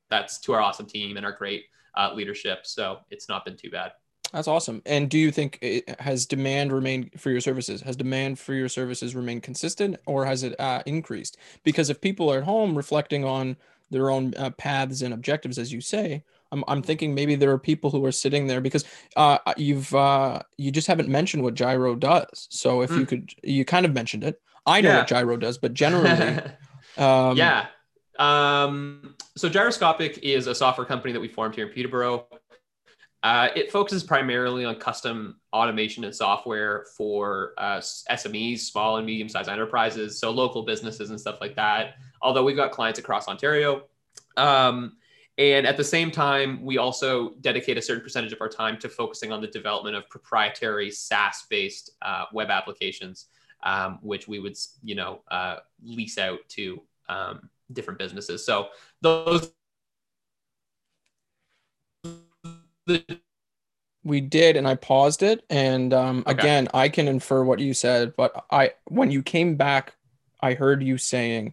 that's 0.10 0.40
to 0.42 0.54
our 0.54 0.62
awesome 0.62 0.86
team 0.86 1.18
and 1.18 1.26
our 1.26 1.32
great 1.32 1.66
uh, 1.96 2.14
leadership. 2.14 2.60
So 2.64 3.00
it's 3.10 3.28
not 3.30 3.46
been 3.46 3.58
too 3.58 3.70
bad. 3.70 3.92
That's 4.32 4.48
awesome. 4.48 4.82
And 4.86 5.10
do 5.10 5.18
you 5.18 5.32
think 5.32 5.60
it 5.62 6.00
has 6.02 6.26
demand 6.26 6.72
remained 6.72 7.20
for 7.20 7.30
your 7.30 7.42
services? 7.42 7.82
Has 7.82 7.96
demand 7.96 8.40
for 8.40 8.54
your 8.54 8.68
services 8.68 9.16
remained 9.16 9.44
consistent 9.44 9.98
or 10.06 10.26
has 10.26 10.44
it 10.44 10.60
uh, 10.60 10.82
increased? 10.86 11.38
Because 11.64 11.90
if 11.90 12.02
people 12.02 12.32
are 12.32 12.40
at 12.40 12.44
home 12.44 12.76
reflecting 12.76 13.24
on 13.24 13.56
their 13.92 14.10
own 14.10 14.34
uh, 14.36 14.50
paths 14.52 15.02
and 15.02 15.14
objectives, 15.14 15.58
as 15.58 15.72
you 15.72 15.80
say, 15.80 16.24
I'm, 16.56 16.64
I'm 16.68 16.82
thinking 16.82 17.14
maybe 17.14 17.36
there 17.36 17.52
are 17.52 17.60
people 17.60 17.92
who 17.92 18.04
are 18.06 18.12
sitting 18.12 18.48
there 18.48 18.62
because 18.62 18.86
uh, 19.16 19.38
you've 19.58 19.94
uh, 19.94 20.42
you 20.58 20.72
just 20.72 20.88
haven't 20.88 21.10
mentioned 21.10 21.44
what 21.44 21.54
Gyro 21.54 21.96
does. 21.96 22.48
So 22.50 22.82
if 22.82 22.90
mm. 22.90 22.94
you 22.94 23.00
hmm. 23.00 23.06
could, 23.06 23.36
you 23.44 23.66
kind 23.66 23.86
of 23.86 23.94
mentioned 23.94 24.24
it. 24.24 24.42
I 24.66 24.82
know 24.82 24.90
yeah. 24.90 24.98
what 25.00 25.08
Gyro 25.08 25.38
does, 25.38 25.58
but 25.58 25.74
generally, 25.74 26.10
um, 26.98 27.38
yeah. 27.38 27.68
Um, 28.18 29.16
so 29.36 29.50
Gyroscopic 29.50 30.20
is 30.20 30.48
a 30.48 30.56
software 30.56 30.88
company 30.88 31.12
that 31.12 31.20
we 31.20 31.28
formed 31.28 31.56
here 31.56 31.68
in 31.68 31.74
Peterborough. 31.74 32.26
Uh, 33.22 33.50
it 33.56 33.72
focuses 33.72 34.04
primarily 34.04 34.66
on 34.66 34.76
custom 34.76 35.40
automation 35.52 36.04
and 36.04 36.16
software 36.16 36.86
for 36.96 37.54
uh, 37.58 37.80
SMEs, 37.80 38.60
small 38.60 38.98
and 38.98 39.06
medium 39.06 39.28
sized 39.28 39.50
enterprises, 39.50 40.20
so 40.20 40.32
local 40.32 40.64
businesses 40.64 41.10
and 41.10 41.20
stuff 41.20 41.42
like 41.42 41.56
that. 41.56 41.96
Although 42.22 42.44
we've 42.44 42.56
got 42.56 42.72
clients 42.72 43.00
across 43.00 43.28
Ontario. 43.28 43.84
Um, 44.38 44.98
and 45.38 45.68
at 45.68 45.76
the 45.76 45.84
same 45.84 46.12
time, 46.12 46.64
we 46.64 46.78
also 46.78 47.32
dedicate 47.42 47.78
a 47.78 47.82
certain 47.82 48.02
percentage 48.04 48.32
of 48.32 48.40
our 48.40 48.48
time 48.48 48.78
to 48.80 48.88
focusing 48.88 49.34
on 49.34 49.42
the 49.42 49.48
development 49.48 49.96
of 49.96 50.08
proprietary 50.10 50.90
SaaS 50.90 51.44
based 51.50 51.92
uh, 52.02 52.26
web 52.32 52.50
applications, 52.50 53.26
um, 53.64 54.00
which 54.02 54.28
we 54.28 54.40
would, 54.40 54.56
you 54.82 54.96
know, 54.96 55.22
uh, 55.30 55.58
lease 55.84 56.18
out 56.18 56.40
to 56.50 56.82
um, 57.10 57.50
different 57.74 58.00
businesses. 58.00 58.46
So 58.46 58.70
those 59.02 59.52
we 64.04 64.22
did 64.22 64.56
and 64.56 64.68
i 64.68 64.76
paused 64.76 65.24
it 65.24 65.44
and 65.50 65.92
um, 65.92 66.20
okay. 66.28 66.32
again 66.32 66.68
i 66.74 66.88
can 66.88 67.08
infer 67.08 67.44
what 67.44 67.58
you 67.58 67.74
said 67.74 68.16
but 68.16 68.46
i 68.52 68.72
when 68.86 69.10
you 69.10 69.24
came 69.24 69.56
back 69.56 69.96
i 70.42 70.54
heard 70.54 70.84
you 70.84 70.98
saying 70.98 71.52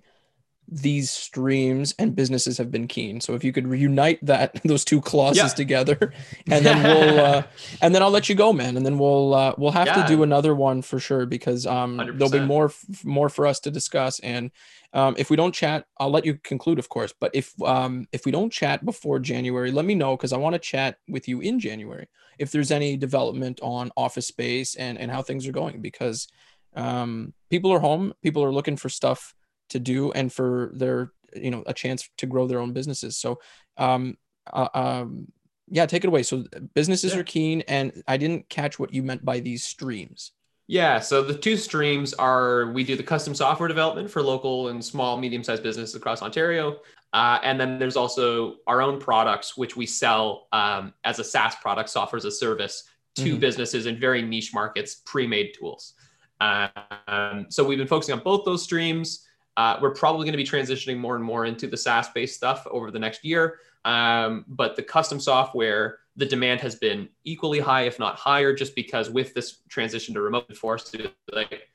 these 0.75 1.11
streams 1.11 1.95
and 1.99 2.16
businesses 2.16 2.57
have 2.59 2.70
been 2.70 2.89
keen 2.89 3.20
so 3.20 3.35
if 3.35 3.45
you 3.45 3.53
could 3.53 3.68
reunite 3.68 4.18
that 4.25 4.61
those 4.64 4.85
two 4.85 5.01
clauses 5.01 5.43
yeah. 5.43 5.49
together 5.49 6.12
and 6.47 6.64
then 6.64 6.83
we'll 6.83 7.20
uh, 7.20 7.43
and 7.83 7.95
then 7.95 8.03
i'll 8.03 8.11
let 8.11 8.29
you 8.29 8.35
go 8.35 8.53
man 8.53 8.77
and 8.77 8.87
then 8.87 8.99
we'll 8.99 9.35
uh, 9.35 9.55
we'll 9.59 9.70
have 9.73 9.87
yeah. 9.87 10.03
to 10.03 10.09
do 10.09 10.23
another 10.23 10.55
one 10.55 10.81
for 10.83 10.99
sure 10.99 11.27
because 11.27 11.66
um 11.66 11.99
100%. 11.99 12.18
there'll 12.18 12.33
be 12.33 12.41
more 12.41 12.73
more 13.05 13.29
for 13.29 13.47
us 13.47 13.61
to 13.61 13.70
discuss 13.70 14.18
and 14.20 14.51
um, 14.95 15.14
if 15.16 15.31
we 15.31 15.37
don't 15.37 15.55
chat, 15.55 15.87
I'll 15.99 16.11
let 16.11 16.27
you 16.27 16.35
conclude, 16.35 16.79
of 16.79 16.91
course. 16.91 17.14
But 17.18 17.31
if 17.33 17.55
um, 17.62 18.07
if 18.12 18.27
we 18.27 18.31
don't 18.31 18.53
chat 18.53 18.85
before 18.85 19.18
January, 19.20 19.70
let 19.70 19.87
me 19.87 19.95
know 19.95 20.18
because 20.18 20.35
I 20.35 20.37
want 20.37 20.53
to 20.53 20.59
chat 20.59 20.99
with 21.09 21.29
you 21.29 21.41
in 21.41 21.59
January 21.59 22.09
if 22.39 22.51
there's 22.51 22.70
any 22.70 22.97
development 22.97 23.61
on 23.62 23.91
office 23.97 24.27
space 24.27 24.75
and 24.75 24.99
and 24.99 25.11
how 25.11 25.23
things 25.23 25.47
are 25.47 25.53
going 25.53 25.81
because 25.81 26.29
um, 26.75 27.33
people 27.51 27.73
are 27.73 27.81
home, 27.81 28.12
people 28.23 28.45
are 28.45 28.53
looking 28.53 28.77
for 28.77 28.89
stuff 28.89 29.35
to 29.73 29.79
do 29.79 30.12
and 30.12 30.33
for 30.33 30.70
their 30.75 31.12
you 31.35 31.51
know 31.51 31.62
a 31.66 31.75
chance 31.75 32.09
to 32.18 32.27
grow 32.27 32.47
their 32.47 32.61
own 32.61 32.73
businesses. 32.73 33.16
So 33.16 33.41
um, 33.77 34.16
uh, 34.53 34.68
um, 34.75 35.29
yeah, 35.68 35.87
take 35.87 36.05
it 36.05 36.09
away. 36.09 36.23
So 36.23 36.45
businesses 36.75 37.14
yeah. 37.14 37.20
are 37.20 37.25
keen, 37.25 37.62
and 37.62 38.03
I 38.07 38.16
didn't 38.16 38.49
catch 38.49 38.79
what 38.79 38.93
you 38.93 39.03
meant 39.03 39.25
by 39.25 39.41
these 39.41 39.64
streams. 39.64 40.33
Yeah, 40.68 41.01
so 41.01 41.23
the 41.23 41.35
two 41.35 41.57
streams 41.57 42.14
are 42.14 42.73
we 42.73 42.85
do 42.85 42.97
the 42.97 43.03
custom 43.03 43.35
software 43.35 43.68
development 43.68 44.11
for 44.11 44.23
local 44.23 44.68
and 44.68 44.85
small, 44.85 45.16
medium 45.16 45.43
sized 45.43 45.62
businesses 45.62 45.95
across 45.95 46.23
Ontario. 46.23 46.79
Uh, 47.12 47.39
and 47.43 47.61
then 47.61 47.79
there's 47.79 47.97
also 47.97 48.57
our 48.66 48.81
own 48.81 48.99
products, 48.99 49.57
which 49.57 49.77
we 49.77 49.85
sell 49.85 50.49
um, 50.53 50.95
as 51.05 51.18
a 51.18 51.25
SaaS 51.25 51.55
product, 51.57 51.91
software 51.91 52.16
as 52.16 52.25
a 52.25 52.31
service, 52.31 52.85
to 53.16 53.33
mm-hmm. 53.33 53.41
businesses 53.41 53.85
in 53.85 54.01
very 54.01 54.23
niche 54.23 54.55
markets, 54.55 55.03
pre 55.05 55.27
made 55.27 55.53
tools. 55.59 55.95
Um, 56.41 57.47
so 57.51 57.62
we've 57.64 57.79
been 57.79 57.87
focusing 57.87 58.14
on 58.14 58.25
both 58.25 58.45
those 58.45 58.62
streams. 58.62 59.27
Uh, 59.57 59.79
we're 59.81 59.95
probably 59.95 60.25
going 60.25 60.33
to 60.33 60.39
be 60.39 60.45
transitioning 60.45 60.99
more 60.99 61.15
and 61.15 61.25
more 61.25 61.45
into 61.45 61.67
the 61.67 61.77
SaaS 61.77 62.09
based 62.11 62.37
stuff 62.37 62.67
over 62.71 62.91
the 62.91 62.99
next 62.99 63.25
year. 63.25 63.59
Um, 63.85 64.45
but 64.49 64.77
the 64.77 64.83
custom 64.83 65.21
software 65.21 65.99
the 66.17 66.27
demand 66.27 66.61
has 66.61 66.75
been 66.75 67.09
equally 67.25 67.59
high, 67.59 67.83
if 67.83 67.99
not 67.99 68.17
higher, 68.17 68.55
just 68.55 68.75
because 68.75 69.09
with 69.09 69.33
this 69.35 69.59
transition 69.69 70.15
to 70.15 70.21
remote 70.21 70.55
forced 70.57 70.93
to 70.93 71.11
like 71.33 71.69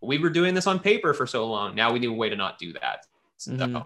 we 0.00 0.18
were 0.18 0.30
doing 0.30 0.54
this 0.54 0.66
on 0.66 0.78
paper 0.78 1.12
for 1.12 1.26
so 1.26 1.46
long. 1.46 1.74
Now 1.74 1.92
we 1.92 1.98
need 1.98 2.08
a 2.08 2.12
way 2.12 2.28
to 2.28 2.36
not 2.36 2.58
do 2.58 2.72
that. 2.74 3.06
So 3.36 3.52
mm-hmm. 3.52 3.76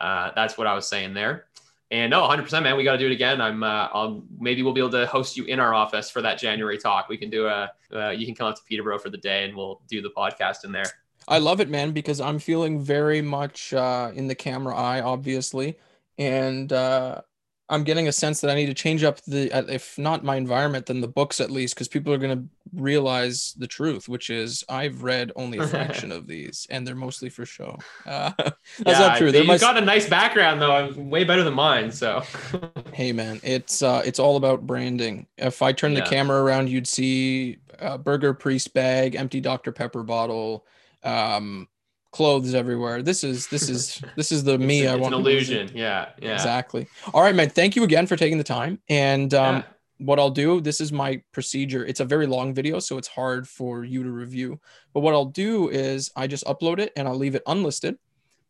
uh, 0.00 0.30
that's 0.34 0.58
what 0.58 0.66
I 0.66 0.74
was 0.74 0.88
saying 0.88 1.14
there. 1.14 1.46
And 1.90 2.10
no, 2.10 2.22
100%, 2.22 2.62
man, 2.62 2.76
we 2.76 2.82
got 2.82 2.92
to 2.92 2.98
do 2.98 3.06
it 3.06 3.12
again. 3.12 3.40
I'm, 3.40 3.62
uh, 3.62 3.88
I'll 3.92 4.24
maybe 4.38 4.62
we'll 4.62 4.72
be 4.72 4.80
able 4.80 4.90
to 4.90 5.06
host 5.06 5.36
you 5.36 5.44
in 5.44 5.60
our 5.60 5.74
office 5.74 6.10
for 6.10 6.22
that 6.22 6.38
January 6.38 6.78
talk. 6.78 7.08
We 7.08 7.16
can 7.16 7.30
do 7.30 7.46
a, 7.46 7.70
uh, 7.94 8.10
you 8.10 8.26
can 8.26 8.34
come 8.34 8.48
up 8.48 8.56
to 8.56 8.62
Peterborough 8.64 8.98
for 8.98 9.10
the 9.10 9.18
day 9.18 9.44
and 9.44 9.54
we'll 9.54 9.80
do 9.86 10.02
the 10.02 10.10
podcast 10.10 10.64
in 10.64 10.72
there. 10.72 10.90
I 11.28 11.38
love 11.38 11.60
it, 11.60 11.68
man, 11.68 11.92
because 11.92 12.20
I'm 12.20 12.38
feeling 12.38 12.80
very 12.80 13.22
much 13.22 13.72
uh, 13.72 14.10
in 14.14 14.26
the 14.26 14.34
camera 14.34 14.76
eye, 14.76 15.00
obviously. 15.00 15.78
And 16.18 16.72
uh, 16.72 17.22
I'm 17.70 17.82
getting 17.82 18.08
a 18.08 18.12
sense 18.12 18.42
that 18.42 18.50
I 18.50 18.54
need 18.54 18.66
to 18.66 18.74
change 18.74 19.02
up 19.04 19.22
the, 19.22 19.50
if 19.72 19.96
not 19.96 20.22
my 20.22 20.36
environment, 20.36 20.86
then 20.86 21.00
the 21.00 21.08
books 21.08 21.40
at 21.40 21.50
least, 21.50 21.74
because 21.74 21.88
people 21.88 22.12
are 22.12 22.18
going 22.18 22.38
to 22.38 22.44
realize 22.74 23.54
the 23.56 23.66
truth, 23.66 24.06
which 24.06 24.28
is 24.28 24.62
I've 24.68 25.02
read 25.02 25.32
only 25.34 25.58
a 25.58 25.66
fraction 25.66 26.12
of 26.12 26.26
these, 26.26 26.66
and 26.68 26.86
they're 26.86 26.94
mostly 26.94 27.30
for 27.30 27.46
show. 27.46 27.78
Uh, 28.04 28.32
that's 28.38 28.54
yeah, 28.84 28.98
not 28.98 29.18
true. 29.18 29.30
You've 29.30 29.46
my... 29.46 29.56
got 29.56 29.78
a 29.78 29.80
nice 29.80 30.08
background 30.08 30.60
though, 30.60 30.72
I'm 30.72 31.08
way 31.08 31.24
better 31.24 31.42
than 31.42 31.54
mine. 31.54 31.90
So, 31.90 32.22
hey 32.92 33.12
man, 33.12 33.40
it's 33.42 33.82
uh, 33.82 34.02
it's 34.04 34.18
all 34.18 34.36
about 34.36 34.66
branding. 34.66 35.26
If 35.38 35.62
I 35.62 35.72
turn 35.72 35.92
yeah. 35.92 36.00
the 36.00 36.10
camera 36.10 36.42
around, 36.42 36.68
you'd 36.68 36.88
see 36.88 37.58
a 37.78 37.96
burger 37.96 38.34
priest 38.34 38.74
bag, 38.74 39.14
empty 39.14 39.40
Dr 39.40 39.72
Pepper 39.72 40.02
bottle. 40.02 40.66
Um, 41.04 41.68
clothes 42.14 42.54
everywhere. 42.54 43.02
This 43.02 43.24
is 43.24 43.48
this 43.48 43.68
is 43.68 44.00
this 44.16 44.30
is 44.30 44.44
the 44.44 44.56
me 44.56 44.86
I 44.86 44.94
want. 44.94 45.14
An 45.14 45.20
illusion. 45.20 45.70
Yeah, 45.74 46.10
yeah. 46.22 46.34
Exactly. 46.34 46.86
All 47.12 47.22
right, 47.22 47.34
man. 47.34 47.50
Thank 47.50 47.76
you 47.76 47.84
again 47.84 48.06
for 48.06 48.16
taking 48.16 48.38
the 48.38 48.44
time. 48.44 48.78
And 48.88 49.34
um, 49.34 49.56
yeah. 49.56 49.62
what 49.98 50.18
I'll 50.18 50.30
do, 50.30 50.60
this 50.60 50.80
is 50.80 50.92
my 50.92 51.20
procedure. 51.32 51.84
It's 51.84 52.00
a 52.00 52.04
very 52.04 52.26
long 52.26 52.54
video, 52.54 52.78
so 52.78 52.96
it's 52.98 53.08
hard 53.08 53.48
for 53.48 53.84
you 53.84 54.04
to 54.04 54.10
review. 54.10 54.60
But 54.92 55.00
what 55.00 55.12
I'll 55.12 55.24
do 55.24 55.68
is 55.68 56.12
I 56.14 56.28
just 56.28 56.44
upload 56.44 56.78
it 56.78 56.92
and 56.96 57.08
I'll 57.08 57.18
leave 57.18 57.34
it 57.34 57.42
unlisted. 57.46 57.98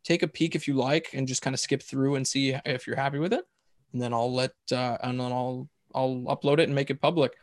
Take 0.03 0.21
a 0.21 0.27
peek 0.27 0.55
if 0.55 0.67
you 0.67 0.75
like, 0.75 1.09
and 1.13 1.27
just 1.27 1.41
kind 1.41 1.55
of 1.55 1.59
skip 1.59 1.81
through 1.81 2.15
and 2.15 2.27
see 2.27 2.55
if 2.65 2.85
you're 2.85 2.95
happy 2.95 3.17
with 3.17 3.33
it. 3.33 3.43
And 3.91 4.01
then 4.01 4.13
I'll 4.13 4.31
let 4.31 4.51
uh, 4.71 4.97
and 5.01 5.19
then 5.19 5.31
I'll 5.31 5.67
I'll 5.95 6.23
upload 6.27 6.59
it 6.59 6.65
and 6.65 6.75
make 6.75 6.91
it 6.91 7.01
public. 7.01 7.33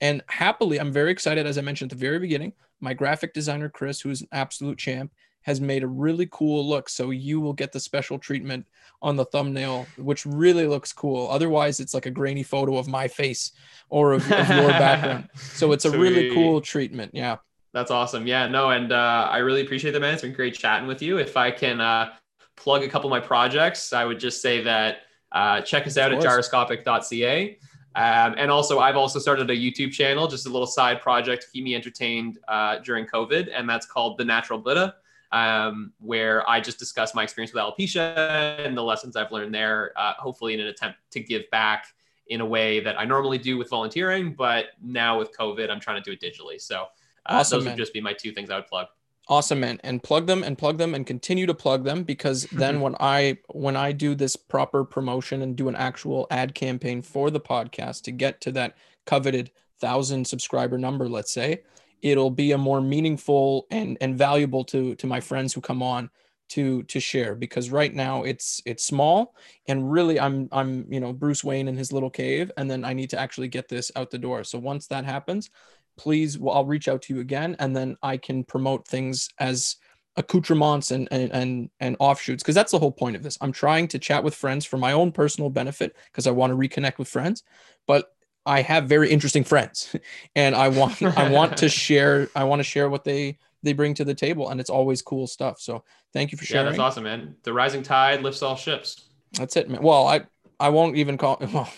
And 0.00 0.22
happily, 0.28 0.78
I'm 0.78 0.92
very 0.92 1.10
excited. 1.10 1.46
As 1.46 1.58
I 1.58 1.62
mentioned 1.62 1.90
at 1.92 1.98
the 1.98 2.00
very 2.04 2.20
beginning, 2.20 2.52
my 2.82 2.94
graphic 2.94 3.32
designer 3.32 3.68
Chris, 3.68 4.00
who's 4.00 4.20
an 4.20 4.28
absolute 4.32 4.78
champ, 4.78 5.12
has 5.42 5.60
made 5.60 5.82
a 5.82 5.88
really 5.88 6.28
cool 6.30 6.68
look. 6.68 6.88
So 6.88 7.10
you 7.10 7.40
will 7.40 7.52
get 7.52 7.72
the 7.72 7.80
special 7.80 8.18
treatment 8.18 8.66
on 9.00 9.16
the 9.16 9.24
thumbnail, 9.24 9.86
which 9.96 10.24
really 10.24 10.66
looks 10.66 10.92
cool. 10.92 11.28
Otherwise, 11.28 11.80
it's 11.80 11.94
like 11.94 12.06
a 12.06 12.10
grainy 12.10 12.42
photo 12.42 12.76
of 12.76 12.88
my 12.88 13.08
face 13.08 13.52
or 13.88 14.12
of, 14.12 14.30
of 14.30 14.48
your 14.48 14.68
background. 14.68 15.28
So 15.36 15.72
it's 15.72 15.84
a 15.84 15.90
Sweet. 15.90 15.98
really 15.98 16.34
cool 16.34 16.60
treatment. 16.60 17.12
Yeah. 17.14 17.36
That's 17.72 17.90
awesome. 17.90 18.26
Yeah, 18.26 18.48
no, 18.48 18.70
and 18.70 18.92
uh, 18.92 19.28
I 19.30 19.38
really 19.38 19.62
appreciate 19.62 19.92
the 19.92 20.00
man. 20.00 20.12
It's 20.12 20.22
been 20.22 20.34
great 20.34 20.54
chatting 20.54 20.86
with 20.86 21.00
you. 21.00 21.16
If 21.18 21.38
I 21.38 21.50
can 21.50 21.80
uh, 21.80 22.12
plug 22.54 22.82
a 22.82 22.88
couple 22.88 23.08
of 23.08 23.10
my 23.10 23.26
projects, 23.26 23.94
I 23.94 24.04
would 24.04 24.20
just 24.20 24.42
say 24.42 24.62
that 24.62 24.98
uh, 25.32 25.62
check 25.62 25.86
us 25.86 25.96
out 25.96 26.12
at 26.12 26.20
gyroscopic.ca. 26.20 27.58
Um, 27.94 28.34
and 28.38 28.50
also, 28.50 28.78
I've 28.78 28.96
also 28.96 29.18
started 29.18 29.50
a 29.50 29.56
YouTube 29.56 29.92
channel, 29.92 30.26
just 30.26 30.46
a 30.46 30.48
little 30.48 30.66
side 30.66 31.00
project 31.00 31.42
to 31.42 31.48
keep 31.50 31.64
me 31.64 31.74
entertained 31.74 32.38
uh, 32.48 32.78
during 32.78 33.06
COVID, 33.06 33.50
and 33.54 33.68
that's 33.68 33.86
called 33.86 34.18
The 34.18 34.24
Natural 34.24 34.58
Buddha 34.58 34.94
um, 35.32 35.92
where 35.98 36.48
I 36.48 36.60
just 36.60 36.78
discuss 36.78 37.14
my 37.14 37.22
experience 37.22 37.52
with 37.52 37.62
alopecia 37.62 38.58
and 38.64 38.76
the 38.76 38.82
lessons 38.82 39.16
I've 39.16 39.32
learned 39.32 39.54
there, 39.54 39.92
uh, 39.96 40.12
hopefully 40.18 40.54
in 40.54 40.60
an 40.60 40.66
attempt 40.66 40.98
to 41.12 41.20
give 41.20 41.50
back 41.50 41.86
in 42.28 42.40
a 42.40 42.46
way 42.46 42.80
that 42.80 43.00
I 43.00 43.04
normally 43.04 43.38
do 43.38 43.58
with 43.58 43.70
volunteering, 43.70 44.34
but 44.34 44.66
now 44.80 45.18
with 45.18 45.36
COVID, 45.36 45.70
I'm 45.70 45.80
trying 45.80 46.02
to 46.02 46.02
do 46.02 46.12
it 46.12 46.20
digitally. 46.20 46.60
So 46.60 46.82
uh, 46.82 46.86
awesome, 47.26 47.58
those 47.58 47.64
man. 47.64 47.72
would 47.72 47.78
just 47.78 47.92
be 47.92 48.00
my 48.00 48.12
two 48.12 48.32
things 48.32 48.50
I 48.50 48.56
would 48.56 48.66
plug. 48.66 48.86
Awesome, 49.28 49.60
man, 49.60 49.80
and 49.84 50.02
plug 50.02 50.26
them 50.26 50.42
and 50.42 50.58
plug 50.58 50.78
them 50.78 50.94
and 50.94 51.06
continue 51.06 51.46
to 51.46 51.54
plug 51.54 51.84
them 51.84 52.02
because 52.02 52.42
then 52.52 52.80
when 52.80 52.96
I 52.98 53.38
when 53.48 53.76
I 53.76 53.92
do 53.92 54.14
this 54.14 54.36
proper 54.36 54.84
promotion 54.84 55.42
and 55.42 55.56
do 55.56 55.68
an 55.68 55.76
actual 55.76 56.26
ad 56.30 56.54
campaign 56.54 57.02
for 57.02 57.30
the 57.30 57.40
podcast 57.40 58.02
to 58.02 58.10
get 58.10 58.40
to 58.42 58.52
that 58.52 58.76
coveted 59.06 59.50
thousand 59.80 60.26
subscriber 60.26 60.76
number, 60.76 61.08
let's 61.08 61.32
say, 61.32 61.62
it'll 62.02 62.30
be 62.30 62.52
a 62.52 62.58
more 62.58 62.80
meaningful 62.80 63.66
and 63.70 63.96
and 64.00 64.18
valuable 64.18 64.64
to 64.64 64.96
to 64.96 65.06
my 65.06 65.20
friends 65.20 65.54
who 65.54 65.60
come 65.60 65.82
on 65.82 66.10
to 66.48 66.82
to 66.82 67.00
share 67.00 67.34
because 67.34 67.70
right 67.70 67.94
now 67.94 68.24
it's 68.24 68.60
it's 68.66 68.84
small 68.84 69.34
and 69.68 69.90
really 69.90 70.20
I'm 70.20 70.48
I'm 70.52 70.92
you 70.92 71.00
know 71.00 71.12
Bruce 71.12 71.42
Wayne 71.42 71.68
in 71.68 71.76
his 71.76 71.92
little 71.92 72.10
cave 72.10 72.50
and 72.58 72.70
then 72.70 72.84
I 72.84 72.92
need 72.92 73.08
to 73.10 73.18
actually 73.18 73.48
get 73.48 73.68
this 73.68 73.90
out 73.96 74.10
the 74.10 74.18
door. 74.18 74.44
So 74.44 74.58
once 74.58 74.86
that 74.88 75.04
happens, 75.04 75.48
please 75.96 76.38
well, 76.38 76.54
I'll 76.54 76.64
reach 76.64 76.88
out 76.88 77.02
to 77.02 77.14
you 77.14 77.20
again 77.20 77.56
and 77.58 77.74
then 77.74 77.96
I 78.02 78.16
can 78.16 78.44
promote 78.44 78.86
things 78.86 79.28
as 79.38 79.76
accoutrements 80.16 80.90
and 80.90 81.08
and 81.10 81.32
and, 81.32 81.70
and 81.80 81.96
offshoots 81.98 82.42
because 82.42 82.54
that's 82.54 82.72
the 82.72 82.78
whole 82.78 82.92
point 82.92 83.16
of 83.16 83.22
this. 83.22 83.38
I'm 83.40 83.52
trying 83.52 83.88
to 83.88 83.98
chat 83.98 84.22
with 84.22 84.34
friends 84.34 84.64
for 84.64 84.76
my 84.76 84.92
own 84.92 85.12
personal 85.12 85.50
benefit 85.50 85.96
because 86.06 86.26
I 86.26 86.30
want 86.30 86.50
to 86.50 86.56
reconnect 86.56 86.98
with 86.98 87.08
friends, 87.08 87.42
but 87.86 88.12
I 88.44 88.62
have 88.62 88.88
very 88.88 89.10
interesting 89.10 89.44
friends 89.44 89.94
and 90.36 90.54
I 90.54 90.68
want 90.68 91.02
I 91.18 91.30
want 91.30 91.56
to 91.58 91.68
share 91.68 92.28
I 92.34 92.44
want 92.44 92.60
to 92.60 92.64
share 92.64 92.88
what 92.90 93.04
they 93.04 93.38
they 93.62 93.72
bring 93.72 93.94
to 93.94 94.04
the 94.04 94.14
table 94.14 94.50
and 94.50 94.60
it's 94.60 94.70
always 94.70 95.02
cool 95.02 95.26
stuff. 95.26 95.60
So 95.60 95.84
thank 96.12 96.32
you 96.32 96.38
for 96.38 96.44
sharing. 96.44 96.66
Yeah, 96.66 96.70
that's 96.70 96.80
awesome, 96.80 97.04
man. 97.04 97.36
The 97.44 97.52
rising 97.52 97.82
tide 97.82 98.22
lifts 98.22 98.42
all 98.42 98.56
ships. 98.56 99.08
That's 99.32 99.56
it, 99.56 99.70
man. 99.70 99.82
Well, 99.82 100.06
I 100.06 100.22
I 100.60 100.68
won't 100.68 100.96
even 100.96 101.16
call 101.16 101.38
well, 101.52 101.70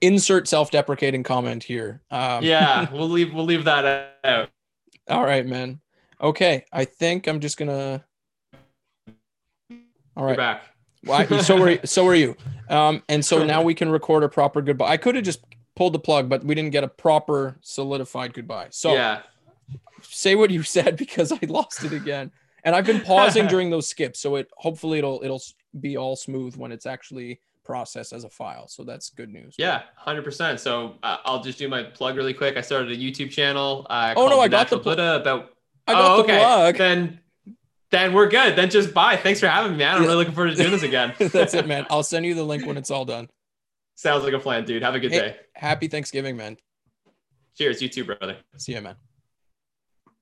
insert 0.00 0.48
self-deprecating 0.48 1.22
comment 1.22 1.62
here. 1.62 2.02
Um, 2.10 2.42
yeah, 2.44 2.90
we'll 2.92 3.08
leave 3.08 3.32
we'll 3.32 3.44
leave 3.44 3.64
that 3.64 4.16
out. 4.24 4.50
All 5.08 5.24
right, 5.24 5.46
man. 5.46 5.80
Okay, 6.20 6.64
I 6.72 6.84
think 6.84 7.26
I'm 7.26 7.40
just 7.40 7.56
gonna. 7.56 8.04
All 10.16 10.24
right. 10.24 10.30
You're 10.30 10.36
back. 10.36 10.62
Well, 11.04 11.42
so 11.42 11.58
were 11.58 11.78
so 11.84 12.04
were 12.04 12.14
you. 12.14 12.36
Um, 12.68 13.02
and 13.08 13.24
so 13.24 13.44
now 13.44 13.62
we 13.62 13.74
can 13.74 13.88
record 13.88 14.24
a 14.24 14.28
proper 14.28 14.60
goodbye. 14.60 14.90
I 14.90 14.96
could 14.96 15.14
have 15.14 15.24
just 15.24 15.44
pulled 15.76 15.92
the 15.92 15.98
plug, 15.98 16.28
but 16.28 16.42
we 16.44 16.54
didn't 16.54 16.72
get 16.72 16.84
a 16.84 16.88
proper 16.88 17.58
solidified 17.60 18.34
goodbye. 18.34 18.68
So 18.70 18.94
yeah. 18.94 19.22
say 20.02 20.34
what 20.34 20.50
you 20.50 20.62
said 20.62 20.96
because 20.98 21.30
I 21.32 21.38
lost 21.46 21.84
it 21.84 21.92
again. 21.92 22.32
And 22.64 22.74
I've 22.74 22.86
been 22.86 23.00
pausing 23.00 23.46
during 23.46 23.70
those 23.70 23.86
skips, 23.86 24.18
so 24.18 24.34
it 24.34 24.50
hopefully 24.56 24.98
it'll 24.98 25.20
it'll 25.22 25.42
be 25.78 25.96
all 25.96 26.16
smooth 26.16 26.56
when 26.56 26.72
it's 26.72 26.84
actually 26.84 27.40
processed 27.66 28.12
as 28.12 28.24
a 28.24 28.30
file. 28.30 28.68
So 28.68 28.84
that's 28.84 29.10
good 29.10 29.30
news. 29.30 29.56
Yeah, 29.58 29.82
hundred 29.96 30.22
percent. 30.22 30.60
So 30.60 30.94
uh, 31.02 31.18
I'll 31.24 31.42
just 31.42 31.58
do 31.58 31.68
my 31.68 31.82
plug 31.82 32.16
really 32.16 32.32
quick. 32.32 32.56
I 32.56 32.60
started 32.60 32.92
a 32.92 32.96
YouTube 32.96 33.30
channel. 33.30 33.86
Uh, 33.90 34.14
oh 34.16 34.28
no, 34.28 34.40
I 34.40 34.48
got 34.48 34.68
pl- 34.68 34.78
about. 34.78 35.50
I 35.88 35.92
got 35.92 36.18
oh, 36.18 36.20
okay. 36.20 36.38
plug. 36.38 36.76
Then 36.76 37.20
then 37.90 38.12
we're 38.12 38.28
good. 38.28 38.56
Then 38.56 38.70
just 38.70 38.94
bye. 38.94 39.16
Thanks 39.16 39.40
for 39.40 39.48
having 39.48 39.72
me, 39.72 39.78
man. 39.78 39.96
I'm 39.96 40.02
really 40.02 40.14
looking 40.14 40.34
forward 40.34 40.50
to 40.50 40.56
doing 40.56 40.70
this 40.70 40.82
again. 40.82 41.12
That's 41.18 41.54
it, 41.54 41.66
man. 41.66 41.86
I'll 41.90 42.02
send 42.02 42.24
you 42.24 42.34
the 42.34 42.44
link 42.44 42.64
when 42.64 42.76
it's 42.76 42.90
all 42.90 43.04
done. 43.04 43.28
Sounds 43.96 44.24
like 44.24 44.32
a 44.32 44.38
plan, 44.38 44.64
dude. 44.64 44.82
Have 44.82 44.94
a 44.94 45.00
good 45.00 45.10
hey, 45.12 45.18
day. 45.18 45.36
Happy 45.54 45.88
Thanksgiving, 45.88 46.36
man. 46.36 46.56
Cheers. 47.56 47.80
You 47.80 47.88
too, 47.88 48.04
brother. 48.04 48.36
See 48.58 48.74
you, 48.74 48.80
man. 48.80 48.96